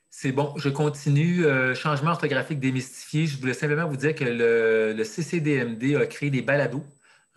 C'est 0.09 0.31
bon, 0.31 0.53
je 0.57 0.69
continue. 0.69 1.45
changement 1.75 2.11
orthographique 2.11 2.59
démystifié. 2.59 3.27
Je 3.27 3.37
voulais 3.37 3.53
simplement 3.53 3.87
vous 3.87 3.97
dire 3.97 4.15
que 4.15 4.23
le, 4.23 4.93
le 4.93 5.03
CCDMD 5.03 5.95
a 5.95 6.07
créé 6.07 6.31
des 6.31 6.41
balados 6.41 6.83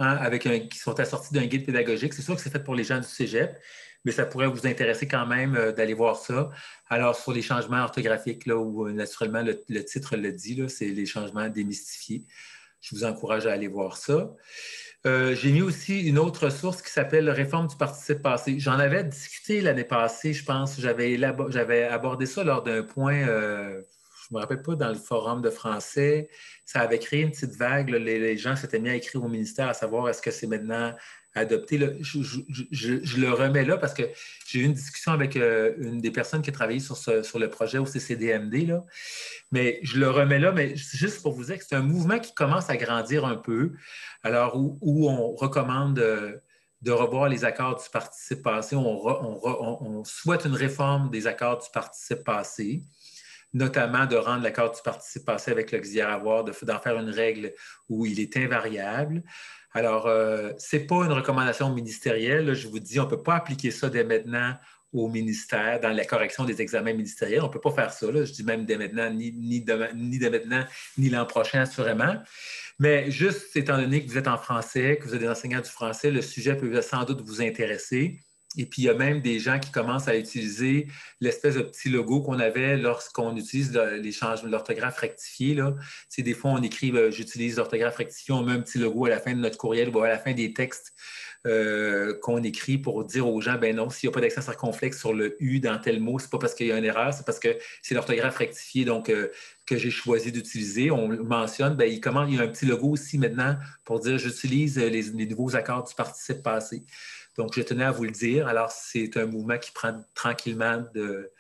Hein, 0.03 0.39
qui 0.39 0.79
sont 0.79 0.99
assortis 0.99 1.35
d'un 1.35 1.45
guide 1.45 1.67
pédagogique. 1.67 2.15
C'est 2.15 2.23
sûr 2.23 2.35
que 2.35 2.41
c'est 2.41 2.49
fait 2.49 2.65
pour 2.65 2.75
les 2.75 2.85
gens 2.85 3.01
du 3.01 3.07
cégep, 3.07 3.55
mais 4.07 4.13
ça 4.13 4.25
pourrait 4.25 4.47
vous 4.47 4.67
intéresser 4.67 5.07
quand 5.07 5.27
même 5.27 5.55
euh, 5.57 5.73
d'aller 5.73 5.93
voir 5.93 6.17
ça. 6.17 6.49
Alors, 6.89 7.15
sur 7.15 7.33
les 7.33 7.43
changements 7.43 7.83
orthographiques, 7.83 8.47
là, 8.47 8.57
où 8.57 8.87
euh, 8.87 8.93
naturellement 8.93 9.43
le, 9.43 9.85
titre 9.85 10.17
le 10.17 10.33
dit, 10.33 10.65
c'est 10.69 10.87
les 10.87 11.05
changements 11.05 11.51
démystifiés. 11.51 12.25
Je 12.81 12.95
vous 12.95 13.05
encourage 13.05 13.47
à 13.47 13.53
aller 13.53 13.69
voir 13.69 13.99
ça. 13.99 14.35
Euh, 15.07 15.35
j'ai 15.35 15.53
mis 15.53 15.61
aussi 15.61 16.01
une 16.01 16.19
autre 16.19 16.49
source 16.49 16.81
qui 16.81 16.91
s'appelle 16.91 17.29
Réforme 17.29 17.67
du 17.67 17.77
participe 17.77 18.23
passé. 18.23 18.59
J'en 18.59 18.79
avais 18.79 19.05
discuté 19.05 19.61
l'année 19.61 19.85
passée, 19.85 20.33
je 20.33 20.47
pense. 20.47 20.81
J'avais 20.81 21.85
abordé 21.85 22.25
ça 22.25 22.43
lors 22.43 22.63
d'un 22.63 22.83
point 22.83 23.27
je 24.31 24.37
ne 24.37 24.39
me 24.39 24.43
rappelle 24.43 24.63
pas, 24.63 24.77
dans 24.77 24.89
le 24.89 24.95
forum 24.95 25.43
de 25.43 25.51
français, 25.51 26.29
ça 26.65 26.81
avait 26.81 27.01
créé 27.01 27.23
une 27.23 27.33
petite 27.33 27.57
vague. 27.57 27.91
les, 27.91 28.37
gens 28.39 28.55
s'étaient 28.55 28.79
mis 28.79 28.91
à 28.91 28.95
écrire 28.95 29.25
au 29.25 29.29
ministère 29.29 29.69
à 29.69 29.75
savoir 29.75 30.09
est-ce 30.09 30.23
que 30.23 30.31
c'est 30.31 30.47
maintenant 30.47 30.95
adopté. 31.35 31.79
je, 32.01 33.21
le 33.21 33.33
remets 33.33 33.65
là 33.65 33.77
parce 33.77 33.95
que 33.95 34.03
j'ai 34.47 34.61
eu 34.61 34.65
une 34.65 34.73
discussion 34.73 35.13
avec 35.13 35.37
euh, 35.37 35.75
une 35.79 36.01
des 36.01 36.11
personnes 36.13 36.43
qui 36.43 36.51
a 36.51 36.53
travaillé 36.53 36.81
sur, 36.81 36.97
sur 36.97 37.39
le 37.39 37.49
projet 37.49 37.79
au 37.79 37.87
CCDMD. 37.87 38.69
Là. 38.69 38.85
Mais 39.51 39.81
je 39.83 39.99
le 39.99 40.09
remets 40.11 40.39
là, 40.39 40.53
mais 40.53 40.77
juste 40.77 41.23
pour 41.23 41.33
vous 41.33 41.45
dire 41.45 41.59
que 41.59 41.65
c'est 41.69 41.77
un 41.77 41.83
mouvement 41.83 42.21
qui 42.21 42.33
commence 42.35 42.71
à 42.71 42.77
grandir 42.77 43.25
un 43.25 43.37
peu. 43.37 43.73
Alors, 44.23 44.57
où, 44.57 45.09
on 45.09 45.35
recommande. 45.35 45.95
de 46.83 46.93
revoir 46.93 47.29
les 47.29 47.45
accords 47.45 47.83
du 47.83 47.91
participe 47.91 48.43
passé. 48.43 48.75
On, 48.77 48.83
on, 48.85 50.05
souhaite 50.05 50.47
une 50.47 50.55
réforme 50.55 51.11
des 51.11 51.27
accords 51.27 51.59
du 51.59 51.69
participe 51.73 52.25
passé 52.25 52.83
notamment 53.53 54.07
de 54.07 54.17
rendre 54.17 54.43
l'accord 54.43 54.71
du 54.73 54.81
participe 54.83 55.25
passé 55.25 55.51
avec 55.51 55.73
l'auxiliaire 55.73 56.11
avoir, 56.11 56.45
d'en 56.45 56.79
faire 56.79 56.99
une 56.99 57.11
règle 57.11 57.53
où 57.89 58.07
il 58.07 58.21
est 58.21 58.37
invariable. 58.37 59.23
Alors, 59.73 60.07
euh, 60.07 60.53
ce 60.59 60.77
n'est 60.77 60.85
pas 60.85 61.05
une 61.05 61.13
recommandation 61.13 61.73
ministérielle. 61.73 62.55
je 62.55 62.69
vous 62.69 62.81
dis, 62.81 62.99
on 62.99 63.05
ne 63.05 63.11
peut 63.11 63.23
pas 63.23 63.37
appliquer 63.37 63.71
ça 63.71 63.89
dès 63.89 64.05
maintenant 64.05 64.55
au 64.93 65.09
ministère 65.09 65.79
dans 65.81 65.91
la 65.91 66.05
correction 66.05 66.45
des 66.45 66.61
examens 66.61 66.93
ministériels. 66.93 67.43
On 67.43 67.47
ne 67.47 67.53
peut 67.53 67.61
pas 67.61 67.71
faire 67.71 67.93
ça. 67.93 68.07
Je 68.11 68.33
dis 68.33 68.43
même 68.43 68.65
dès 68.65 68.77
maintenant, 68.77 69.09
ni, 69.11 69.33
ni, 69.33 69.65
ni 69.95 70.19
dès 70.19 70.31
maintenant, 70.31 70.65
ni 70.99 71.09
l'an 71.09 71.27
prochain, 71.27 71.61
assurément. 71.61 72.17
Mais 72.79 73.11
juste 73.11 73.55
étant 73.57 73.79
donné 73.79 74.05
que 74.05 74.11
vous 74.11 74.19
êtes 74.19 74.27
en 74.27 74.39
français, 74.39 74.99
que 75.01 75.07
vous 75.07 75.15
êtes 75.15 75.21
des 75.21 75.29
enseignants 75.29 75.61
du 75.61 75.71
français, 75.71 76.11
le 76.11 76.23
sujet 76.23 76.57
peut 76.57 76.81
sans 76.83 77.05
doute 77.05 77.21
vous 77.21 77.41
intéresser. 77.41 78.21
Et 78.57 78.67
puis, 78.67 78.83
il 78.83 78.85
y 78.87 78.89
a 78.89 78.95
même 78.95 79.21
des 79.21 79.39
gens 79.39 79.61
qui 79.61 79.71
commencent 79.71 80.09
à 80.09 80.17
utiliser 80.17 80.89
l'espèce 81.21 81.55
de 81.55 81.63
petit 81.63 81.89
logo 81.89 82.21
qu'on 82.21 82.41
avait 82.41 82.77
lorsqu'on 82.77 83.37
utilise 83.37 83.73
l'orthographe 84.45 84.99
rectifié. 84.99 85.55
Là. 85.55 85.77
C'est 86.09 86.23
des 86.23 86.35
fois, 86.35 86.51
on 86.51 86.63
écrit 86.63 86.91
euh, 86.91 87.13
J'utilise 87.13 87.57
l'orthographe 87.59 87.97
rectifié, 87.97 88.35
on 88.35 88.43
met 88.43 88.53
un 88.53 88.61
petit 88.61 88.79
logo 88.79 89.07
à 89.07 89.11
la 89.11 89.21
fin 89.21 89.35
de 89.35 89.39
notre 89.39 89.57
courriel 89.57 89.95
ou 89.95 90.01
à 90.01 90.09
la 90.09 90.19
fin 90.19 90.33
des 90.33 90.53
textes 90.53 90.93
euh, 91.47 92.19
qu'on 92.21 92.43
écrit 92.43 92.77
pour 92.77 93.03
dire 93.05 93.27
aux 93.27 93.41
gens 93.41 93.57
ben 93.57 93.75
non, 93.75 93.89
s'il 93.89 94.09
n'y 94.09 94.13
a 94.13 94.15
pas 94.15 94.21
d'accent 94.21 94.43
circonflexe 94.43 94.99
sur 94.99 95.15
le 95.15 95.43
U 95.43 95.59
dans 95.59 95.79
tel 95.79 95.99
mot, 95.99 96.19
c'est 96.19 96.29
pas 96.29 96.39
parce 96.39 96.55
qu'il 96.55 96.67
y 96.67 96.73
a 96.73 96.77
une 96.77 96.85
erreur, 96.85 97.15
c'est 97.15 97.25
parce 97.25 97.39
que 97.39 97.57
c'est 97.81 97.95
l'orthographe 97.95 98.37
rectifiée 98.37 98.85
donc, 98.85 99.09
euh, 99.09 99.29
que 99.65 99.79
j'ai 99.79 99.91
choisi 99.91 100.33
d'utiliser. 100.33 100.91
On 100.91 101.09
mentionne, 101.09 101.77
ben, 101.77 101.87
il, 101.87 101.95
il 101.95 102.35
y 102.35 102.39
a 102.39 102.43
un 102.43 102.49
petit 102.49 102.67
logo 102.67 102.91
aussi 102.91 103.17
maintenant 103.17 103.57
pour 103.85 104.01
dire 104.01 104.19
J'utilise 104.19 104.77
les, 104.77 105.03
les 105.03 105.27
nouveaux 105.27 105.57
accords 105.57 105.85
du 105.85 105.95
participe 105.95 106.43
passé. 106.43 106.85
Donc, 107.41 107.55
je 107.57 107.63
tenais 107.63 107.85
à 107.85 107.91
vous 107.91 108.05
le 108.05 108.11
dire. 108.11 108.47
Alors, 108.49 108.71
c'est 108.71 109.17
un 109.17 109.25
mouvement 109.25 109.57
qui 109.57 109.71
prend 109.71 109.99
tranquillement 110.15 110.85
de. 110.93 111.33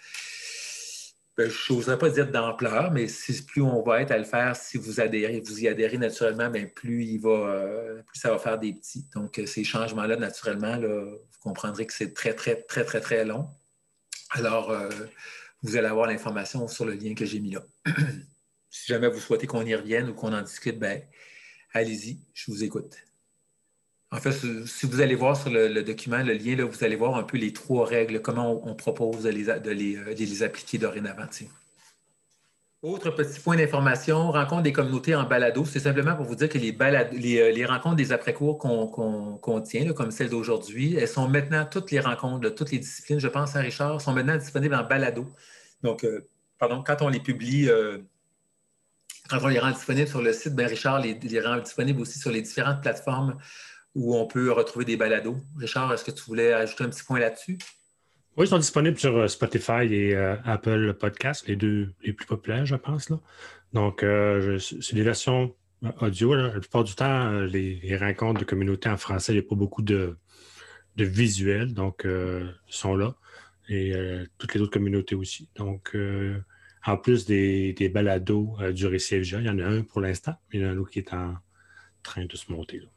Ben, 1.37 1.51
je 1.51 1.75
n'oserais 1.75 1.99
pas 1.99 2.09
dire 2.09 2.31
d'ampleur, 2.31 2.91
mais 2.91 3.07
plus 3.47 3.61
on 3.61 3.83
va 3.83 4.01
être 4.01 4.11
à 4.11 4.17
le 4.17 4.25
faire, 4.25 4.57
si 4.57 4.79
vous 4.79 5.03
adhérez, 5.03 5.41
vous 5.41 5.61
y 5.61 5.69
adhérez 5.69 5.99
naturellement, 5.99 6.49
va, 6.49 6.59
euh, 6.59 8.03
plus 8.03 8.19
ça 8.19 8.31
va 8.31 8.39
faire 8.39 8.59
des 8.59 8.73
petits. 8.73 9.05
Donc, 9.15 9.39
euh, 9.39 9.45
ces 9.45 9.63
changements-là, 9.63 10.17
naturellement, 10.17 10.79
vous 10.79 11.39
comprendrez 11.41 11.85
que 11.85 11.93
c'est 11.93 12.15
très, 12.15 12.33
très, 12.33 12.57
très, 12.63 12.87
très, 12.87 13.03
très 13.03 13.27
long. 13.27 13.47
Alors, 14.31 14.71
euh, 14.71 14.89
vous 15.61 15.77
allez 15.77 15.89
avoir 15.89 16.07
l'information 16.07 16.67
sur 16.67 16.87
le 16.87 16.95
lien 16.95 17.13
que 17.13 17.27
j'ai 17.27 17.41
mis 17.41 17.51
là. 17.51 17.63
si 18.71 18.87
jamais 18.91 19.09
vous 19.11 19.21
souhaitez 19.21 19.47
qu'on 19.47 19.67
y 19.67 19.75
revienne 19.75 20.09
ou 20.09 20.15
qu'on 20.15 20.33
en 20.33 20.41
discute, 20.41 20.79
ben, 20.79 21.03
allez-y, 21.75 22.21
je 22.33 22.51
vous 22.51 22.65
écoute. 22.65 22.97
En 24.13 24.17
fait, 24.17 24.33
si 24.33 24.87
vous 24.87 25.01
allez 25.01 25.15
voir 25.15 25.37
sur 25.37 25.51
le, 25.51 25.83
document, 25.83 26.23
le 26.23 26.33
lien, 26.33 26.57
là, 26.57 26.65
vous 26.65 26.85
allez 26.85 26.97
voir 26.97 27.15
un 27.15 27.23
peu 27.23 27.37
les 27.37 27.53
trois 27.53 27.87
règles, 27.87 28.21
comment 28.21 28.61
on, 28.67 28.75
propose 28.75 29.23
de 29.23 29.31
les, 29.31 29.45
de 29.45 29.71
les, 29.71 30.43
appliquer 30.43 30.79
dorénavant. 30.79 31.27
Autre 32.83 33.11
petit 33.11 33.39
point 33.39 33.57
d'information, 33.57 34.33
rencontre 34.33 34.63
des 34.63 34.73
communautés 34.73 35.15
en 35.15 35.25
balado, 35.25 35.65
c'est 35.65 35.81
simplement 35.81 36.17
pour 36.17 36.25
vous 36.25 36.35
dire 36.35 36.49
que 36.49 36.59
les, 36.59 36.73
euh, 37.39 37.67
rencontres 37.69 37.97
des 37.97 38.11
après-cours 38.11 38.59
qu'on 38.59 39.61
tient, 39.61 39.93
comme 39.93 40.11
celle 40.11 40.31
d'aujourd'hui, 40.31 40.97
elles 40.97 41.07
sont 41.07 41.29
maintenant, 41.29 41.65
toutes 41.71 41.93
les 41.93 42.01
rencontres 42.01 42.41
de 42.41 42.49
toutes 42.49 42.73
les 42.73 42.79
disciplines, 42.79 43.21
je 43.21 43.29
pense 43.29 43.55
à 43.55 43.61
Richard, 43.61 44.01
sont 44.01 44.13
maintenant 44.13 44.37
disponibles 44.37 44.75
en 44.75 44.83
balado. 44.83 45.27
Donc, 45.83 46.05
euh, 46.05 46.27
pardon, 46.59 46.83
quand 46.85 47.03
on 47.03 47.11
les 47.11 47.21
publie, 47.21 47.69
euh, 47.69 47.99
quand 49.29 49.39
on 49.43 49.49
les 49.49 49.61
rend 49.61 49.71
disponibles 49.71 50.09
sur 50.09 50.23
le 50.23 50.33
site, 50.33 50.57
ben 50.57 50.67
Richard 50.67 51.01
les 51.01 51.41
rend 51.41 51.59
disponibles 51.59 52.01
aussi 52.01 52.19
sur 52.19 52.31
les 52.33 52.43
différentes 52.43 52.81
plateformes 52.81 53.37
où 53.95 54.17
on 54.17 54.27
peut 54.27 54.53
retrouver 54.53 54.85
des 54.85 54.97
balados. 54.97 55.37
Richard, 55.59 55.93
est-ce 55.93 56.05
que 56.05 56.11
tu 56.11 56.23
voulais 56.25 56.53
ajouter 56.53 56.85
un 56.85 56.89
petit 56.89 57.03
point 57.03 57.19
là-dessus? 57.19 57.59
Oui, 58.37 58.47
ils 58.47 58.49
sont 58.49 58.59
disponibles 58.59 58.99
sur 58.99 59.17
euh, 59.17 59.29
Spotify 59.29 59.83
et 59.91 60.15
euh, 60.15 60.37
Apple 60.45 60.95
Podcasts, 60.95 61.49
les 61.49 61.57
deux 61.57 61.93
les 62.03 62.13
plus 62.13 62.27
populaires, 62.27 62.65
je 62.65 62.77
pense. 62.77 63.11
Là. 63.11 63.21
Donc, 63.73 64.03
euh, 64.03 64.59
c'est 64.59 64.95
des 64.95 65.03
versions 65.03 65.55
audio. 66.01 66.35
La 66.35 66.51
plupart 66.51 66.85
du 66.85 66.95
temps, 66.95 67.31
les, 67.41 67.97
rencontres 67.97 68.41
de 68.41 68.45
communauté 68.45 68.89
en 68.89 68.97
français, 68.97 69.33
il 69.33 69.41
n'y 69.41 69.45
a 69.45 69.49
pas 69.49 69.57
beaucoup 69.57 69.83
de, 69.83 70.17
de 70.97 71.05
visuels, 71.05 71.75
donc 71.75 72.03
ils 72.05 72.55
sont 72.69 72.95
là. 72.97 73.15
Et 73.69 73.95
toutes 74.37 74.55
les 74.55 74.61
autres 74.61 74.73
communautés 74.73 75.15
aussi. 75.15 75.49
Donc, 75.55 75.97
en 76.85 76.97
plus 76.99 77.25
des, 77.25 77.73
des 77.73 77.89
balados 77.89 78.57
du 78.73 78.87
récit 78.87 79.17
il 79.17 79.45
y 79.45 79.49
en 79.49 79.59
a 79.59 79.65
un 79.65 79.83
pour 79.83 80.03
l'instant, 80.03 80.35
mais 80.53 80.59
il 80.59 80.63
y 80.63 80.67
en 80.67 80.69
a 80.69 80.73
un 80.73 80.77
autre 80.77 80.91
qui 80.91 80.99
est 80.99 81.15
en 81.15 81.35
train 82.03 82.27
de 82.27 82.37
se 82.37 82.53
monter. 82.53 82.81
Là. 82.81 82.89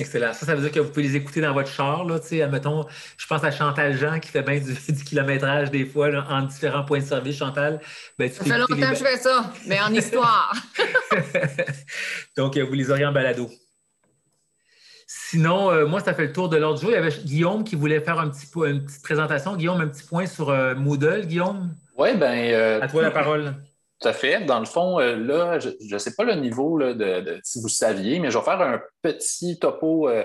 Excellent. 0.00 0.32
Ça, 0.32 0.46
ça 0.46 0.54
veut 0.54 0.62
dire 0.62 0.70
que 0.70 0.78
vous 0.80 0.90
pouvez 0.90 1.02
les 1.02 1.16
écouter 1.16 1.40
dans 1.40 1.52
votre 1.52 1.70
char. 1.70 2.04
Là, 2.04 2.20
admettons, 2.44 2.86
je 3.16 3.26
pense 3.26 3.42
à 3.42 3.50
Chantal 3.50 3.96
Jean 3.96 4.20
qui 4.20 4.30
fait 4.30 4.42
bien 4.42 4.60
du, 4.60 5.04
kilométrage 5.04 5.70
des 5.70 5.84
fois 5.84 6.08
en 6.28 6.42
différents 6.42 6.84
points 6.84 7.00
de 7.00 7.04
service. 7.04 7.36
Chantal, 7.36 7.80
ben, 8.18 8.30
ça 8.30 8.44
fait 8.44 8.58
longtemps 8.58 8.76
que 8.76 8.96
je 8.96 9.04
fais 9.04 9.16
ça, 9.16 9.52
mais 9.66 9.80
en 9.80 9.92
histoire. 9.92 10.54
Donc, 12.36 12.56
euh, 12.56 12.64
vous 12.64 12.74
les 12.74 12.90
auriez 12.90 13.06
en 13.06 13.12
balado. 13.12 13.50
Sinon, 15.06 15.70
euh, 15.70 15.86
moi, 15.86 16.00
ça 16.00 16.14
fait 16.14 16.26
le 16.26 16.32
tour 16.32 16.48
de 16.48 16.56
l'ordre 16.56 16.78
du 16.78 16.82
jour. 16.82 16.90
Il 16.92 16.94
y 16.94 16.98
avait 16.98 17.10
Guillaume 17.10 17.64
qui 17.64 17.74
voulait 17.74 18.00
faire 18.00 18.20
un 18.20 18.28
petit, 18.28 18.46
une 18.66 18.84
petite 18.84 19.02
présentation. 19.02 19.56
Guillaume, 19.56 19.80
un 19.80 19.88
petit 19.88 20.04
point 20.04 20.26
sur 20.26 20.50
euh, 20.50 20.74
Moodle. 20.74 21.26
Guillaume? 21.26 21.74
Oui, 21.96 22.16
bien. 22.16 22.80
à 22.80 22.88
toi 22.88 23.02
la 23.02 23.10
parole. 23.10 23.54
Tout 24.00 24.08
à 24.08 24.12
fait. 24.12 24.44
Dans 24.44 24.60
le 24.60 24.64
fond, 24.64 25.00
euh, 25.00 25.16
là, 25.16 25.58
je 25.58 25.70
ne 25.80 25.98
sais 25.98 26.14
pas 26.14 26.22
le 26.22 26.34
niveau 26.34 26.78
de, 26.78 27.40
si 27.42 27.60
vous 27.60 27.68
saviez, 27.68 28.20
mais 28.20 28.30
je 28.30 28.38
vais 28.38 28.44
faire 28.44 28.60
un 28.60 28.80
petit 29.02 29.58
topo 29.58 30.08
euh, 30.08 30.24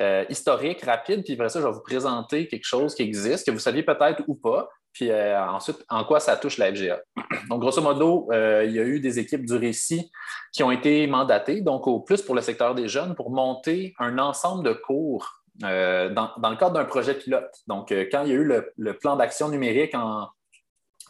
euh, 0.00 0.24
historique 0.28 0.82
rapide, 0.82 1.24
puis 1.24 1.32
après 1.32 1.48
ça, 1.48 1.60
je 1.60 1.66
vais 1.66 1.72
vous 1.72 1.82
présenter 1.82 2.46
quelque 2.46 2.66
chose 2.66 2.94
qui 2.94 3.02
existe, 3.02 3.46
que 3.46 3.50
vous 3.50 3.58
saviez 3.58 3.82
peut-être 3.82 4.22
ou 4.28 4.36
pas, 4.36 4.68
puis 4.92 5.12
ensuite, 5.12 5.84
en 5.88 6.04
quoi 6.04 6.20
ça 6.20 6.36
touche 6.36 6.58
la 6.58 6.72
FGA. 6.72 7.00
Donc, 7.50 7.60
grosso 7.60 7.82
modo, 7.82 8.28
il 8.32 8.70
y 8.70 8.78
a 8.78 8.84
eu 8.84 9.00
des 9.00 9.18
équipes 9.18 9.44
du 9.44 9.54
récit 9.54 10.10
qui 10.52 10.62
ont 10.62 10.70
été 10.70 11.06
mandatées, 11.06 11.60
donc 11.60 11.86
au 11.86 12.00
plus 12.00 12.22
pour 12.22 12.34
le 12.34 12.40
secteur 12.40 12.74
des 12.74 12.88
jeunes, 12.88 13.14
pour 13.14 13.30
monter 13.30 13.94
un 13.98 14.18
ensemble 14.18 14.64
de 14.64 14.72
cours 14.72 15.42
dans, 15.60 16.32
le 16.36 16.56
cadre 16.56 16.72
d'un 16.72 16.84
projet 16.84 17.14
pilote. 17.14 17.52
Donc, 17.66 17.90
quand 17.90 18.22
il 18.22 18.28
y 18.28 18.32
a 18.32 18.34
eu 18.34 18.62
le 18.76 18.98
plan 18.98 19.16
d'action 19.16 19.48
numérique 19.48 19.94
en 19.94 20.28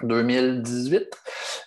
2018, 0.03 1.21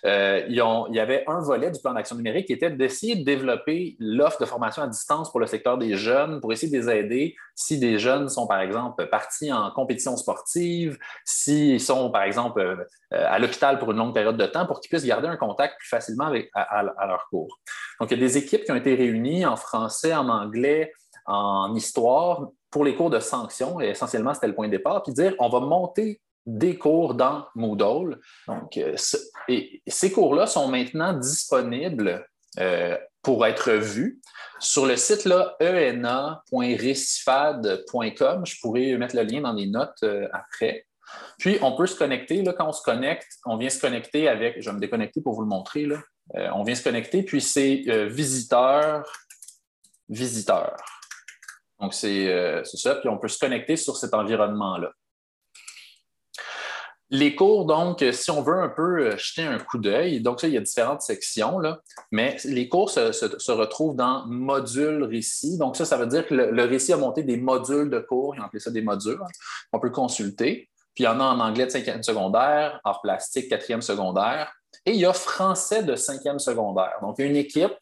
euh, 0.04 0.44
il 0.48 0.54
y 0.54 1.00
avait 1.00 1.24
un 1.26 1.40
volet 1.40 1.70
du 1.70 1.80
plan 1.80 1.92
d'action 1.92 2.16
numérique 2.16 2.46
qui 2.46 2.52
était 2.52 2.70
d'essayer 2.70 3.16
de 3.16 3.24
développer 3.24 3.96
l'offre 3.98 4.40
de 4.40 4.46
formation 4.46 4.82
à 4.82 4.88
distance 4.88 5.30
pour 5.30 5.40
le 5.40 5.46
secteur 5.46 5.78
des 5.78 5.96
jeunes, 5.96 6.40
pour 6.40 6.52
essayer 6.52 6.72
de 6.72 6.84
les 6.84 6.90
aider 6.90 7.36
si 7.54 7.78
des 7.78 7.98
jeunes 7.98 8.28
sont, 8.28 8.46
par 8.46 8.60
exemple, 8.60 9.06
partis 9.08 9.52
en 9.52 9.70
compétition 9.70 10.16
sportive, 10.16 10.98
s'ils 11.24 11.80
sont, 11.80 12.10
par 12.10 12.22
exemple, 12.22 12.60
euh, 12.60 12.76
à 13.10 13.38
l'hôpital 13.38 13.78
pour 13.78 13.92
une 13.92 13.98
longue 13.98 14.14
période 14.14 14.36
de 14.36 14.46
temps, 14.46 14.66
pour 14.66 14.80
qu'ils 14.80 14.88
puissent 14.88 15.04
garder 15.04 15.28
un 15.28 15.36
contact 15.36 15.76
plus 15.78 15.88
facilement 15.88 16.26
avec, 16.26 16.50
à, 16.54 16.82
leur 16.82 17.26
cours. 17.28 17.58
Donc, 18.00 18.10
il 18.10 18.18
y 18.18 18.22
a 18.22 18.26
des 18.26 18.38
équipes 18.38 18.64
qui 18.64 18.72
ont 18.72 18.76
été 18.76 18.94
réunies 18.94 19.44
en 19.44 19.56
français, 19.56 20.14
en 20.14 20.28
anglais, 20.28 20.92
en 21.26 21.74
histoire 21.74 22.48
pour 22.70 22.84
les 22.84 22.94
cours 22.94 23.10
de 23.10 23.20
sanction, 23.20 23.80
et 23.80 23.90
essentiellement, 23.90 24.32
c'était 24.34 24.48
le 24.48 24.54
point 24.54 24.66
de 24.66 24.72
départ, 24.72 25.02
puis 25.02 25.12
dire 25.12 25.34
on 25.38 25.50
va 25.50 25.60
monter 25.60 26.20
des 26.46 26.76
cours 26.76 27.14
dans 27.14 27.46
Moodle. 27.54 28.18
Donc, 28.48 28.76
euh, 28.76 28.96
et 29.48 29.82
ces 29.86 30.12
cours-là 30.12 30.46
sont 30.46 30.68
maintenant 30.68 31.12
disponibles 31.12 32.26
euh, 32.58 32.96
pour 33.22 33.46
être 33.46 33.72
vus 33.72 34.20
sur 34.58 34.84
le 34.86 34.96
site 34.96 35.28
ena.recifad.com. 35.60 38.46
Je 38.46 38.60
pourrais 38.60 38.96
mettre 38.96 39.14
le 39.16 39.22
lien 39.22 39.42
dans 39.42 39.52
les 39.52 39.66
notes 39.66 40.02
euh, 40.02 40.26
après. 40.32 40.86
Puis, 41.38 41.58
on 41.60 41.76
peut 41.76 41.86
se 41.86 41.96
connecter. 41.96 42.42
Là, 42.42 42.54
quand 42.54 42.68
on 42.68 42.72
se 42.72 42.82
connecte, 42.82 43.28
on 43.44 43.56
vient 43.56 43.68
se 43.68 43.80
connecter 43.80 44.28
avec, 44.28 44.60
je 44.60 44.70
vais 44.70 44.74
me 44.74 44.80
déconnecter 44.80 45.20
pour 45.20 45.34
vous 45.34 45.42
le 45.42 45.48
montrer. 45.48 45.84
Là. 45.84 45.98
on 46.54 46.62
vient 46.62 46.74
se 46.74 46.82
connecter, 46.82 47.22
puis 47.22 47.42
c'est 47.42 47.82
visiteur, 48.06 49.04
visiteur. 50.08 50.74
Donc, 51.80 51.92
c'est 51.92 52.62
ça. 52.64 52.94
Puis, 52.94 53.10
on 53.10 53.18
peut 53.18 53.28
se 53.28 53.38
connecter 53.38 53.76
sur 53.76 53.98
cet 53.98 54.14
environnement-là. 54.14 54.90
Les 57.14 57.34
cours, 57.34 57.66
donc, 57.66 58.02
si 58.10 58.30
on 58.30 58.40
veut 58.40 58.58
un 58.58 58.70
peu 58.70 59.00
euh, 59.00 59.16
jeter 59.18 59.42
un 59.42 59.58
coup 59.58 59.76
d'œil, 59.76 60.22
donc 60.22 60.40
ça, 60.40 60.48
il 60.48 60.54
y 60.54 60.56
a 60.56 60.62
différentes 60.62 61.02
sections, 61.02 61.58
là, 61.58 61.78
mais 62.10 62.38
les 62.44 62.70
cours 62.70 62.88
se, 62.88 63.52
retrouvent 63.52 63.94
dans 63.94 64.24
module 64.26 65.04
récit. 65.04 65.58
Donc, 65.58 65.76
ça, 65.76 65.84
ça 65.84 65.98
veut 65.98 66.06
dire 66.06 66.26
que 66.26 66.34
le, 66.34 66.64
récit 66.64 66.94
a 66.94 66.96
monté 66.96 67.22
des 67.22 67.36
modules 67.36 67.90
de 67.90 67.98
cours, 67.98 68.34
ils 68.34 68.40
ont 68.40 68.44
appelé 68.44 68.60
ça 68.60 68.70
des 68.70 68.80
modules. 68.80 69.20
On 69.74 69.78
peut 69.78 69.90
consulter. 69.90 70.70
Puis 70.94 71.04
il 71.04 71.06
y 71.06 71.08
en 71.08 71.20
a 71.20 71.24
en 71.24 71.38
anglais 71.40 71.66
de 71.66 71.70
cinquième 71.70 72.02
secondaire, 72.02 72.80
art 72.82 73.02
plastique, 73.02 73.50
quatrième 73.50 73.82
secondaire. 73.82 74.50
Et 74.86 74.92
il 74.92 75.00
y 75.00 75.04
a 75.04 75.12
français 75.12 75.82
de 75.82 75.96
cinquième 75.96 76.38
secondaire. 76.38 76.96
Donc, 77.02 77.16
il 77.18 77.26
y 77.26 77.28
a 77.28 77.30
une 77.30 77.36
équipe 77.36 77.74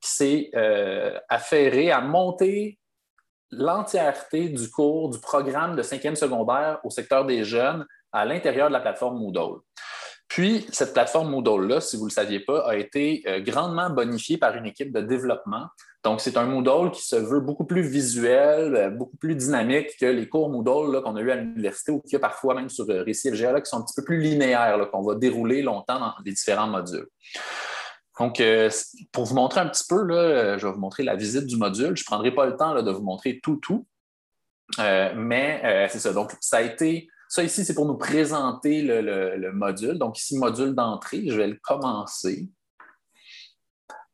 qui 0.00 0.10
s'est 0.10 0.50
euh, 0.56 1.16
affairée 1.28 1.92
à 1.92 2.00
monter 2.00 2.80
l'entièreté 3.52 4.48
du 4.48 4.68
cours, 4.70 5.10
du 5.10 5.20
programme 5.20 5.76
de 5.76 5.82
cinquième 5.82 6.16
secondaire 6.16 6.80
au 6.82 6.90
secteur 6.90 7.24
des 7.24 7.44
jeunes 7.44 7.86
à 8.12 8.24
l'intérieur 8.24 8.68
de 8.68 8.72
la 8.72 8.80
plateforme 8.80 9.18
Moodle. 9.18 9.60
Puis, 10.32 10.66
cette 10.72 10.94
plateforme 10.94 11.28
Moodle-là, 11.28 11.82
si 11.82 11.96
vous 11.98 12.04
ne 12.04 12.08
le 12.08 12.14
saviez 12.14 12.40
pas, 12.40 12.66
a 12.66 12.76
été 12.76 13.22
euh, 13.26 13.40
grandement 13.40 13.90
bonifiée 13.90 14.38
par 14.38 14.56
une 14.56 14.64
équipe 14.64 14.90
de 14.90 15.02
développement. 15.02 15.66
Donc, 16.04 16.22
c'est 16.22 16.38
un 16.38 16.46
Moodle 16.46 16.90
qui 16.90 17.02
se 17.02 17.16
veut 17.16 17.40
beaucoup 17.40 17.66
plus 17.66 17.82
visuel, 17.82 18.74
euh, 18.74 18.88
beaucoup 18.88 19.18
plus 19.18 19.34
dynamique 19.34 19.90
que 20.00 20.06
les 20.06 20.26
cours 20.26 20.48
Moodle 20.48 21.02
qu'on 21.02 21.16
a 21.16 21.20
eu 21.20 21.30
à 21.30 21.36
l'université 21.36 21.92
ou 21.92 22.00
qu'il 22.00 22.14
y 22.14 22.16
a 22.16 22.18
parfois 22.18 22.54
même 22.54 22.70
sur 22.70 22.88
euh, 22.88 23.02
Récit 23.02 23.30
FGA 23.30 23.60
qui 23.60 23.68
sont 23.68 23.76
un 23.76 23.82
petit 23.82 23.92
peu 23.94 24.04
plus 24.04 24.22
linéaires, 24.22 24.88
qu'on 24.90 25.02
va 25.02 25.16
dérouler 25.16 25.60
longtemps 25.60 26.00
dans 26.00 26.14
les 26.24 26.32
différents 26.32 26.68
modules. 26.68 27.08
Donc, 28.18 28.42
pour 29.12 29.24
vous 29.26 29.34
montrer 29.34 29.60
un 29.60 29.68
petit 29.68 29.84
peu, 29.86 30.06
je 30.08 30.66
vais 30.66 30.72
vous 30.72 30.80
montrer 30.80 31.02
la 31.02 31.14
visite 31.14 31.44
du 31.44 31.56
module. 31.56 31.94
Je 31.94 32.02
ne 32.02 32.06
prendrai 32.06 32.30
pas 32.30 32.46
le 32.46 32.56
temps 32.56 32.80
de 32.80 32.90
vous 32.90 33.02
montrer 33.02 33.40
tout, 33.42 33.56
tout. 33.56 33.86
mais 34.78 35.88
c'est 35.90 35.98
ça. 35.98 36.12
Donc, 36.12 36.30
ça 36.40 36.58
a 36.58 36.62
été 36.62 37.08
ça 37.32 37.42
ici, 37.42 37.64
c'est 37.64 37.72
pour 37.72 37.86
nous 37.86 37.96
présenter 37.96 38.82
le, 38.82 39.52
module. 39.52 39.96
Donc 39.96 40.18
ici, 40.18 40.36
module 40.36 40.74
d'entrée, 40.74 41.22
je 41.28 41.34
vais 41.34 41.46
le 41.46 41.58
commencer. 41.62 42.50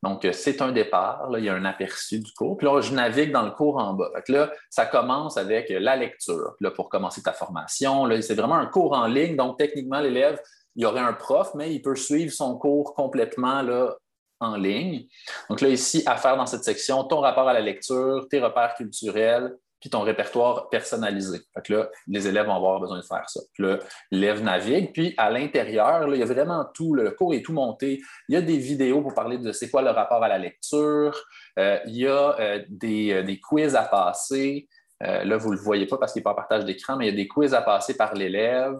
Donc, 0.04 0.24
c'est 0.32 0.62
un 0.62 0.70
départ, 0.70 1.28
là, 1.28 1.40
il 1.40 1.44
y 1.44 1.48
a 1.48 1.54
un 1.54 1.64
aperçu 1.64 2.20
du 2.20 2.32
cours. 2.32 2.56
Puis 2.56 2.68
là, 2.68 2.80
je 2.80 2.94
navigue 2.94 3.32
dans 3.32 3.42
le 3.42 3.50
cours 3.50 3.78
en 3.78 3.94
bas. 3.94 4.08
là, 4.28 4.52
ça 4.70 4.86
commence 4.86 5.36
avec 5.36 5.68
la 5.68 5.96
lecture. 5.96 6.54
Là, 6.60 6.70
pour 6.70 6.88
commencer 6.88 7.20
ta 7.20 7.32
formation, 7.32 8.08
c'est 8.20 8.36
vraiment 8.36 8.54
un 8.54 8.66
cours 8.66 8.92
en 8.92 9.08
ligne. 9.08 9.34
Donc, 9.34 9.58
techniquement, 9.58 9.98
l'élève, 9.98 10.40
il 10.76 10.84
y 10.84 10.86
aurait 10.86 11.00
un 11.00 11.12
prof, 11.12 11.50
mais 11.56 11.74
il 11.74 11.82
peut 11.82 11.96
suivre 11.96 12.32
son 12.32 12.56
cours 12.56 12.94
complètement 12.94 13.62
là, 13.62 13.96
en 14.38 14.56
ligne. 14.56 15.08
Donc 15.50 15.60
là, 15.60 15.70
ici, 15.70 16.04
à 16.06 16.16
faire 16.18 16.36
dans 16.36 16.46
cette 16.46 16.62
section, 16.62 17.02
ton 17.02 17.18
rapport 17.18 17.48
à 17.48 17.52
la 17.52 17.62
lecture, 17.62 18.28
tes 18.30 18.38
repères 18.38 18.74
culturels, 18.76 19.56
puis 19.80 19.90
ton 19.90 20.00
répertoire 20.00 20.68
personnalisé. 20.70 21.40
Là, 21.68 21.88
les 22.06 22.26
élèves 22.26 22.46
vont 22.46 22.56
avoir 22.56 22.80
besoin 22.80 22.98
de 22.98 23.04
faire 23.04 23.28
ça. 23.28 23.40
Puis 23.52 23.62
là, 23.62 23.78
l'élève 24.10 24.42
navigue, 24.42 24.92
puis 24.92 25.14
à 25.16 25.30
l'intérieur, 25.30 26.08
il 26.12 26.18
y 26.18 26.22
a 26.22 26.26
vraiment 26.26 26.64
tout, 26.74 26.94
le 26.94 27.12
cours 27.12 27.34
est 27.34 27.42
tout 27.42 27.52
monté. 27.52 28.00
Il 28.28 28.34
y 28.34 28.36
a 28.36 28.42
des 28.42 28.58
vidéos 28.58 29.02
pour 29.02 29.14
parler 29.14 29.38
de 29.38 29.52
c'est 29.52 29.70
quoi 29.70 29.82
le 29.82 29.90
rapport 29.90 30.22
à 30.22 30.28
la 30.28 30.38
lecture. 30.38 31.16
Euh, 31.58 31.78
il 31.86 31.96
y 31.96 32.06
a 32.06 32.38
euh, 32.40 32.64
des, 32.68 33.12
euh, 33.12 33.22
des, 33.22 33.38
quiz 33.38 33.76
à 33.76 33.82
passer. 33.82 34.68
là, 35.00 35.36
vous 35.36 35.50
ne 35.50 35.56
le 35.56 35.62
voyez 35.62 35.86
pas 35.86 35.96
parce 35.96 36.12
qu'il 36.12 36.20
n'est 36.20 36.24
pas 36.24 36.32
en 36.32 36.36
partage 36.36 36.64
d'écran, 36.64 36.96
mais 36.96 37.06
il 37.06 37.10
y 37.10 37.12
a 37.12 37.16
des 37.16 37.28
quiz 37.28 37.54
à 37.54 37.62
passer 37.62 37.96
par 37.96 38.14
l'élève. 38.14 38.78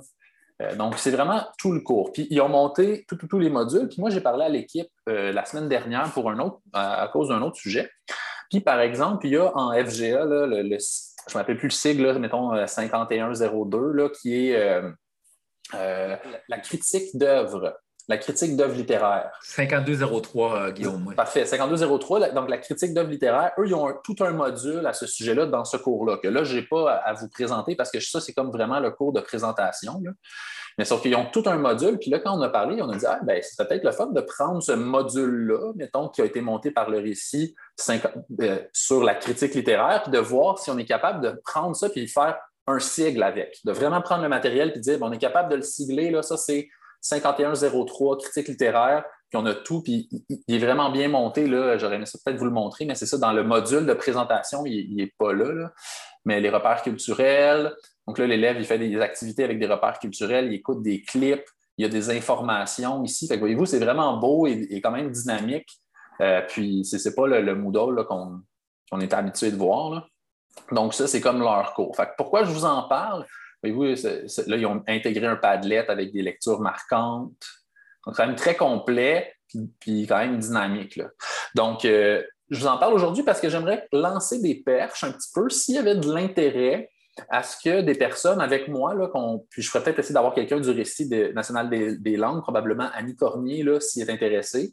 donc, 0.77 0.99
c'est 0.99 1.13
vraiment 1.13 1.45
tout 1.59 1.71
le 1.71 1.81
cours. 1.81 2.13
Puis, 2.13 2.27
ils 2.31 2.41
ont 2.41 2.49
monté 2.49 3.07
tous 3.07 3.39
les 3.39 3.51
modules. 3.51 3.89
Puis, 3.89 4.01
moi, 4.01 4.11
j'ai 4.11 4.21
parlé 4.21 4.45
à 4.45 4.49
l'équipe 4.49 4.91
la 5.07 5.45
semaine 5.45 5.69
dernière 5.69 6.11
pour 6.13 6.29
un 6.29 6.41
autre, 6.41 6.59
à 6.73 7.09
cause 7.13 7.29
d'un 7.29 7.41
autre 7.43 7.57
sujet. 7.57 7.89
Puis, 8.51 8.61
par 8.61 8.81
exemple, 8.81 9.27
il 9.27 9.33
y 9.33 9.37
a 9.37 9.55
en 9.57 9.73
FGA, 9.73 10.25
je 10.27 11.35
ne 11.35 11.39
m'appelle 11.39 11.59
plus 11.59 11.69
le 11.69 11.73
sigle, 11.73 12.19
mettons 12.19 12.67
5102, 12.67 13.79
euh, 13.79 13.93
là, 13.93 14.09
qui 14.09 14.49
est 14.49 14.57
euh, 14.57 14.91
euh, 15.75 16.17
la 16.49 16.59
critique 16.59 17.17
d'œuvre. 17.17 17.79
La 18.09 18.17
critique 18.17 18.57
d'œuvre 18.57 18.75
littéraire. 18.75 19.31
5203, 19.43 20.71
Guillaume. 20.71 21.15
Parfait. 21.15 21.45
5203, 21.45 22.31
donc 22.31 22.49
la 22.49 22.57
critique 22.57 22.95
d'œuvre 22.95 23.11
littéraire, 23.11 23.53
eux, 23.59 23.67
ils 23.67 23.75
ont 23.75 23.93
tout 24.03 24.17
un 24.21 24.31
module 24.31 24.87
à 24.87 24.95
ce 24.95 25.07
sujet-là 25.07 25.45
dans 25.47 25.65
ce 25.65 25.77
cours-là, 25.77 26.17
que 26.17 26.29
là, 26.29 26.43
je 26.43 26.57
n'ai 26.57 26.63
pas 26.63 26.93
à, 26.93 27.13
vous 27.13 27.29
présenter 27.29 27.77
parce 27.77 27.91
que 27.91 28.01
ça, 28.01 28.21
c'est 28.21 28.33
comme 28.33 28.51
vraiment 28.51 28.81
le 28.81 28.91
cours 28.91 29.13
de 29.13 29.21
présentation. 29.21 30.01
Mais 30.79 30.85
sauf 30.85 31.03
qu'ils 31.03 31.17
ont 31.17 31.27
tout 31.27 31.43
un 31.47 31.59
module. 31.59 31.99
Puis 31.99 32.09
là, 32.11 32.21
quand 32.21 32.39
on 32.39 32.41
a 32.41 32.49
parlé, 32.49 32.81
on 32.81 32.89
a 32.89 32.97
dit 32.97 33.05
ah, 33.07 33.19
ben, 33.25 33.43
c'est 33.43 33.63
peut-être 33.63 33.85
le 33.85 33.91
fun 33.91 34.07
de 34.07 34.21
prendre 34.21 34.63
ce 34.63 34.73
module-là, 34.73 35.73
mettons, 35.75 36.09
qui 36.09 36.23
a 36.23 36.25
été 36.25 36.41
monté 36.41 36.71
par 36.71 36.89
le 36.89 36.99
récit 36.99 37.55
euh, 37.91 38.59
sur 38.73 39.03
la 39.03 39.17
critique 39.17 39.55
littéraire, 39.55 40.05
puis 40.05 40.13
de 40.13 40.19
voir 40.19 40.59
si 40.59 40.71
on 40.71 40.79
est 40.79 40.85
capable 40.85 41.21
de 41.21 41.41
prendre 41.45 41.75
ça 41.75 41.91
puis 41.91 42.07
de 42.07 42.11
faire 42.11 42.39
un 42.69 42.79
sigle 42.79 43.23
avec. 43.23 43.59
De 43.65 43.73
vraiment 43.73 44.01
prendre 44.01 44.23
le 44.23 44.29
matériel 44.29 44.73
puis 44.73 44.81
dire 44.81 44.99
on 45.01 45.11
est 45.11 45.19
capable 45.19 45.51
de 45.51 45.57
le 45.57 45.63
sigler, 45.63 46.11
là, 46.11 46.23
ça 46.23 46.37
c'est 46.37 46.69
5103 47.01 48.19
critique 48.19 48.49
littéraire, 48.49 49.05
puis 49.31 49.39
on 49.39 49.47
a 49.47 49.55
tout, 49.55 49.83
puis 49.83 50.09
il 50.29 50.55
est 50.55 50.59
vraiment 50.59 50.91
bien 50.91 51.09
monté. 51.09 51.47
J'aurais 51.79 51.97
aimé 51.97 52.07
ça 52.07 52.19
peut-être 52.25 52.39
vous 52.39 52.47
le 52.47 52.51
montrer, 52.51 52.85
mais 52.87 52.95
c'est 52.95 53.07
ça, 53.07 53.19
dans 53.19 53.33
le 53.33 53.45
module 53.45 53.87
de 53.87 53.95
présentation, 53.95 54.65
il 54.65 54.97
n'est 54.97 55.13
pas 55.19 55.33
là, 55.33 55.71
Mais 56.25 56.41
les 56.41 56.51
repères 56.51 56.83
culturels, 56.83 57.75
donc 58.09 58.17
là, 58.17 58.27
l'élève, 58.27 58.57
il 58.59 58.65
fait 58.65 58.79
des 58.79 58.99
activités 59.03 59.45
avec 59.45 59.59
des 59.59 59.67
repères 59.67 59.99
culturels, 59.99 60.47
il 60.47 60.55
écoute 60.55 60.83
des 60.83 61.03
clips, 61.03 61.45
il 61.77 61.83
y 61.83 61.85
a 61.85 61.91
des 61.91 62.09
informations 62.09 63.05
ici. 63.05 63.29
Que 63.29 63.39
voyez-vous, 63.39 63.67
c'est 63.67 63.79
vraiment 63.79 64.17
beau 64.17 64.47
et, 64.47 64.81
quand 64.81 64.91
même 64.91 65.11
dynamique. 65.11 65.69
Euh, 66.23 66.41
puis, 66.49 66.87
ce 66.87 66.97
n'est 66.97 67.15
pas 67.15 67.27
le, 67.27 67.55
Moodle 67.55 68.07
qu'on 68.07 69.01
est 69.01 69.13
habitué 69.13 69.51
de 69.51 69.57
voir. 69.57 70.09
Donc, 70.73 70.95
ça, 70.95 71.07
c'est 71.07 71.21
comme 71.21 71.41
leur 71.41 71.75
cours. 71.75 71.95
Fait 71.95 72.09
pourquoi 72.17 72.45
je 72.45 72.51
vous 72.51 72.65
en 72.65 72.89
parle? 72.89 73.27
Voyez-vous, 73.63 73.85
là, 74.47 74.57
ils 74.57 74.67
ont 74.67 74.83
intégré 74.87 75.27
un 75.27 75.37
Padlet 75.37 75.89
avec 75.89 76.13
des 76.13 76.23
lectures 76.23 76.61
marquantes. 76.61 77.47
Donc, 78.07 78.17
quand 78.17 78.27
même 78.27 78.37
très 78.37 78.57
complet, 78.57 79.35
puis, 79.81 80.07
quand 80.07 80.19
même 80.19 80.39
dynamique. 80.39 81.01
Donc, 81.55 81.85
euh, 81.85 82.23
je 82.51 82.61
vous 82.61 82.67
en 82.67 82.79
parle 82.79 82.95
aujourd'hui 82.95 83.23
parce 83.23 83.41
que 83.41 83.49
j'aimerais 83.49 83.87
lancer 83.93 84.41
des 84.41 84.57
perches 84.57 85.05
un 85.05 85.13
petit 85.13 85.31
peu. 85.35 85.49
S'il 85.51 85.75
y 85.75 85.79
avait 85.79 85.97
de 85.97 86.11
l'intérêt 86.13 86.91
à 87.29 87.43
ce 87.43 87.57
que 87.63 87.81
des 87.81 87.95
personnes 87.95 88.41
avec 88.41 88.69
moi, 88.69 88.95
là, 88.95 89.09
puis 89.51 89.61
je 89.63 89.71
ferais 89.71 89.83
peut-être 89.83 89.99
essayer 89.99 90.15
d'avoir 90.15 90.35
quelqu'un 90.35 90.61
du 90.61 90.71
récit 90.71 91.09
national 91.35 91.69
des, 91.69 92.17
langues, 92.17 92.43
probablement 92.43 92.89
Annie 92.95 93.17
Cormier, 93.17 93.65
s'il 93.81 94.09
est 94.09 94.13
intéressé, 94.13 94.73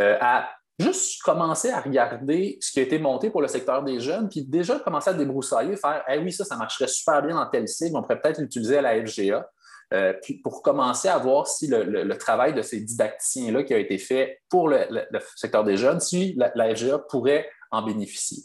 euh, 0.00 0.16
à 0.20 0.50
juste 0.78 1.22
commencer 1.22 1.70
à 1.70 1.80
regarder 1.80 2.58
ce 2.60 2.72
qui 2.72 2.80
a 2.80 2.82
été 2.82 2.98
monté 2.98 3.30
pour 3.30 3.42
le 3.42 3.48
secteur 3.48 3.82
des 3.82 4.00
jeunes, 4.00 4.28
puis 4.28 4.44
déjà 4.44 4.78
commencer 4.78 5.10
à 5.10 5.14
débroussailler, 5.14 5.76
faire 5.76 6.02
Eh 6.08 6.18
oui, 6.18 6.32
ça, 6.32 6.44
ça 6.44 6.56
marcherait 6.56 6.88
super 6.88 7.22
bien 7.22 7.34
dans 7.34 7.46
tel 7.46 7.68
sigle, 7.68 7.96
on 7.96 8.02
pourrait 8.02 8.20
peut-être 8.20 8.40
l'utiliser 8.40 8.78
à 8.78 8.82
la 8.82 9.04
FGA. 9.04 9.48
Euh, 9.92 10.14
puis 10.22 10.34
pour 10.34 10.62
commencer 10.62 11.08
à 11.08 11.18
voir 11.18 11.46
si 11.46 11.66
le, 11.66 12.16
travail 12.16 12.54
de 12.54 12.62
ces 12.62 12.80
didacticiens-là 12.80 13.62
qui 13.62 13.74
a 13.74 13.78
été 13.78 13.98
fait 13.98 14.40
pour 14.48 14.68
le, 14.68 14.86
secteur 15.36 15.64
des 15.64 15.76
jeunes, 15.76 16.00
si 16.00 16.34
la, 16.36 16.74
FGA 16.74 16.98
pourrait 16.98 17.48
en 17.70 17.82
bénéficier. 17.82 18.44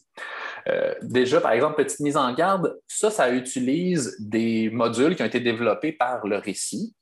Euh, 0.68 0.94
déjà, 1.02 1.40
par 1.40 1.52
exemple, 1.52 1.76
petite 1.76 2.02
mise 2.02 2.18
en 2.18 2.34
garde, 2.34 2.78
ça, 2.88 3.10
ça 3.12 3.30
utilise 3.30 4.16
des 4.20 4.70
modules 4.70 5.16
qui 5.16 5.22
ont 5.22 5.26
été 5.26 5.40
développés 5.40 5.94
par 5.94 6.28
le 6.28 6.38
récit. 6.38 6.96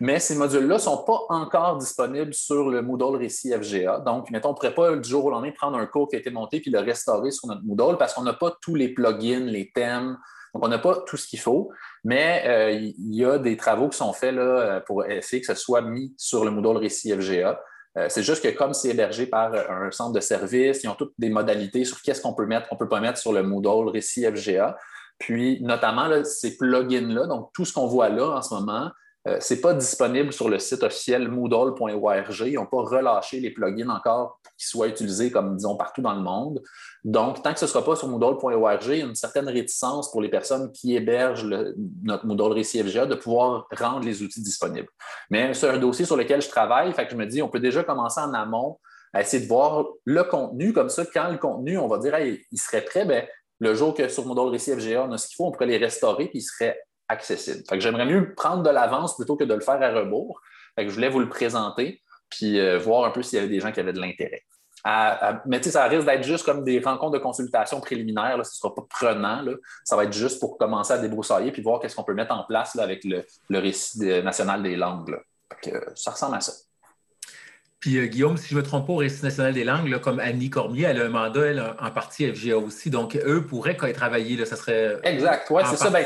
Mais 0.00 0.18
ces 0.18 0.34
modules-là 0.34 0.76
ne 0.76 0.80
sont 0.80 1.04
pas 1.04 1.20
encore 1.28 1.76
disponibles 1.76 2.32
sur 2.32 2.70
le 2.70 2.80
Moodle 2.80 3.16
Récit 3.16 3.52
FGA. 3.52 4.00
Donc, 4.00 4.30
mettons, 4.30 4.48
on 4.48 4.52
ne 4.52 4.56
pourrait 4.56 4.74
pas 4.74 4.96
du 4.96 5.08
jour 5.08 5.26
au 5.26 5.30
lendemain 5.30 5.52
prendre 5.52 5.76
un 5.76 5.86
cours 5.86 6.08
qui 6.08 6.16
a 6.16 6.18
été 6.18 6.30
monté 6.30 6.60
puis 6.60 6.70
le 6.70 6.80
restaurer 6.80 7.30
sur 7.30 7.48
notre 7.48 7.62
Moodle 7.64 7.98
parce 7.98 8.14
qu'on 8.14 8.22
n'a 8.22 8.32
pas 8.32 8.56
tous 8.62 8.74
les 8.74 8.88
plugins, 8.88 9.40
les 9.40 9.70
thèmes. 9.74 10.16
Donc, 10.54 10.64
on 10.64 10.68
n'a 10.68 10.78
pas 10.78 11.02
tout 11.06 11.18
ce 11.18 11.26
qu'il 11.26 11.38
faut, 11.38 11.70
mais 12.02 12.42
euh, 12.46 12.72
il 12.72 13.14
y 13.14 13.24
a 13.24 13.38
des 13.38 13.58
travaux 13.58 13.90
qui 13.90 13.98
sont 13.98 14.12
faits 14.14 14.34
là, 14.34 14.80
pour 14.80 15.04
essayer 15.04 15.40
que 15.40 15.46
ce 15.46 15.54
soit 15.54 15.82
mis 15.82 16.14
sur 16.16 16.44
le 16.46 16.50
Moodle 16.50 16.78
Récit 16.78 17.12
FGA. 17.12 17.60
Euh, 17.98 18.06
c'est 18.08 18.22
juste 18.22 18.42
que 18.42 18.56
comme 18.56 18.72
c'est 18.72 18.88
hébergé 18.88 19.26
par 19.26 19.52
un 19.52 19.90
centre 19.90 20.12
de 20.12 20.20
service, 20.20 20.82
ils 20.82 20.88
ont 20.88 20.94
toutes 20.94 21.12
des 21.18 21.28
modalités 21.28 21.84
sur 21.84 22.00
qu'est-ce 22.00 22.22
qu'on 22.22 22.34
peut 22.34 22.46
mettre, 22.46 22.68
qu'on 22.68 22.76
ne 22.76 22.78
peut 22.78 22.88
pas 22.88 23.00
mettre 23.00 23.18
sur 23.18 23.32
le 23.32 23.42
Moodle 23.42 23.90
Récit 23.90 24.24
FGA. 24.24 24.78
Puis, 25.18 25.60
notamment, 25.62 26.08
ces 26.24 26.56
plugins-là, 26.56 27.26
donc 27.26 27.50
tout 27.52 27.66
ce 27.66 27.74
qu'on 27.74 27.86
voit 27.86 28.08
là 28.08 28.30
en 28.30 28.42
ce 28.42 28.54
moment, 28.54 28.90
euh, 29.30 29.40
ce 29.40 29.54
n'est 29.54 29.60
pas 29.60 29.74
disponible 29.74 30.32
sur 30.32 30.48
le 30.48 30.58
site 30.58 30.82
officiel 30.82 31.28
moodle.org. 31.28 32.26
Ils 32.46 32.54
n'ont 32.54 32.66
pas 32.66 32.82
relâché 32.82 33.40
les 33.40 33.50
plugins 33.50 33.88
encore 33.88 34.40
pour 34.42 34.52
qu'ils 34.56 34.66
soient 34.66 34.88
utilisés 34.88 35.30
comme, 35.30 35.56
disons, 35.56 35.76
partout 35.76 36.02
dans 36.02 36.14
le 36.14 36.22
monde. 36.22 36.62
Donc, 37.04 37.42
tant 37.42 37.52
que 37.52 37.58
ce 37.58 37.64
ne 37.64 37.68
sera 37.70 37.84
pas 37.84 37.96
sur 37.96 38.08
moodle.org, 38.08 38.80
il 38.86 38.98
y 38.98 39.02
a 39.02 39.04
une 39.04 39.14
certaine 39.14 39.48
réticence 39.48 40.10
pour 40.10 40.20
les 40.20 40.28
personnes 40.28 40.72
qui 40.72 40.96
hébergent 40.96 41.46
notre 42.02 42.26
Moodle 42.26 42.52
Récit 42.52 42.82
FGA 42.82 43.06
de 43.06 43.14
pouvoir 43.14 43.66
rendre 43.76 44.04
les 44.04 44.22
outils 44.22 44.42
disponibles. 44.42 44.88
Mais 45.30 45.54
c'est 45.54 45.68
un 45.68 45.78
dossier 45.78 46.04
sur 46.04 46.16
lequel 46.16 46.42
je 46.42 46.48
travaille. 46.48 46.92
Que 46.92 47.02
je 47.10 47.16
me 47.16 47.26
dis, 47.26 47.40
on 47.40 47.48
peut 47.48 47.60
déjà 47.60 47.84
commencer 47.84 48.20
en 48.20 48.34
amont 48.34 48.78
à 49.12 49.22
essayer 49.22 49.42
de 49.42 49.48
voir 49.48 49.86
le 50.04 50.24
contenu. 50.24 50.72
Comme 50.72 50.88
ça, 50.88 51.04
quand 51.06 51.30
le 51.30 51.38
contenu, 51.38 51.78
on 51.78 51.88
va 51.88 51.98
dire, 51.98 52.18
il 52.18 52.58
serait 52.58 52.82
prêt, 52.82 53.28
le 53.60 53.74
jour 53.74 53.94
que 53.94 54.08
sur 54.08 54.26
Moodle 54.26 54.50
Récit 54.50 54.72
FGA, 54.72 55.04
on 55.04 55.12
a 55.12 55.18
ce 55.18 55.28
qu'il 55.28 55.36
faut, 55.36 55.46
on 55.46 55.52
pourrait 55.52 55.66
les 55.66 55.76
restaurer, 55.76 56.28
puis 56.28 56.38
il 56.38 56.42
serait 56.42 56.80
accessible. 57.10 57.64
j'aimerais 57.78 58.06
mieux 58.06 58.34
prendre 58.34 58.62
de 58.62 58.70
l'avance 58.70 59.16
plutôt 59.16 59.36
que 59.36 59.44
de 59.44 59.54
le 59.54 59.60
faire 59.60 59.82
à 59.82 59.90
rebours. 59.90 60.40
je 60.78 60.88
voulais 60.88 61.08
vous 61.08 61.20
le 61.20 61.28
présenter 61.28 62.02
puis 62.30 62.60
euh, 62.60 62.78
voir 62.78 63.04
un 63.04 63.10
peu 63.10 63.22
s'il 63.22 63.36
y 63.36 63.40
avait 63.40 63.50
des 63.50 63.60
gens 63.60 63.72
qui 63.72 63.80
avaient 63.80 63.92
de 63.92 64.00
l'intérêt. 64.00 64.44
mais 65.46 65.62
ça 65.62 65.84
risque 65.84 66.06
d'être 66.06 66.22
juste 66.22 66.44
comme 66.44 66.62
des 66.64 66.78
rencontres 66.78 67.12
de 67.12 67.18
consultation 67.18 67.80
préliminaires. 67.80 68.34
ce 68.34 68.38
ne 68.38 68.44
sera 68.44 68.74
pas 68.74 68.86
prenant. 68.88 69.44
Ça 69.84 69.96
va 69.96 70.04
être 70.04 70.12
juste 70.12 70.40
pour 70.40 70.56
commencer 70.56 70.92
à 70.92 70.98
débroussailler 70.98 71.50
puis 71.50 71.62
voir 71.62 71.80
qu'est-ce 71.80 71.96
qu'on 71.96 72.04
peut 72.04 72.14
mettre 72.14 72.34
en 72.34 72.44
place 72.44 72.78
avec 72.78 73.04
le, 73.04 73.24
récit 73.50 73.98
national 74.22 74.62
des 74.62 74.76
langues. 74.76 75.18
ça 75.94 76.12
ressemble 76.12 76.36
à 76.36 76.40
ça. 76.40 76.52
Puis 77.80 77.96
euh, 77.96 78.06
Guillaume, 78.06 78.36
si 78.36 78.48
je 78.48 78.54
ne 78.54 78.60
me 78.60 78.64
trompe 78.64 78.86
pas, 78.86 78.92
au 78.92 78.96
Récit 78.96 79.24
national 79.24 79.54
des 79.54 79.64
langues, 79.64 79.98
comme 80.00 80.20
Annie 80.20 80.50
Cormier, 80.50 80.84
elle 80.84 81.00
a 81.00 81.06
un 81.06 81.08
mandat, 81.08 81.46
elle, 81.46 81.74
en 81.78 81.90
partie 81.90 82.30
FGA 82.30 82.58
aussi. 82.58 82.90
Donc, 82.90 83.16
eux 83.16 83.46
pourraient 83.46 83.76
quand 83.76 83.90
travailler, 83.92 84.36
là, 84.36 84.44
ça 84.44 84.56
serait. 84.56 84.98
Exact, 85.02 85.46
oui, 85.50 85.62
c'est 85.64 85.76
ça. 85.76 85.90
Ben, 85.90 86.04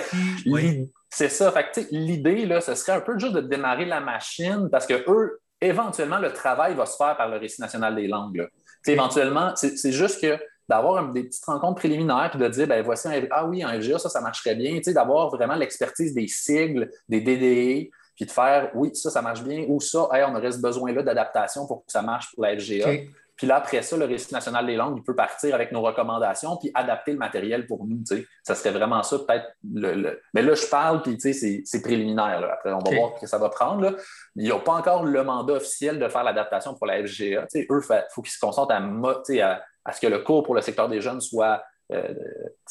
c'est 1.11 1.29
ça. 1.29 1.53
Fait 1.53 1.87
l'idée, 1.91 2.47
là, 2.47 2.61
ce 2.61 2.75
serait 2.75 2.93
un 2.93 3.01
peu 3.01 3.19
juste 3.19 3.35
de 3.35 3.41
démarrer 3.41 3.87
la 3.87 4.01
machine 4.01 4.69
parce 4.71 4.87
que 4.87 5.05
eux, 5.09 5.41
éventuellement, 5.61 6.19
le 6.19 6.33
travail 6.33 6.75
va 6.75 6.87
se 6.87 6.97
faire 6.97 7.17
par 7.17 7.29
le 7.29 7.39
Récit 7.39 7.61
national 7.61 7.97
des 7.97 8.07
langues. 8.07 8.49
Éventuellement, 8.87 9.53
c'est 9.57 9.93
juste 9.93 10.21
que 10.21 10.39
d'avoir 10.69 11.13
des 11.13 11.25
petites 11.25 11.45
rencontres 11.45 11.77
préliminaires 11.77 12.31
puis 12.31 12.41
de 12.41 12.49
dire, 12.49 12.67
ben 12.67 12.83
voici, 12.83 13.09
un, 13.09 13.23
ah 13.31 13.47
oui, 13.47 13.65
en 13.65 13.69
FGA, 13.69 13.99
ça, 13.99 14.09
ça 14.09 14.21
marcherait 14.21 14.55
bien. 14.55 14.81
D'avoir 14.87 15.31
vraiment 15.31 15.57
l'expertise 15.57 16.15
des 16.15 16.29
sigles, 16.29 16.89
des 17.09 17.21
DDE 17.21 17.91
puis 18.15 18.27
de 18.27 18.31
faire 18.31 18.71
oui, 18.75 18.95
ça, 18.95 19.11
ça 19.11 19.23
marche 19.23 19.43
bien, 19.43 19.65
ou 19.69 19.81
ça, 19.81 20.09
on 20.11 20.35
aurait 20.37 20.53
ce 20.53 20.61
besoin-là 20.61 21.03
d'adaptation 21.03 21.67
pour 21.67 21.85
que 21.85 21.93
ça 21.93 22.03
marche 22.03 22.35
pour 22.35 22.45
la 22.45 22.57
FGA. 22.59 22.89
Puis 23.37 23.49
là, 23.49 23.57
après 23.57 23.83
ça, 23.83 23.97
le 23.97 24.05
Récit 24.05 24.33
national 24.33 24.67
des 24.67 24.77
langues, 24.77 24.99
il 24.99 25.03
peut 25.03 25.17
partir 25.17 25.55
avec 25.55 25.73
nos 25.73 25.83
recommandations 25.83 26.57
puis 26.57 26.71
adapter 26.73 27.13
le 27.13 27.19
matériel 27.19 27.67
pour 27.67 27.85
nous. 27.85 28.03
Ça 28.45 28.55
serait 28.55 28.71
vraiment 28.71 29.03
ça, 29.03 29.19
peut-être. 29.19 29.47
Le, 29.73 30.21
Mais 30.35 30.43
là, 30.43 30.55
je 30.55 30.67
parle, 30.67 31.03
puis 31.03 31.19
c'est 31.21 31.83
préliminaire. 31.83 32.49
Après, 32.53 32.73
on 32.73 32.79
va 32.79 32.97
voir 32.97 33.17
ce 33.17 33.23
que 33.23 33.27
ça 33.27 33.39
va 33.39 33.49
prendre. 33.49 33.83
Là. 33.83 33.93
Ils 34.37 34.49
n'ont 34.49 34.61
pas 34.61 34.75
encore 34.75 35.05
le 35.05 35.25
mandat 35.25 35.55
officiel 35.55 35.99
de 35.99 36.09
faire 36.09 36.23
l'adaptation 36.23 36.75
pour 36.75 36.87
la 36.87 37.05
FGA. 37.05 37.47
eux, 37.57 37.83
il 37.83 38.05
faut 38.11 38.23
qu'ils 38.23 38.33
se 38.33 38.39
concentrent 38.39 38.73
à, 38.73 39.61
à, 39.85 39.93
ce 39.93 40.01
que 40.01 40.07
le 40.07 40.21
cours 40.21 40.45
pour 40.45 40.55
le 40.55 40.61
secteur 40.61 40.89
des 40.89 41.01
jeunes 41.01 41.21
soit 41.21 41.61
euh, 41.93 42.15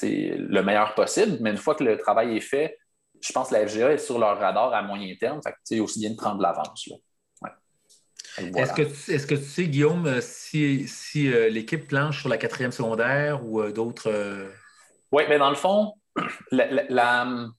le 0.01 0.61
meilleur 0.61 0.95
possible. 0.95 1.37
Mais 1.41 1.51
une 1.51 1.57
fois 1.57 1.75
que 1.75 1.83
le 1.83 1.97
travail 1.97 2.37
est 2.37 2.41
fait, 2.41 2.77
je 3.24 3.32
pense 3.32 3.49
que 3.49 3.55
la 3.55 3.67
FGA 3.67 3.93
est 3.93 3.97
sur 3.97 4.19
leur 4.19 4.38
radar 4.38 4.74
à 4.74 4.82
moyen 4.82 5.15
terme. 5.15 5.39
Fait 5.41 5.80
aussi 5.80 5.99
bien 5.99 6.11
de 6.11 6.15
prendre 6.15 6.38
de 6.38 6.43
l'avance. 6.43 6.89
Est-ce 8.38 9.28
que, 9.28 9.36
tu 9.36 9.43
sais, 9.43 9.67
Guillaume, 9.67 10.07
euh, 10.07 10.19
si, 10.21 10.88
euh, 11.28 11.49
l'équipe 11.49 11.88
planche 11.88 12.21
sur 12.21 12.30
la 12.30 12.38
quatrième 12.38 12.71
secondaire 12.71 13.45
ou 13.45 13.61
euh, 13.61 13.71
d'autres. 13.71 14.11
Oui, 15.11 15.24
mais 15.30 15.38
dans 15.38 15.49
le 15.49 15.55
fond, 15.55 15.93
la, 16.51 17.49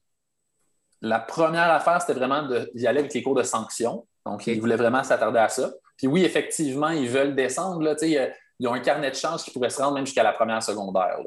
première 1.21 1.71
affaire, 1.71 2.01
c'était 2.01 2.19
vraiment 2.19 2.49
d'y 2.75 2.87
aller 2.87 3.01
avec 3.01 3.15
les 3.15 3.23
cours 3.23 3.37
de 3.37 3.45
sanction. 3.45 4.07
Donc, 4.27 4.47
ils 4.47 4.61
voulaient 4.61 4.77
vraiment 4.77 5.05
s'attarder 5.05 5.39
à 5.39 5.49
ça. 5.49 5.73
Puis 5.97 6.09
oui, 6.09 6.25
effectivement, 6.25 6.91
ils 6.91 7.09
veulent 7.09 7.37
descendre. 7.37 7.81
Là, 7.83 7.95
ils 8.03 8.69
ont 8.69 8.75
un 8.75 8.81
carnet 8.81 9.11
de 9.11 9.17
chance 9.17 9.45
qui 9.45 9.53
pourrait 9.53 9.71
se 9.71 9.81
rendre 9.81 9.95
même 9.95 10.07
jusqu'à 10.07 10.25
la 10.25 10.33
première 10.33 10.63
secondaire. 10.63 11.19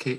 OK. 0.00 0.18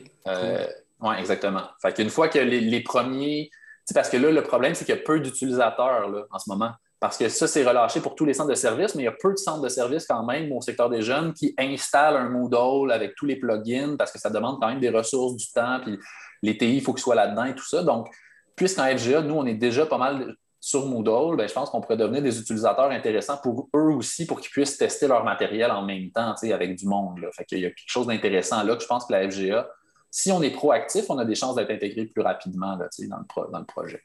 Oui, 0.99 1.15
exactement. 1.19 1.63
Fait 1.81 1.93
qu'une 1.93 2.09
fois 2.09 2.27
que 2.27 2.39
les, 2.39 2.59
les 2.59 2.81
premiers 2.81 3.51
parce 3.93 4.09
que 4.09 4.17
là, 4.17 4.31
le 4.31 4.43
problème, 4.43 4.75
c'est 4.75 4.85
qu'il 4.85 4.95
y 4.95 4.97
a 4.97 5.01
peu 5.01 5.19
d'utilisateurs 5.19 6.27
en 6.31 6.39
ce 6.39 6.49
moment. 6.49 6.71
Parce 6.99 7.17
que 7.17 7.29
ça, 7.29 7.45
c'est 7.47 7.63
relâché 7.63 7.99
pour 8.01 8.15
tous 8.15 8.25
les 8.25 8.33
centres 8.33 8.49
de 8.49 8.55
services, 8.55 8.95
mais 8.95 9.03
il 9.03 9.05
y 9.05 9.09
a 9.09 9.15
peu 9.19 9.31
de 9.31 9.37
centres 9.37 9.61
de 9.61 9.69
services 9.69 10.07
quand 10.07 10.23
même 10.23 10.51
au 10.51 10.61
secteur 10.61 10.89
des 10.89 11.03
jeunes 11.03 11.31
qui 11.33 11.53
installent 11.57 12.15
un 12.15 12.29
Moodle 12.29 12.91
avec 12.91 13.13
tous 13.15 13.27
les 13.27 13.35
plugins 13.35 13.95
parce 13.97 14.11
que 14.11 14.17
ça 14.17 14.31
demande 14.31 14.59
quand 14.59 14.67
même 14.67 14.79
des 14.79 14.89
ressources, 14.89 15.35
du 15.35 15.45
temps, 15.51 15.79
puis 15.83 15.97
les 16.41 16.57
TI, 16.57 16.77
il 16.77 16.81
faut 16.81 16.93
qu'ils 16.93 17.03
soient 17.03 17.15
là-dedans 17.15 17.45
et 17.45 17.55
tout 17.55 17.67
ça. 17.67 17.83
Donc, 17.83 18.07
puisqu'en 18.55 18.85
FGA, 18.85 19.21
nous, 19.21 19.35
on 19.35 19.45
est 19.45 19.53
déjà 19.53 19.85
pas 19.85 19.99
mal 19.99 20.35
sur 20.59 20.87
Moodle, 20.87 21.37
ben, 21.37 21.47
je 21.47 21.53
pense 21.53 21.69
qu'on 21.69 21.81
pourrait 21.81 21.97
devenir 21.97 22.21
des 22.21 22.39
utilisateurs 22.39 22.89
intéressants 22.89 23.37
pour 23.37 23.69
eux 23.75 23.91
aussi, 23.91 24.25
pour 24.25 24.41
qu'ils 24.41 24.49
puissent 24.49 24.77
tester 24.77 25.07
leur 25.07 25.23
matériel 25.23 25.71
en 25.71 25.83
même 25.83 26.09
temps 26.11 26.33
avec 26.33 26.75
du 26.75 26.87
monde. 26.87 27.19
Là. 27.19 27.27
Fait 27.31 27.45
qu'il 27.45 27.59
y 27.59 27.65
a 27.65 27.69
quelque 27.69 27.87
chose 27.87 28.07
d'intéressant 28.07 28.63
là 28.63 28.75
que 28.75 28.81
je 28.81 28.87
pense 28.87 29.05
que 29.05 29.13
la 29.13 29.29
FGA 29.29 29.69
si 30.17 30.31
on 30.31 30.41
est 30.41 30.49
proactif, 30.49 31.11
on 31.11 31.19
a 31.19 31.25
des 31.25 31.35
chances 31.35 31.53
d'être 31.57 31.69
intégré 31.69 32.05
plus 32.05 32.23
rapidement 32.23 32.75
dans, 32.75 32.87
le 32.87 33.65
projet. 33.65 34.03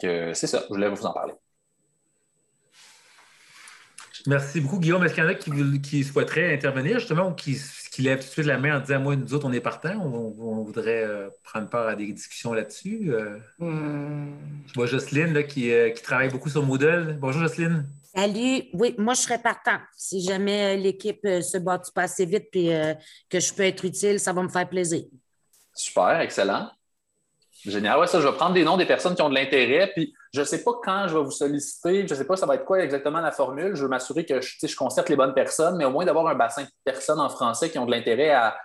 c'est 0.00 0.46
ça, 0.46 0.62
je 0.62 0.68
voulais 0.68 0.88
vous 0.88 1.04
en 1.04 1.12
parler. 1.12 1.34
Merci 4.26 4.62
beaucoup, 4.62 4.80
Guillaume. 4.80 5.04
Est-ce 5.04 5.12
qu'il 5.12 5.22
y 5.22 5.26
en 5.26 5.30
a 5.30 5.78
qui, 5.80 6.02
souhaiteraient 6.02 6.54
intervenir 6.54 6.98
justement 6.98 7.34
qui, 7.34 7.60
qui 7.96 8.02
lèvent 8.02 8.20
tout 8.20 8.26
de 8.26 8.30
suite 8.30 8.46
la 8.46 8.58
main 8.58 8.76
en 8.76 8.80
disant 8.80 9.00
Moi, 9.00 9.16
nous 9.16 9.32
autres, 9.32 9.48
on 9.48 9.52
est 9.54 9.60
partants, 9.60 9.98
on, 9.98 10.62
voudrait 10.62 11.02
euh, 11.02 11.30
prendre 11.42 11.66
part 11.70 11.88
à 11.88 11.96
des 11.96 12.12
discussions 12.12 12.52
là-dessus? 12.52 13.10
Euh? 13.10 13.38
Hmm. 13.58 14.34
Je 14.66 14.74
vois 14.74 14.84
Jocelyne 14.84 15.46
qui, 15.46 15.72
euh, 15.72 15.88
qui, 15.88 16.02
travaille 16.02 16.28
beaucoup 16.28 16.50
sur 16.50 16.62
Moodle. 16.62 17.16
Bonjour, 17.18 17.40
Jocelyne. 17.40 17.88
Salut. 18.14 18.64
Oui, 18.74 18.94
moi, 18.98 19.14
je 19.14 19.22
serais 19.22 19.40
partant. 19.40 19.78
Si 19.96 20.20
jamais 20.20 20.76
euh, 20.76 20.78
l'équipe 20.78 21.24
euh, 21.24 21.40
se 21.40 21.56
bâtit 21.56 21.90
pas 21.90 22.02
assez 22.02 22.26
vite 22.26 22.48
et 22.52 22.76
euh, 22.76 22.94
que 23.30 23.40
je 23.40 23.54
peux 23.54 23.62
être 23.62 23.82
utile, 23.86 24.20
ça 24.20 24.34
va 24.34 24.42
me 24.42 24.48
faire 24.50 24.68
plaisir. 24.68 25.04
Super, 25.74 26.20
excellent. 26.20 26.70
Génial. 27.66 27.98
Ouais, 27.98 28.06
ça, 28.06 28.20
je 28.20 28.28
vais 28.28 28.34
prendre 28.34 28.54
des 28.54 28.62
noms 28.62 28.76
des 28.76 28.86
personnes 28.86 29.16
qui 29.16 29.22
ont 29.22 29.28
de 29.28 29.34
l'intérêt, 29.34 29.90
puis 29.92 30.14
je 30.32 30.40
ne 30.40 30.44
sais 30.44 30.62
pas 30.62 30.70
quand 30.84 31.08
je 31.08 31.18
vais 31.18 31.24
vous 31.24 31.32
solliciter, 31.32 32.06
je 32.06 32.14
ne 32.14 32.18
sais 32.18 32.24
pas 32.24 32.36
ça 32.36 32.46
va 32.46 32.54
être 32.54 32.64
quoi 32.64 32.78
exactement 32.78 33.20
la 33.20 33.32
formule. 33.32 33.74
Je 33.74 33.82
veux 33.82 33.88
m'assurer 33.88 34.24
que 34.24 34.40
je, 34.40 34.54
je 34.62 34.76
concerte 34.76 35.08
les 35.08 35.16
bonnes 35.16 35.34
personnes, 35.34 35.76
mais 35.76 35.84
au 35.84 35.90
moins 35.90 36.04
d'avoir 36.04 36.28
un 36.28 36.36
bassin 36.36 36.62
de 36.62 36.68
personnes 36.84 37.18
en 37.18 37.28
français 37.28 37.68
qui 37.68 37.78
ont 37.78 37.86
de 37.86 37.90
l'intérêt 37.90 38.30
à, 38.30 38.56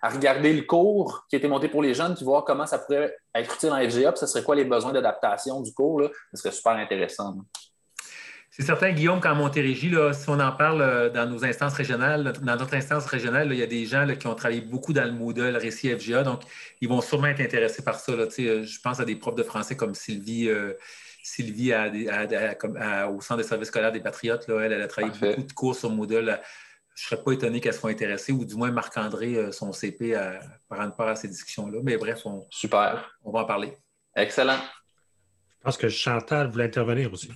regarder 0.00 0.52
le 0.52 0.62
cours 0.62 1.26
qui 1.28 1.34
a 1.34 1.38
été 1.38 1.48
monté 1.48 1.66
pour 1.66 1.82
les 1.82 1.92
jeunes, 1.92 2.14
puis 2.14 2.24
voir 2.24 2.44
comment 2.44 2.66
ça 2.66 2.78
pourrait 2.78 3.16
être 3.34 3.52
utile 3.52 3.70
en 3.72 3.78
FGA, 3.78 4.14
ce 4.14 4.26
serait 4.26 4.44
quoi 4.44 4.54
les 4.54 4.64
besoins 4.64 4.92
d'adaptation 4.92 5.60
du 5.60 5.74
cours. 5.74 6.00
Là. 6.00 6.08
Ce 6.32 6.40
serait 6.40 6.54
super 6.54 6.74
intéressant. 6.74 7.34
C'est 8.58 8.66
certain, 8.66 8.90
Guillaume, 8.90 9.20
qu'en 9.20 9.36
Montérégie, 9.36 9.88
là, 9.88 10.12
si 10.12 10.28
on 10.28 10.40
en 10.40 10.50
parle 10.50 10.80
euh, 10.80 11.10
dans 11.10 11.30
nos 11.30 11.44
instances 11.44 11.74
régionales, 11.74 12.32
dans 12.42 12.56
notre 12.56 12.74
instance 12.74 13.06
régionale, 13.06 13.52
il 13.52 13.58
y 13.58 13.62
a 13.62 13.68
des 13.68 13.86
gens 13.86 14.04
qui 14.16 14.26
ont 14.26 14.34
travaillé 14.34 14.60
beaucoup 14.60 14.92
dans 14.92 15.04
le 15.04 15.12
Moodle, 15.12 15.52
le 15.52 15.58
récit 15.58 15.96
FGA, 15.96 16.24
donc 16.24 16.42
ils 16.80 16.88
vont 16.88 17.00
sûrement 17.00 17.28
être 17.28 17.40
intéressés 17.40 17.84
par 17.84 18.00
ça. 18.00 18.10
Euh, 18.10 18.28
je 18.64 18.80
pense 18.80 18.98
à 18.98 19.04
des 19.04 19.14
profs 19.14 19.36
de 19.36 19.44
français 19.44 19.76
comme 19.76 19.94
Sylvie. 19.94 20.48
Euh, 20.48 20.72
Sylvie 21.22 21.72
au 21.72 23.20
Centre 23.20 23.36
de 23.36 23.42
services 23.42 23.68
scolaires 23.68 23.92
des 23.92 24.00
Patriotes, 24.00 24.48
elle, 24.48 24.72
a 24.72 24.88
travaillé 24.88 25.12
beaucoup 25.20 25.46
de 25.46 25.52
cours 25.52 25.76
sur 25.76 25.90
Moodle. 25.90 26.40
Je 26.94 27.04
ne 27.04 27.08
serais 27.10 27.22
pas 27.22 27.32
étonné 27.32 27.60
qu'elle 27.60 27.74
soit 27.74 27.90
intéressée, 27.90 28.32
ou 28.32 28.44
du 28.44 28.54
moins 28.56 28.70
Marc-André, 28.70 29.52
son 29.52 29.72
CP, 29.72 30.14
à 30.14 30.40
prendre 30.70 30.96
part 30.96 31.08
à 31.08 31.16
ces 31.16 31.28
discussions-là. 31.28 31.80
Mais 31.82 31.98
bref, 31.98 32.22
on, 32.24 32.46
Super. 32.50 33.14
on 33.22 33.30
va 33.30 33.40
en 33.40 33.44
parler. 33.44 33.76
Excellent. 34.16 34.58
Je 35.58 35.64
pense 35.64 35.76
que 35.76 35.88
Chantal 35.90 36.48
voulait 36.48 36.64
intervenir 36.64 37.12
aussi. 37.12 37.30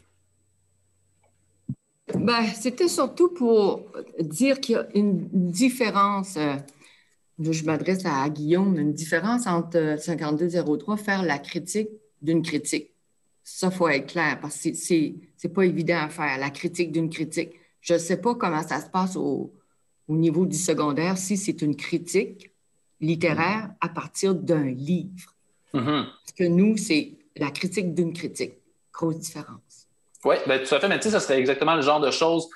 Ben, 2.09 2.45
C'était 2.47 2.89
surtout 2.89 3.29
pour 3.29 3.87
dire 4.21 4.61
qu'il 4.61 4.75
y 4.75 4.79
a 4.79 4.87
une 4.95 5.29
différence, 5.51 6.37
euh, 6.37 6.57
je 7.39 7.65
m'adresse 7.65 8.05
à 8.05 8.29
Guillaume, 8.29 8.79
une 8.79 8.93
différence 8.93 9.47
entre 9.47 9.97
5203, 9.99 10.97
faire 10.97 11.23
la 11.23 11.39
critique 11.39 11.91
d'une 12.21 12.43
critique. 12.43 12.91
Ça, 13.45 13.69
il 13.69 13.77
faut 13.77 13.89
être 13.89 14.07
clair 14.07 14.39
parce 14.41 14.63
que 14.63 14.75
ce 14.75 14.95
n'est 14.95 15.53
pas 15.53 15.65
évident 15.65 15.99
à 15.99 16.09
faire, 16.09 16.39
la 16.39 16.51
critique 16.51 16.93
d'une 16.93 17.11
critique. 17.11 17.53
Je 17.81 17.95
ne 17.95 17.99
sais 17.99 18.17
pas 18.17 18.35
comment 18.35 18.63
ça 18.63 18.81
se 18.81 18.89
passe 18.89 19.17
au, 19.17 19.53
niveau 20.09 20.45
du 20.45 20.59
secondaire, 20.59 21.17
si 21.17 21.39
c'est 21.39 21.63
une 21.63 21.75
critique 21.75 22.51
littéraire 23.01 23.73
à 23.81 23.89
partir 23.89 24.35
d'un 24.35 24.65
livre. 24.65 25.35
Mm-hmm. 25.73 26.05
Parce 26.05 26.33
que 26.37 26.45
nous, 26.45 26.77
c'est 26.77 27.13
la 27.37 27.51
critique 27.51 27.95
d'une 27.95 28.13
critique. 28.13 28.53
Grosse 28.93 29.19
différence. 29.19 29.82
Oui, 30.25 30.37
ben, 30.47 30.63
tout 30.63 30.75
à 30.75 30.81
fait. 30.81 30.89
Mais 30.89 30.99
tu 30.99 31.11
sais, 31.11 31.19
ce 31.19 31.25
serait 31.25 31.39
exactement 31.39 31.75
le 31.75 31.83
genre 31.83 32.01
de 32.01 32.11
choses 32.11 32.49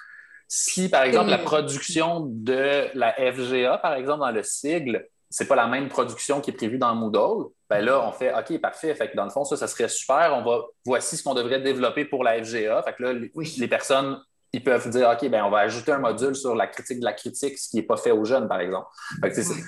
si, 0.49 0.89
par 0.89 1.03
exemple, 1.03 1.31
la 1.31 1.39
production 1.39 2.27
de 2.27 2.89
la 2.95 3.13
FGA, 3.13 3.79
par 3.79 3.95
exemple, 3.95 4.21
dans 4.21 4.31
le 4.31 4.43
sigle, 4.43 5.07
c'est 5.29 5.47
pas 5.47 5.57
la 5.57 5.67
même 5.67 5.89
production 5.89 6.41
qui 6.41 6.51
est 6.51 6.55
prévue 6.55 6.79
dans 6.79 6.95
Moodle, 6.95 7.51
ben 7.69 7.81
là, 7.81 8.07
on 8.07 8.13
fait 8.13 8.33
OK, 8.33 8.61
parfait. 8.61 8.95
Fait 8.95 9.11
que 9.11 9.17
dans 9.17 9.25
le 9.25 9.31
fond, 9.31 9.45
ça, 9.45 9.57
ça 9.57 9.67
serait 9.67 9.89
super. 9.89 10.33
On 10.37 10.49
va, 10.49 10.63
voici 10.85 11.17
ce 11.17 11.25
qu'on 11.25 11.35
devrait 11.35 11.61
développer 11.61 12.05
pour 12.05 12.23
la 12.23 12.43
FGA. 12.43 12.81
Fait 12.83 12.95
que 12.95 13.03
là, 13.03 13.13
les, 13.13 13.69
personnes, 13.69 14.21
ils 14.53 14.63
peuvent 14.63 14.89
dire 14.89 15.11
OK, 15.11 15.29
ben 15.29 15.43
on 15.43 15.51
va 15.51 15.59
ajouter 15.59 15.91
un 15.91 15.99
module 15.99 16.37
sur 16.37 16.55
la 16.55 16.69
critique 16.69 17.01
de 17.01 17.05
la 17.05 17.13
critique, 17.13 17.59
ce 17.59 17.69
qui 17.69 17.77
n'est 17.77 17.83
pas 17.83 17.97
fait 17.97 18.13
aux 18.13 18.25
jeunes, 18.25 18.47
par 18.47 18.61
exemple. 18.61 18.87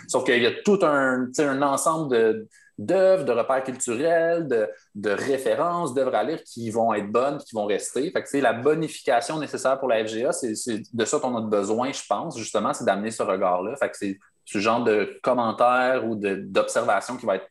Sauf 0.06 0.22
qu'il 0.24 0.40
y 0.40 0.46
a 0.46 0.52
tout 0.64 0.78
un, 0.82 1.26
un 1.38 1.62
ensemble 1.62 2.16
de 2.16 2.48
d'œuvres, 2.78 3.24
de 3.24 3.32
repères 3.32 3.64
culturels, 3.64 4.46
de, 4.94 5.10
références, 5.10 5.92
d'œuvres 5.94 6.14
à 6.14 6.22
lire 6.22 6.42
qui 6.44 6.70
vont 6.70 6.94
être 6.94 7.10
bonnes, 7.10 7.38
qui 7.38 7.54
vont 7.54 7.66
rester. 7.66 8.10
Fait 8.10 8.22
que, 8.22 8.38
la 8.38 8.52
bonification 8.52 9.38
nécessaire 9.38 9.78
pour 9.78 9.88
la 9.88 10.06
FGA, 10.06 10.32
c'est 10.32 10.82
de 10.92 11.04
ça 11.04 11.18
qu'on 11.18 11.36
a 11.36 11.40
besoin, 11.40 11.92
je 11.92 12.02
pense, 12.08 12.38
justement, 12.38 12.72
c'est 12.72 12.84
d'amener 12.84 13.10
ce 13.10 13.22
regard-là. 13.22 13.76
Fait 13.76 13.90
que 13.90 13.96
c'est 13.96 14.18
ce 14.44 14.58
genre 14.58 14.82
de 14.84 15.18
commentaires 15.22 16.06
ou 16.06 16.14
d'observation 16.14 17.16
qui 17.16 17.26
va 17.26 17.36
être 17.36 17.50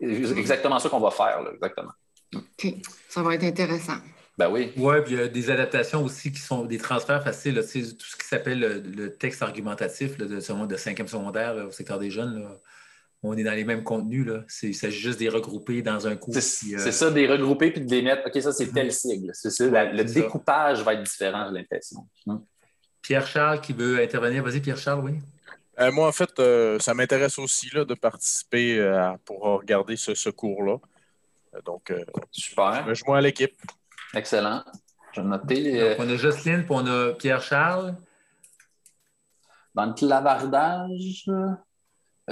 exactement 0.00 0.78
ça 0.78 0.88
qu'on 0.88 1.00
va 1.00 1.10
faire, 1.10 1.44
exactement. 1.54 1.92
OK. 2.34 2.74
Ça 3.08 3.22
va 3.22 3.34
être 3.34 3.44
intéressant. 3.44 3.96
Ben 4.38 4.50
oui. 4.50 4.72
Oui, 4.76 4.94
puis 5.04 5.14
il 5.14 5.18
y 5.18 5.22
a 5.22 5.28
des 5.28 5.50
adaptations 5.50 6.02
aussi 6.02 6.32
qui 6.32 6.40
sont 6.40 6.64
des 6.64 6.78
transferts 6.78 7.22
faciles. 7.22 7.54
tout 7.54 8.06
ce 8.06 8.16
qui 8.16 8.26
s'appelle 8.26 8.82
le, 8.94 9.14
texte 9.14 9.42
argumentatif 9.42 10.16
de, 10.16 10.26
de 10.26 10.76
cinquième 10.76 11.06
secondaire 11.06 11.54
au 11.68 11.70
secteur 11.70 11.98
des 11.98 12.10
jeunes 12.10 12.48
on 13.22 13.36
est 13.36 13.44
dans 13.44 13.52
les 13.52 13.64
mêmes 13.64 13.84
contenus. 13.84 14.26
Là. 14.26 14.44
Il 14.62 14.74
s'agit 14.74 14.98
juste 14.98 15.18
de 15.18 15.24
les 15.24 15.30
regrouper 15.30 15.82
dans 15.82 16.06
un 16.06 16.16
cours. 16.16 16.34
C'est 16.34 16.74
euh, 16.74 16.90
ça, 16.90 17.10
de 17.10 17.14
les 17.14 17.28
regrouper 17.28 17.70
puis 17.70 17.80
de 17.80 17.90
les 17.90 18.02
mettre. 18.02 18.26
OK, 18.26 18.42
ça, 18.42 18.52
c'est 18.52 18.72
tel 18.72 18.86
mhm. 18.86 18.90
sigle. 18.90 19.30
C'est 19.32 19.60
le 19.60 20.02
découpage 20.02 20.82
va 20.82 20.94
être 20.94 21.02
différent, 21.02 21.46
j'ai 21.48 21.58
l'impression. 21.58 22.06
Hum. 22.26 22.44
Pierre-Charles 23.00 23.60
qui 23.60 23.72
veut 23.72 24.00
intervenir. 24.00 24.42
Vas-y, 24.42 24.60
Pierre-Charles, 24.60 25.04
oui. 25.04 25.12
Euh, 25.80 25.90
moi, 25.90 26.06
en 26.06 26.12
fait, 26.12 26.38
euh, 26.38 26.78
ça 26.78 26.94
m'intéresse 26.94 27.38
aussi 27.38 27.70
là, 27.74 27.84
de 27.84 27.94
participer 27.94 28.78
pour 29.24 29.40
regarder 29.40 29.96
ce, 29.96 30.28
cours-là. 30.30 30.78
donc, 31.64 31.92
Super. 32.30 32.94
je 32.94 33.04
me 33.08 33.16
à 33.16 33.20
l'équipe. 33.20 33.54
Excellent. 34.14 34.62
Je 35.12 35.20
vais 35.20 35.26
noter. 35.26 35.96
on 35.98 36.08
a 36.08 36.16
Jocelyne 36.16 36.64
puis 36.64 36.74
on 36.74 36.86
a 36.86 37.12
Pierre-Charles. 37.12 37.96
Dans 39.74 39.86
le 39.86 39.94
clavardage. 39.94 41.24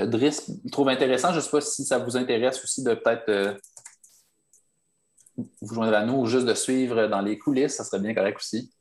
Euh, 0.00 0.06
Driss 0.06 0.50
trouve 0.70 0.88
intéressant. 0.88 1.30
Je 1.30 1.36
ne 1.36 1.40
sais 1.40 1.50
pas 1.50 1.60
si 1.60 1.84
ça 1.84 1.98
vous 1.98 2.16
intéresse 2.16 2.62
aussi 2.62 2.82
de 2.82 2.94
peut-être 2.94 3.28
euh, 3.28 3.54
vous 5.36 5.74
joindre 5.74 5.96
à 5.96 6.04
nous 6.04 6.14
ou 6.14 6.26
juste 6.26 6.46
de 6.46 6.54
suivre 6.54 7.06
dans 7.06 7.20
les 7.20 7.38
coulisses. 7.38 7.76
Ça 7.76 7.84
serait 7.84 8.00
bien 8.00 8.14
correct 8.14 8.38
aussi. 8.38 8.72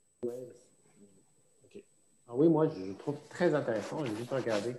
Ah 2.28 2.34
oui, 2.36 2.48
moi, 2.48 2.68
je 2.68 2.94
trouve 2.94 3.16
très 3.30 3.54
intéressant. 3.54 4.06
J'ai 4.06 4.16
juste 4.16 4.32
regardé. 4.32 4.76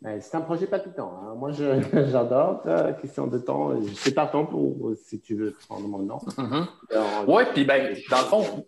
Ben, 0.00 0.18
c'est 0.20 0.36
un 0.36 0.40
projet 0.40 0.66
palpitant. 0.66 1.12
Hein. 1.22 1.34
Moi, 1.34 1.50
j'adore. 1.92 2.62
Question 3.00 3.26
de 3.26 3.38
temps. 3.38 3.80
Je 3.82 3.92
suis 3.94 4.12
partant 4.12 4.46
pour, 4.46 4.92
si 5.04 5.20
tu 5.20 5.34
veux 5.34 5.52
prendre 5.68 5.88
mon 5.88 5.98
nom. 5.98 6.18
Mm-hmm. 6.18 6.66
Oui, 7.26 7.42
puis 7.52 7.64
ben, 7.64 7.96
dans 8.10 8.18
le 8.18 8.24
fond, 8.24 8.66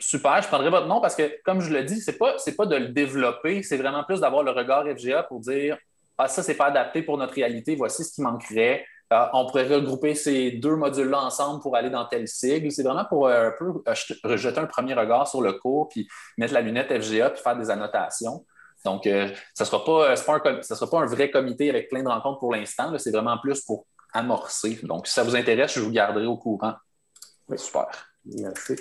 Super, 0.00 0.40
je 0.42 0.48
prendrai 0.48 0.70
votre 0.70 0.86
nom 0.86 1.00
parce 1.00 1.16
que, 1.16 1.40
comme 1.44 1.60
je 1.60 1.72
le 1.72 1.82
dis, 1.82 2.00
ce 2.00 2.10
n'est 2.10 2.16
pas, 2.16 2.36
pas 2.56 2.66
de 2.66 2.76
le 2.76 2.88
développer, 2.88 3.62
c'est 3.62 3.76
vraiment 3.76 4.04
plus 4.04 4.20
d'avoir 4.20 4.42
le 4.42 4.52
regard 4.52 4.84
FGA 4.86 5.24
pour 5.24 5.40
dire 5.40 5.76
Ah, 6.16 6.28
ça, 6.28 6.42
c'est 6.42 6.54
pas 6.54 6.66
adapté 6.66 7.02
pour 7.02 7.18
notre 7.18 7.34
réalité, 7.34 7.74
voici 7.74 8.04
ce 8.04 8.12
qui 8.12 8.22
manquerait. 8.22 8.84
Euh, 9.12 9.26
on 9.32 9.46
pourrait 9.46 9.66
regrouper 9.66 10.14
ces 10.14 10.52
deux 10.52 10.76
modules-là 10.76 11.22
ensemble 11.22 11.62
pour 11.62 11.74
aller 11.74 11.90
dans 11.90 12.04
tel 12.04 12.28
sigle. 12.28 12.70
C'est 12.70 12.82
vraiment 12.82 13.06
pour 13.06 13.26
euh, 13.26 13.48
un 13.48 13.52
peu 13.58 13.82
euh, 13.88 14.36
jeter 14.36 14.60
un 14.60 14.66
premier 14.66 14.94
regard 14.94 15.26
sur 15.26 15.40
le 15.40 15.54
cours, 15.54 15.88
puis 15.88 16.06
mettre 16.36 16.52
la 16.52 16.60
lunette 16.60 16.88
FGA, 16.88 17.30
puis 17.30 17.42
faire 17.42 17.56
des 17.56 17.70
annotations. 17.70 18.44
Donc, 18.84 19.02
ce 19.04 19.08
ne 19.58 19.64
sera, 19.64 19.84
pas, 19.84 20.14
sera 20.14 20.90
pas 20.90 21.00
un 21.00 21.06
vrai 21.06 21.30
comité 21.30 21.68
avec 21.68 21.88
plein 21.88 22.02
de 22.02 22.08
rencontres 22.08 22.38
pour 22.38 22.52
l'instant. 22.52 22.96
C'est 22.96 23.10
vraiment 23.10 23.36
plus 23.38 23.60
pour 23.62 23.86
amorcer. 24.12 24.78
Donc, 24.84 25.08
si 25.08 25.14
ça 25.14 25.24
vous 25.24 25.34
intéresse, 25.34 25.74
je 25.74 25.80
vous 25.80 25.90
garderai 25.90 26.26
au 26.26 26.36
courant. 26.36 26.74
Oui. 27.48 27.58
Super. 27.58 27.86
Merci. 28.24 28.76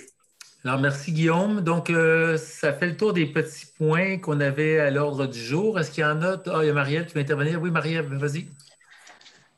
Alors, 0.68 0.82
merci 0.82 1.14
Guillaume. 1.14 1.62
Donc, 1.62 1.90
euh, 1.90 2.36
ça 2.38 2.74
fait 2.74 2.88
le 2.88 2.98
tour 2.98 3.14
des 3.14 3.26
petits 3.26 3.68
points 3.78 4.18
qu'on 4.18 4.42
avait 4.42 4.80
à 4.80 4.92
l'ordre 4.92 5.26
du 5.26 5.40
jour. 5.40 5.80
Est-ce 5.80 5.92
qu'il 5.92 6.02
y 6.02 6.06
en 6.06 6.22
a? 6.22 6.36
Ah, 6.48 6.60
il 6.62 6.68
y 6.68 6.70
a 6.70 6.74
Marielle 6.74 7.06
qui 7.06 7.14
va 7.14 7.22
intervenir. 7.22 7.62
Oui, 7.62 7.72
Marielle, 7.72 8.06
vas-y. 8.18 8.50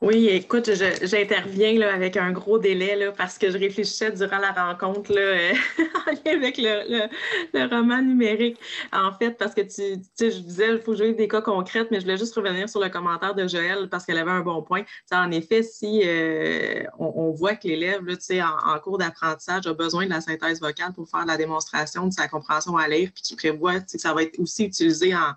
Oui, 0.02 0.28
écoute, 0.30 0.70
j'interviens 1.02 1.82
avec 1.82 2.16
un 2.16 2.32
gros 2.32 2.58
délai 2.58 2.96
là, 2.96 3.12
parce 3.12 3.38
que 3.38 3.52
je 3.52 3.58
réfléchissais 3.58 4.10
durant 4.14 4.38
la 4.38 4.54
rencontre 4.54 5.12
là, 5.12 5.20
euh, 5.20 5.54
en 6.08 6.12
lien 6.12 6.38
avec 6.38 6.58
le, 6.58 7.68
roman 7.68 8.02
numérique. 8.02 8.58
En 8.94 9.12
fait, 9.12 9.32
parce 9.32 9.54
que 9.54 9.60
tu, 9.60 10.02
sais, 10.16 10.32
je 10.32 10.40
disais, 10.40 10.70
il 10.76 10.80
faut 10.80 10.96
jouer 10.96 11.14
des 11.14 11.28
cas 11.28 11.42
concrets, 11.42 11.86
mais 11.92 12.00
je 12.00 12.06
voulais 12.06 12.18
juste 12.18 12.34
revenir 12.34 12.70
sur 12.70 12.80
le 12.80 12.88
commentaire 12.88 13.36
de 13.36 13.46
Joël 13.46 13.90
parce 13.90 14.06
qu'elle 14.06 14.20
avait 14.20 14.32
un 14.32 14.40
bon 14.40 14.62
point. 14.62 14.84
en 15.12 15.32
effet, 15.32 15.64
si 15.64 16.02
euh, 16.06 16.86
on, 16.98 17.32
voit 17.32 17.56
que 17.56 17.68
l'élève 17.68 18.02
en, 18.08 18.74
en 18.74 18.80
cours 18.80 19.00
d'apprentissage 19.00 19.68
a 19.68 19.74
besoin 19.74 20.06
de 20.06 20.12
la 20.12 20.22
synthèse 20.22 20.62
vocale 20.62 20.94
pour 20.94 21.10
faire 21.10 21.26
la 21.26 21.36
démonstration 21.36 22.08
de 22.08 22.14
sa 22.14 22.30
compréhension 22.30 22.78
à 22.78 22.88
lire, 22.88 23.10
puis 23.14 23.22
tu 23.22 23.36
prévois 23.36 23.82
que 23.82 23.98
ça 23.98 24.14
va 24.14 24.24
être 24.24 24.40
aussi 24.40 24.64
utilisé 24.64 25.14
en 25.14 25.34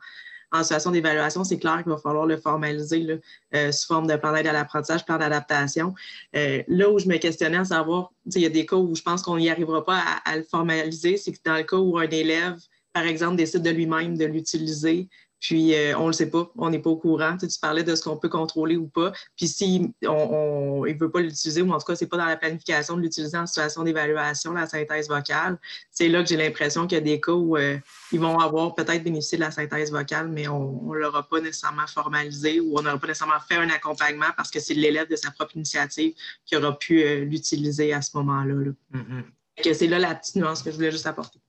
en 0.52 0.62
situation 0.62 0.90
d'évaluation, 0.90 1.44
c'est 1.44 1.58
clair 1.58 1.82
qu'il 1.82 1.90
va 1.90 1.98
falloir 1.98 2.26
le 2.26 2.36
formaliser 2.36 3.20
euh, 3.54 3.72
sous 3.72 3.86
forme 3.86 4.06
de 4.06 4.16
plan 4.16 4.32
d'aide 4.32 4.46
à 4.46 4.52
l'apprentissage, 4.52 5.04
plan 5.04 5.16
d'adaptation. 5.16 5.94
Euh, 6.36 6.62
là 6.68 6.90
où 6.90 6.98
je 6.98 7.08
me 7.08 7.16
questionnais 7.16 7.56
à 7.56 7.64
savoir, 7.64 8.12
il 8.26 8.42
y 8.42 8.46
a 8.46 8.50
des 8.50 8.66
cas 8.66 8.76
où 8.76 8.94
je 8.94 9.02
pense 9.02 9.22
qu'on 9.22 9.38
n'y 9.38 9.50
arrivera 9.50 9.84
pas 9.84 10.02
à, 10.24 10.36
le 10.36 10.42
formaliser, 10.42 11.16
c'est 11.16 11.32
que 11.32 11.38
dans 11.44 11.56
le 11.56 11.62
cas 11.62 11.78
où 11.78 11.98
un 11.98 12.08
élève, 12.08 12.56
par 12.92 13.04
exemple, 13.04 13.36
décide 13.36 13.62
de 13.62 13.70
lui-même 13.70 14.18
de 14.18 14.26
l'utiliser, 14.26 15.08
puis, 15.42 15.74
euh, 15.74 15.98
on 15.98 16.02
ne 16.02 16.06
le 16.06 16.12
sait 16.12 16.30
pas, 16.30 16.52
on 16.56 16.70
n'est 16.70 16.78
pas 16.78 16.90
au 16.90 16.96
courant. 16.96 17.36
Tu, 17.36 17.48
parlais 17.60 17.82
de 17.82 17.96
ce 17.96 18.02
qu'on 18.04 18.16
peut 18.16 18.28
contrôler 18.28 18.76
ou 18.76 18.86
pas. 18.86 19.12
Puis, 19.36 19.48
si 19.48 19.92
on, 20.06 20.86
il 20.86 20.94
ne 20.94 20.98
veut 21.00 21.10
pas 21.10 21.20
l'utiliser, 21.20 21.62
ou 21.62 21.72
en 21.72 21.78
tout 21.78 21.84
cas, 21.84 21.96
ce 21.96 22.04
n'est 22.04 22.08
pas 22.08 22.16
dans 22.16 22.26
la 22.26 22.36
planification 22.36 22.96
de 22.96 23.02
l'utiliser 23.02 23.36
en 23.36 23.46
situation 23.48 23.82
d'évaluation, 23.82 24.52
la 24.52 24.68
synthèse 24.68 25.08
vocale, 25.08 25.58
c'est 25.90 26.08
là 26.08 26.22
que 26.22 26.28
j'ai 26.28 26.36
l'impression 26.36 26.86
qu'il 26.86 26.96
y 26.96 27.00
a 27.00 27.04
des 27.04 27.20
cas 27.20 27.32
où 27.32 27.56
euh, 27.56 27.76
ils 28.12 28.20
vont 28.20 28.38
avoir 28.38 28.76
peut-être 28.76 29.02
bénéficié 29.02 29.36
de 29.36 29.42
la 29.42 29.50
synthèse 29.50 29.90
vocale, 29.90 30.28
mais 30.28 30.46
on 30.46 30.80
ne 30.92 30.94
l'aura 30.96 31.28
pas 31.28 31.40
nécessairement 31.40 31.88
formalisé 31.88 32.60
ou 32.60 32.78
on 32.78 32.82
n'aura 32.82 32.98
pas 33.00 33.08
nécessairement 33.08 33.40
fait 33.40 33.56
un 33.56 33.68
accompagnement 33.68 34.30
parce 34.36 34.48
que 34.48 34.60
c'est 34.60 34.74
l'élève 34.74 35.10
de 35.10 35.16
sa 35.16 35.32
propre 35.32 35.56
initiative 35.56 36.14
qui 36.46 36.54
aura 36.54 36.78
pu 36.78 37.02
euh, 37.02 37.24
l'utiliser 37.24 37.92
à 37.92 38.00
ce 38.00 38.16
moment-là. 38.16 38.70
Mm-hmm. 38.94 39.74
C'est 39.74 39.88
là 39.88 39.98
la 39.98 40.14
petite 40.14 40.36
nuance 40.36 40.62
que 40.62 40.70
je 40.70 40.76
voulais 40.76 40.92
juste 40.92 41.06
apporter. 41.08 41.40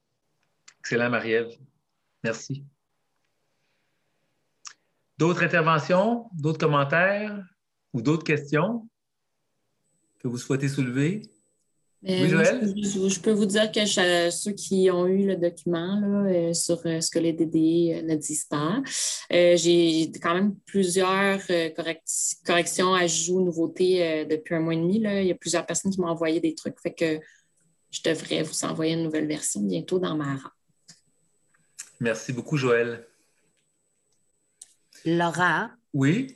Excellent, 0.79 1.11
Marie-Ève. 1.11 1.51
Merci. 2.23 2.63
D'autres 5.17 5.43
interventions? 5.43 6.25
D'autres 6.33 6.59
commentaires? 6.59 7.43
ou 7.93 8.01
d'autres 8.01 8.23
questions 8.23 8.87
que 10.19 10.27
vous 10.27 10.37
souhaitez 10.37 10.67
soulever? 10.67 11.21
oui, 12.01 12.27
Joël? 12.27 12.73
Je, 12.75 13.19
peux 13.21 13.31
vous 13.31 13.45
dire 13.45 13.71
que 13.71 13.85
ceux 14.29 14.51
qui 14.51 14.89
ont 14.91 15.07
eu 15.07 15.25
le 15.25 15.37
document 15.37 15.99
là, 16.01 16.29
euh, 16.29 16.53
sur 16.53 16.81
euh, 16.85 16.99
ce 16.99 17.09
que 17.09 17.19
les 17.19 17.31
DDI 17.31 18.03
ne 18.03 18.15
disent 18.15 18.45
pas, 18.45 18.81
j'ai 19.29 20.11
quand 20.21 20.33
même 20.33 20.55
plusieurs 20.65 21.39
corrections, 22.45 22.93
ajouts, 22.93 23.41
nouveautés 23.41 24.25
depuis 24.25 24.55
un 24.55 24.59
mois 24.59 24.73
et 24.73 24.77
demi. 24.77 24.99
Là. 24.99 25.21
Il 25.21 25.27
y 25.27 25.31
a 25.31 25.35
plusieurs 25.35 25.65
personnes 25.65 25.91
qui 25.91 26.01
m'ont 26.01 26.09
envoyé 26.09 26.41
des 26.41 26.55
trucs. 26.55 26.79
Fait 26.81 26.93
que 26.93 27.19
je 27.89 28.01
devrais 28.03 28.43
vous 28.43 28.65
envoyer 28.65 28.93
une 28.93 29.03
nouvelle 29.03 29.27
version 29.27 29.61
bientôt 29.61 29.99
dans 29.99 30.15
ma 30.15 30.37
Merci 32.01 32.33
beaucoup, 32.33 32.57
Joël. 32.57 33.07
Laura. 35.05 35.71
Oui. 35.93 36.35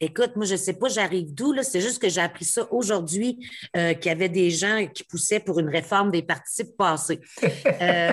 Écoute, 0.00 0.36
moi, 0.36 0.44
je 0.44 0.52
ne 0.52 0.58
sais 0.58 0.74
pas, 0.74 0.88
j'arrive 0.88 1.34
d'où, 1.34 1.54
c'est 1.62 1.80
juste 1.80 2.00
que 2.00 2.08
j'ai 2.08 2.20
appris 2.20 2.44
ça 2.44 2.66
aujourd'hui, 2.72 3.38
euh, 3.76 3.94
qu'il 3.94 4.10
y 4.10 4.12
avait 4.12 4.28
des 4.28 4.50
gens 4.50 4.86
qui 4.86 5.04
poussaient 5.04 5.40
pour 5.40 5.58
une 5.58 5.68
réforme 5.68 6.10
des 6.10 6.22
participes 6.22 6.76
passés. 6.76 7.20
Euh, 7.82 8.12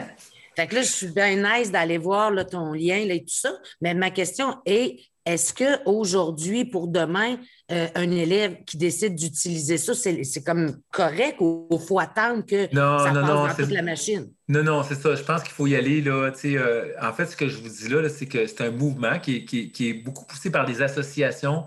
fait 0.55 0.65
que 0.65 0.75
là, 0.75 0.81
je 0.81 0.91
suis 0.91 1.07
bien 1.07 1.35
nice 1.35 1.71
d'aller 1.71 1.99
voir 1.99 2.31
ton 2.47 2.73
lien 2.73 3.05
là, 3.05 3.13
et 3.13 3.19
tout 3.19 3.35
ça. 3.35 3.59
Mais 3.79 3.93
ma 3.93 4.09
question 4.09 4.55
est 4.65 4.99
est-ce 5.28 5.53
qu'aujourd'hui, 5.53 6.63
pour 6.63 6.88
demain, 6.88 7.36
euh, 7.69 7.88
un 7.95 8.11
élève 8.11 8.63
qui 8.65 8.78
décide 8.78 9.15
d'utiliser 9.15 9.78
ça, 9.78 9.93
c'est 9.93 10.43
comme 10.45 10.78
correct 10.89 11.36
ou 11.41 11.67
il 11.69 11.80
faut 11.80 11.99
attendre 11.99 12.45
que 12.45 12.63
ça 12.73 13.11
passe 13.11 13.13
dans 13.13 13.53
toute 13.53 13.71
la 13.71 13.82
machine? 13.82 14.32
Non, 14.47 14.63
non, 14.63 14.84
c'est 14.84 14.95
ça. 14.95 15.15
Je 15.15 15.23
pense 15.23 15.43
qu'il 15.43 15.51
faut 15.51 15.67
y 15.67 15.75
aller. 15.75 16.01
Là, 16.01 16.32
euh, 16.45 16.93
en 17.01 17.11
fait, 17.11 17.25
ce 17.25 17.36
que 17.36 17.49
je 17.49 17.57
vous 17.57 17.67
dis 17.67 17.89
là, 17.89 18.07
c'est 18.07 18.28
que 18.28 18.47
c'est 18.47 18.61
un 18.61 18.71
mouvement 18.71 19.19
qui 19.19 19.45
est, 19.78 19.93
beaucoup 19.95 20.25
poussé 20.25 20.49
par 20.49 20.65
des 20.65 20.82
associations 20.82 21.65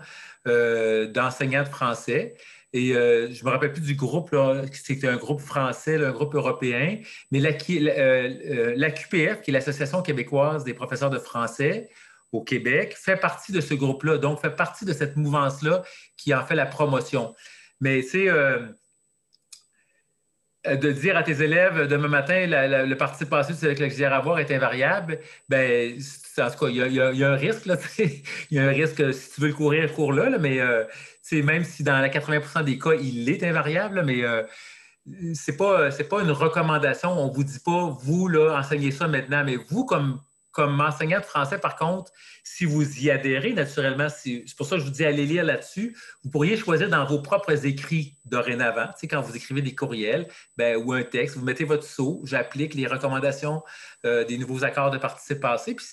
euh, 0.48 1.06
d'enseignants 1.08 1.64
de 1.64 1.68
français. 1.68 2.36
Et 2.72 2.92
je 2.94 3.40
ne 3.40 3.44
me 3.44 3.50
rappelle 3.50 3.72
plus 3.72 3.82
du 3.82 3.96
groupe, 3.96 4.34
c'était 4.72 5.08
un 5.08 5.16
groupe 5.16 5.40
français, 5.40 6.02
un 6.02 6.12
groupe 6.12 6.34
européen, 6.36 6.98
mais 7.32 7.40
la, 7.40 7.50
la 7.50 8.90
QPF, 8.92 9.42
qui 9.42 9.50
est 9.50 9.52
l'Association 9.52 10.02
québécoise 10.02 10.62
des 10.62 10.72
professeurs 10.72 11.10
de 11.10 11.18
français, 11.18 11.90
au 12.32 12.42
Québec, 12.42 12.96
fait 12.96 13.16
partie 13.16 13.52
de 13.52 13.60
ce 13.60 13.74
groupe-là, 13.74 14.18
donc 14.18 14.40
fait 14.40 14.50
partie 14.50 14.84
de 14.84 14.92
cette 14.92 15.16
mouvance-là 15.16 15.82
qui 16.16 16.32
en 16.34 16.44
fait 16.44 16.54
la 16.54 16.66
promotion. 16.66 17.34
Mais 17.80 18.02
c'est 18.02 18.28
euh, 18.28 18.60
de 20.66 20.92
dire 20.92 21.16
à 21.16 21.22
tes 21.22 21.42
élèves 21.42 21.86
demain 21.88 22.08
matin, 22.08 22.46
le 22.46 22.94
participation 22.94 23.54
avec 23.62 23.78
le 23.78 24.04
à 24.04 24.16
avoir 24.16 24.38
est 24.38 24.50
invariable, 24.50 25.18
ben, 25.48 25.98
en 26.38 26.50
tout 26.50 26.58
cas, 26.58 26.68
il 26.68 26.76
y, 26.76 27.00
a, 27.00 27.30
un 27.30 27.36
risque. 27.36 27.66
il 27.98 28.22
y 28.50 28.58
a 28.58 28.64
un 28.64 28.70
risque, 28.70 29.12
si 29.14 29.34
tu 29.34 29.40
veux 29.40 29.48
le 29.48 29.54
courir, 29.54 29.92
cours-là, 29.92 30.38
mais 30.38 30.60
euh, 30.60 30.84
même 31.32 31.64
si 31.64 31.82
dans 31.82 31.98
la 31.98 32.08
80% 32.08 32.64
des 32.64 32.78
cas, 32.78 32.94
il 32.94 33.28
est 33.28 33.42
invariable, 33.42 34.02
mais 34.04 34.22
euh, 34.22 34.42
ce 35.06 35.50
n'est 35.50 35.56
pas, 35.56 35.90
pas 35.90 36.22
une 36.22 36.30
recommandation. 36.30 37.10
On 37.10 37.28
ne 37.28 37.32
vous 37.32 37.44
dit 37.44 37.60
pas, 37.64 37.96
vous, 38.02 38.28
là, 38.28 38.58
enseignez 38.58 38.90
ça 38.90 39.08
maintenant, 39.08 39.42
mais 39.44 39.56
vous, 39.56 39.86
comme 39.86 40.20
comme 40.52 40.80
enseignant 40.80 41.20
de 41.20 41.24
français, 41.24 41.58
par 41.58 41.76
contre, 41.76 42.10
si 42.42 42.64
vous 42.64 43.00
y 43.00 43.10
adhérez, 43.10 43.52
naturellement, 43.52 44.08
c'est 44.08 44.44
pour 44.56 44.66
ça 44.66 44.76
que 44.76 44.80
je 44.80 44.86
vous 44.86 44.92
dis 44.92 45.04
allez 45.04 45.26
lire 45.26 45.44
là-dessus, 45.44 45.96
vous 46.24 46.30
pourriez 46.30 46.56
choisir 46.56 46.88
dans 46.88 47.04
vos 47.04 47.22
propres 47.22 47.66
écrits 47.66 48.16
dorénavant, 48.24 48.86
tu 48.86 49.00
sais, 49.00 49.08
quand 49.08 49.20
vous 49.20 49.36
écrivez 49.36 49.62
des 49.62 49.74
courriels 49.74 50.26
ben, 50.56 50.76
ou 50.76 50.92
un 50.92 51.02
texte, 51.02 51.36
vous 51.36 51.44
mettez 51.44 51.64
votre 51.64 51.84
saut, 51.84 52.22
j'applique 52.24 52.74
les 52.74 52.86
recommandations 52.86 53.62
euh, 54.04 54.24
des 54.24 54.38
nouveaux 54.38 54.64
accords 54.64 54.90
de 54.90 54.98
participation 54.98 55.40
passés. 55.40 55.74
Puis 55.74 55.86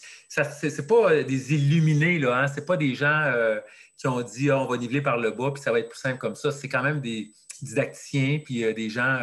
n'est 0.63 0.87
pas 0.87 1.11
euh, 1.11 1.23
des 1.23 1.53
illuminés, 1.53 2.19
là, 2.19 2.39
hein, 2.39 2.47
ce 2.47 2.59
n'est 2.59 2.65
pas 2.65 2.77
des 2.77 2.95
gens 2.95 3.21
euh, 3.33 3.59
qui 3.97 4.07
ont 4.07 4.21
dit 4.21 4.49
ah, 4.49 4.59
on 4.59 4.65
va 4.65 4.77
niveler 4.77 5.01
par 5.01 5.17
le 5.17 5.31
bas, 5.31 5.51
puis 5.53 5.61
ça 5.61 5.71
va 5.71 5.79
être 5.79 5.89
plus 5.89 5.99
simple 5.99 6.17
comme 6.17 6.35
ça. 6.35 6.51
C'est 6.51 6.69
quand 6.69 6.83
même 6.83 7.01
des 7.01 7.31
didacticiens, 7.61 8.39
puis 8.43 8.73
des 8.73 8.89
gens 8.89 9.19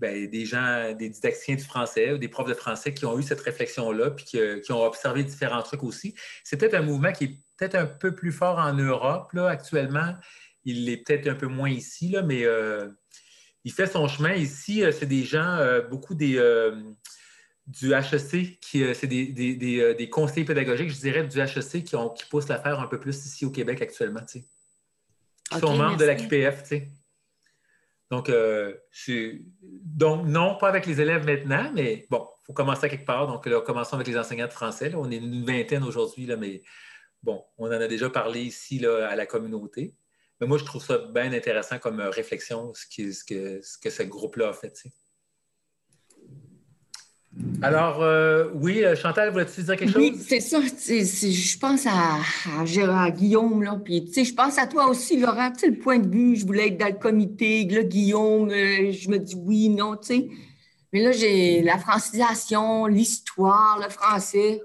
ben, 0.00 0.26
des 0.26 0.46
gens, 0.46 0.92
des 0.94 1.10
didacticiens 1.10 1.56
du 1.56 1.62
français 1.62 2.12
ou 2.12 2.18
des 2.18 2.28
profs 2.28 2.48
de 2.48 2.54
français 2.54 2.94
qui 2.94 3.04
ont 3.04 3.18
eu 3.18 3.22
cette 3.22 3.40
réflexion-là, 3.40 4.10
puis 4.10 4.24
qui, 4.24 4.72
ont 4.72 4.82
observé 4.82 5.22
différents 5.24 5.62
trucs 5.62 5.82
aussi. 5.82 6.14
C'est 6.42 6.56
peut-être 6.56 6.74
un 6.74 6.82
mouvement 6.82 7.12
qui 7.12 7.24
est 7.24 7.38
peut-être 7.58 7.74
un 7.74 7.86
peu 7.86 8.14
plus 8.14 8.32
fort 8.32 8.58
en 8.58 8.72
Europe 8.72 9.32
là, 9.34 9.48
actuellement. 9.48 10.14
Il 10.64 10.88
est 10.88 10.98
peut-être 10.98 11.28
un 11.28 11.34
peu 11.34 11.46
moins 11.46 11.68
ici, 11.68 12.08
là, 12.08 12.22
mais 12.22 12.44
euh, 12.44 12.88
il 13.64 13.72
fait 13.72 13.86
son 13.86 14.08
chemin. 14.08 14.32
Ici, 14.32 14.82
euh, 14.82 14.90
c'est 14.90 15.06
des 15.06 15.22
gens, 15.22 15.56
euh, 15.56 15.82
beaucoup 15.82 16.14
des, 16.14 16.40
du 17.66 17.92
HEC, 17.92 18.58
qui, 18.60 18.82
c'est 18.94 19.06
des, 19.06 19.26
des, 19.26 20.08
conseillers 20.08 20.46
pédagogiques, 20.46 20.90
je 20.90 21.00
dirais, 21.00 21.26
du 21.26 21.38
HEC 21.38 21.84
qui, 21.84 21.94
ont, 21.94 22.08
qui 22.08 22.24
poussent 22.24 22.48
l'affaire 22.48 22.80
un 22.80 22.86
peu 22.86 22.98
plus 22.98 23.16
ici 23.26 23.44
au 23.44 23.50
Québec 23.50 23.82
actuellement. 23.82 24.22
Tu 24.26 24.40
Qui 25.50 25.58
sont 25.58 25.76
membres 25.76 25.98
de 25.98 26.06
la 26.06 26.14
QPF. 26.14 26.62
Tu 26.62 26.68
sais. 26.68 26.88
Donc, 28.10 28.28
euh, 28.28 28.74
donc, 29.62 30.26
non, 30.26 30.56
pas 30.58 30.68
avec 30.68 30.86
les 30.86 31.00
élèves 31.00 31.24
maintenant, 31.24 31.70
mais 31.74 32.06
bon, 32.10 32.26
il 32.42 32.46
faut 32.46 32.52
commencer 32.52 32.88
quelque 32.88 33.06
part. 33.06 33.28
Donc, 33.28 33.46
là, 33.46 33.60
commençons 33.60 33.94
avec 33.94 34.08
les 34.08 34.18
enseignants 34.18 34.48
de 34.48 34.52
français. 34.52 34.92
On 34.96 35.10
est 35.10 35.16
une 35.16 35.44
vingtaine 35.44 35.84
aujourd'hui, 35.84 36.26
mais 36.36 36.62
bon, 37.22 37.44
on 37.56 37.68
en 37.68 37.72
a 37.72 37.86
déjà 37.86 38.10
parlé 38.10 38.42
ici 38.42 38.84
à 38.84 39.14
la 39.14 39.26
communauté. 39.26 39.94
Mais 40.40 40.46
moi, 40.46 40.58
je 40.58 40.64
trouve 40.64 40.82
ça 40.82 40.98
bien 40.98 41.32
intéressant 41.32 41.78
comme 41.78 42.00
réflexion, 42.00 42.72
ce, 42.74 43.12
ce, 43.12 43.24
que, 43.24 43.60
ce 43.62 43.78
que 43.78 43.90
ce 43.90 44.02
groupe-là 44.02 44.48
a 44.48 44.52
fait. 44.54 44.72
Alors, 47.62 48.02
euh, 48.02 48.48
oui, 48.54 48.84
euh, 48.84 48.96
Chantal, 48.96 49.30
voulais-tu 49.30 49.62
dire 49.62 49.76
quelque 49.76 49.92
chose? 49.92 50.02
Oui, 50.02 50.18
c'est 50.18 50.40
ça. 50.40 50.60
je 50.60 51.58
pense 51.58 51.86
à, 51.86 52.64
Gérard 52.64 53.12
Guillaume, 53.12 53.62
là, 53.62 53.80
puis 53.82 54.10
je 54.12 54.34
pense 54.34 54.58
à 54.58 54.66
toi 54.66 54.88
aussi, 54.88 55.18
Laurent. 55.18 55.50
Tu 55.52 55.60
sais, 55.60 55.66
le 55.68 55.78
point 55.78 55.98
de 55.98 56.08
vue, 56.08 56.36
je 56.36 56.44
voulais 56.44 56.68
être 56.68 56.78
dans 56.78 56.88
le 56.88 56.98
comité, 56.98 57.64
le 57.64 57.82
Guillaume, 57.82 58.50
euh, 58.50 58.90
je 58.90 59.08
me 59.08 59.18
dis 59.18 59.36
oui, 59.36 59.68
non, 59.68 59.96
tu 59.96 60.06
sais. 60.08 60.28
Mais 60.92 61.02
là, 61.02 61.12
j'ai 61.12 61.62
la 61.62 61.78
francisation, 61.78 62.86
l'histoire, 62.86 63.78
le 63.80 63.88
français. 63.90 64.60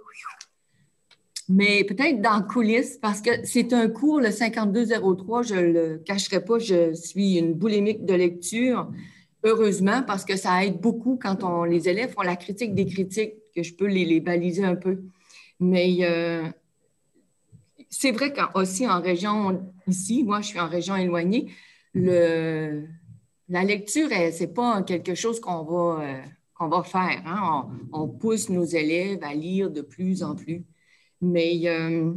Mais 1.47 1.83
peut-être 1.83 2.21
dans 2.21 2.41
coulisses, 2.41 2.97
parce 2.99 3.21
que 3.21 3.29
c'est 3.43 3.73
un 3.73 3.87
cours, 3.89 4.19
le 4.19 4.31
5203, 4.31 5.43
je 5.43 5.53
ne 5.53 5.61
le 5.61 5.97
cacherai 6.03 6.43
pas, 6.43 6.57
je 6.57 6.93
suis 6.95 7.37
une 7.37 7.53
boulimique 7.53 8.03
de 8.05 8.15
lecture 8.15 8.89
heureusement, 9.45 10.03
parce 10.03 10.25
que 10.25 10.35
ça 10.35 10.65
aide 10.65 10.81
beaucoup 10.81 11.17
quand 11.21 11.43
on, 11.43 11.63
les 11.63 11.87
élèves 11.87 12.11
font 12.11 12.23
la 12.23 12.35
critique 12.35 12.73
des 12.73 12.85
critiques, 12.85 13.35
que 13.55 13.63
je 13.63 13.73
peux 13.73 13.85
les, 13.85 14.19
baliser 14.19 14.65
un 14.65 14.75
peu. 14.75 15.03
Mais 15.59 15.97
euh, 16.01 16.49
c'est 17.89 18.11
vrai 18.11 18.33
qu'aussi 18.33 18.87
en 18.87 19.01
région, 19.01 19.71
ici, 19.87 20.23
moi 20.23 20.41
je 20.41 20.47
suis 20.47 20.59
en 20.59 20.67
région 20.67 20.95
éloignée, 20.95 21.51
le, 21.93 22.87
la 23.47 23.63
lecture, 23.63 24.09
ce 24.09 24.39
n'est 24.41 24.47
pas 24.47 24.81
quelque 24.81 25.15
chose 25.15 25.39
qu'on 25.39 25.63
va, 25.63 26.03
euh, 26.03 26.67
va 26.67 26.83
faire. 26.83 27.21
Hein. 27.25 27.69
On, 27.93 28.07
pousse 28.09 28.49
nos 28.49 28.65
élèves 28.65 29.23
à 29.23 29.33
lire 29.33 29.69
de 29.69 29.81
plus 29.81 30.23
en 30.23 30.35
plus. 30.35 30.65
Mais 31.21 31.61
euh, 31.65 32.11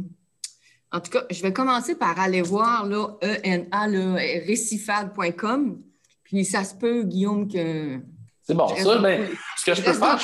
en 0.91 0.99
tout 0.99 1.11
cas, 1.11 1.23
je 1.29 1.41
vais 1.43 1.53
commencer 1.53 1.95
par 1.95 2.19
aller 2.19 2.41
voir 2.41 2.85
là, 2.85 3.17
ENA, 3.21 4.15
récifal.com. 4.45 5.81
Puis 6.29 6.45
ça 6.45 6.63
se 6.63 6.75
peut, 6.75 7.03
Guillaume, 7.03 7.51
que. 7.51 7.99
C'est 8.43 8.53
bon, 8.53 8.67
ça, 8.67 8.97
ben, 8.99 9.27
ce 9.57 9.65
que 9.65 9.73
je, 9.75 9.81
peux 9.81 9.93
faire. 9.93 10.19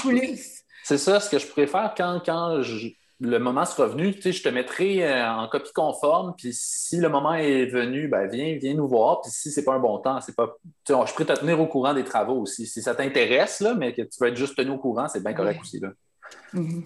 C'est 0.83 0.97
ça, 0.97 1.19
ce 1.19 1.29
que 1.29 1.37
je 1.37 1.47
préfère 1.47 1.93
quand, 1.95 2.21
quand 2.25 2.61
le 3.19 3.39
moment 3.39 3.65
sera 3.65 3.87
venu, 3.87 4.13
tu 4.13 4.21
sais, 4.21 4.31
je 4.31 4.43
te 4.43 4.49
mettrai 4.49 5.03
euh, 5.03 5.31
en 5.31 5.47
copie 5.47 5.71
conforme, 5.73 6.33
puis 6.37 6.49
si 6.51 6.97
le 6.97 7.09
moment 7.09 7.33
est 7.33 7.65
venu, 7.65 8.07
ben 8.07 8.27
viens, 8.27 8.57
viens 8.57 8.73
nous 8.73 8.87
voir, 8.87 9.21
puis 9.21 9.31
si 9.31 9.51
c'est 9.51 9.63
pas 9.63 9.73
un 9.73 9.79
bon 9.79 9.99
temps, 9.99 10.21
c'est 10.21 10.35
pas. 10.35 10.55
Tu 10.85 10.93
sais, 10.93 10.99
je 11.05 11.11
pourrais 11.13 11.25
te 11.25 11.39
tenir 11.39 11.59
au 11.59 11.67
courant 11.67 11.93
des 11.93 12.03
travaux 12.03 12.41
aussi. 12.41 12.67
Si 12.67 12.81
ça 12.81 12.93
t'intéresse, 12.93 13.61
là, 13.61 13.73
mais 13.73 13.93
que 13.93 14.01
tu 14.01 14.17
veux 14.19 14.27
être 14.27 14.37
juste 14.37 14.55
tenu 14.55 14.71
au 14.71 14.77
courant, 14.77 15.07
c'est 15.07 15.23
bien 15.23 15.33
correct 15.33 15.59
aussi. 15.61 15.79
Là. 15.79 15.89
Mm-hmm. 16.53 16.83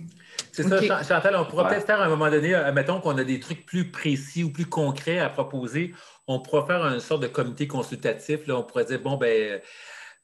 C'est 0.52 0.64
ça, 0.64 1.04
Chantal, 1.04 1.36
on 1.36 1.46
pourra 1.46 1.68
peut-être 1.68 1.86
faire 1.86 2.02
à 2.02 2.06
un 2.06 2.10
moment 2.10 2.30
donné, 2.30 2.54
admettons 2.54 3.00
qu'on 3.00 3.18
a 3.18 3.24
des 3.24 3.40
trucs 3.40 3.66
plus 3.66 3.92
précis 3.92 4.44
ou 4.44 4.52
plus 4.52 4.66
concrets 4.66 5.20
à 5.20 5.30
proposer 5.30 5.94
on 6.30 6.40
pourrait 6.40 6.66
faire 6.68 6.86
une 6.86 7.00
sorte 7.00 7.24
de 7.24 7.28
comité 7.28 7.68
consultatif. 7.68 8.46
Là. 8.46 8.56
On 8.56 8.64
pourrait 8.64 8.86
dire, 8.86 9.02
bon, 9.02 9.18
ben, 9.18 9.60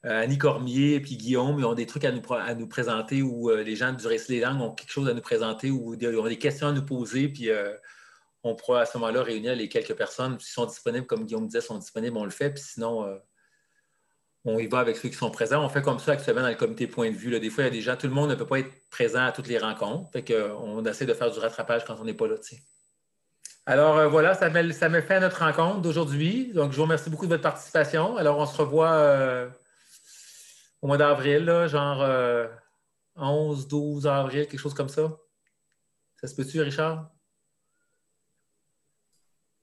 euh, 0.04 0.22
Annie 0.22 0.38
Cormier 0.38 0.94
et 0.94 1.00
puis 1.00 1.16
Guillaume, 1.16 1.58
ils 1.58 1.64
ont 1.64 1.74
des 1.74 1.86
trucs 1.86 2.04
à 2.04 2.12
nous, 2.12 2.22
à 2.32 2.54
nous 2.54 2.68
présenter 2.68 3.22
ou 3.22 3.50
euh, 3.50 3.64
les 3.64 3.74
gens 3.74 3.92
du 3.92 4.06
Récit 4.06 4.28
des 4.28 4.40
langues 4.40 4.60
ont 4.60 4.70
quelque 4.70 4.92
chose 4.92 5.08
à 5.08 5.14
nous 5.14 5.20
présenter 5.20 5.72
ou 5.72 5.96
ils 6.00 6.16
ont 6.16 6.28
des 6.28 6.38
questions 6.38 6.68
à 6.68 6.72
nous 6.72 6.84
poser. 6.84 7.28
Puis 7.28 7.50
euh, 7.50 7.74
on 8.44 8.54
pourra 8.54 8.82
à 8.82 8.86
ce 8.86 8.96
moment-là 8.98 9.24
réunir 9.24 9.56
les 9.56 9.68
quelques 9.68 9.94
personnes 9.94 10.36
qui 10.38 10.46
sont 10.46 10.66
disponibles, 10.66 11.06
comme 11.06 11.24
Guillaume 11.24 11.48
disait, 11.48 11.60
sont 11.60 11.78
disponibles, 11.78 12.16
on 12.16 12.24
le 12.24 12.30
fait. 12.30 12.50
Puis 12.50 12.62
sinon, 12.62 13.04
on 14.46 14.58
y 14.58 14.66
va 14.66 14.78
avec 14.78 14.96
ceux 14.96 15.08
qui 15.08 15.16
sont 15.16 15.30
présents. 15.30 15.64
On 15.64 15.68
fait 15.68 15.82
comme 15.82 15.98
ça 15.98 16.12
actuellement 16.12 16.42
dans 16.42 16.48
le 16.48 16.54
comité 16.54 16.86
point 16.86 17.10
de 17.10 17.16
vue. 17.16 17.38
Des 17.38 17.50
fois, 17.50 17.64
il 17.64 17.66
y 17.66 17.70
a 17.70 17.72
des 17.72 17.80
gens, 17.80 17.96
tout 17.96 18.06
le 18.06 18.12
monde 18.12 18.30
ne 18.30 18.36
peut 18.36 18.46
pas 18.46 18.60
être 18.60 18.88
présent 18.90 19.24
à 19.24 19.32
toutes 19.32 19.48
les 19.48 19.58
rencontres. 19.58 20.10
Fait 20.12 20.24
qu'on 20.24 20.84
essaie 20.86 21.04
de 21.04 21.14
faire 21.14 21.30
du 21.30 21.38
rattrapage 21.40 21.84
quand 21.84 21.96
on 22.00 22.04
n'est 22.04 22.14
pas 22.14 22.28
là. 22.28 22.36
Alors 23.66 23.98
euh, 23.98 24.06
voilà, 24.06 24.34
ça 24.34 24.48
ça 24.72 25.02
fait 25.02 25.20
notre 25.20 25.38
rencontre 25.40 25.80
d'aujourd'hui. 25.80 26.52
Donc, 26.52 26.70
je 26.70 26.76
vous 26.76 26.84
remercie 26.84 27.10
beaucoup 27.10 27.26
de 27.26 27.32
votre 27.32 27.42
participation. 27.42 28.16
Alors, 28.16 28.38
on 28.38 28.46
se 28.46 28.56
revoit 28.56 28.92
euh, 28.92 29.48
au 30.80 30.86
mois 30.86 30.96
d'avril, 30.96 31.66
genre 31.66 31.98
11, 33.16 33.64
euh, 33.64 33.68
12 33.68 34.06
avril, 34.06 34.46
quelque 34.46 34.60
chose 34.60 34.74
comme 34.74 34.88
ça. 34.88 35.16
Ça 36.20 36.28
se 36.28 36.36
peut-tu, 36.36 36.60
Richard? 36.60 37.10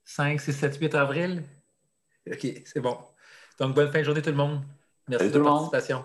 5, 0.04 0.38
6, 0.38 0.52
7, 0.52 0.76
8 0.76 0.94
avril? 0.94 1.42
OK, 2.30 2.46
c'est 2.66 2.80
bon. 2.80 2.98
Donc, 3.58 3.74
bonne 3.74 3.90
fin 3.90 4.00
de 4.00 4.04
journée 4.04 4.20
tout 4.20 4.30
le 4.30 4.36
monde. 4.36 4.62
Merci 5.08 5.24
Salut 5.26 5.34
de 5.34 5.38
votre 5.38 5.70
participation. 5.70 6.04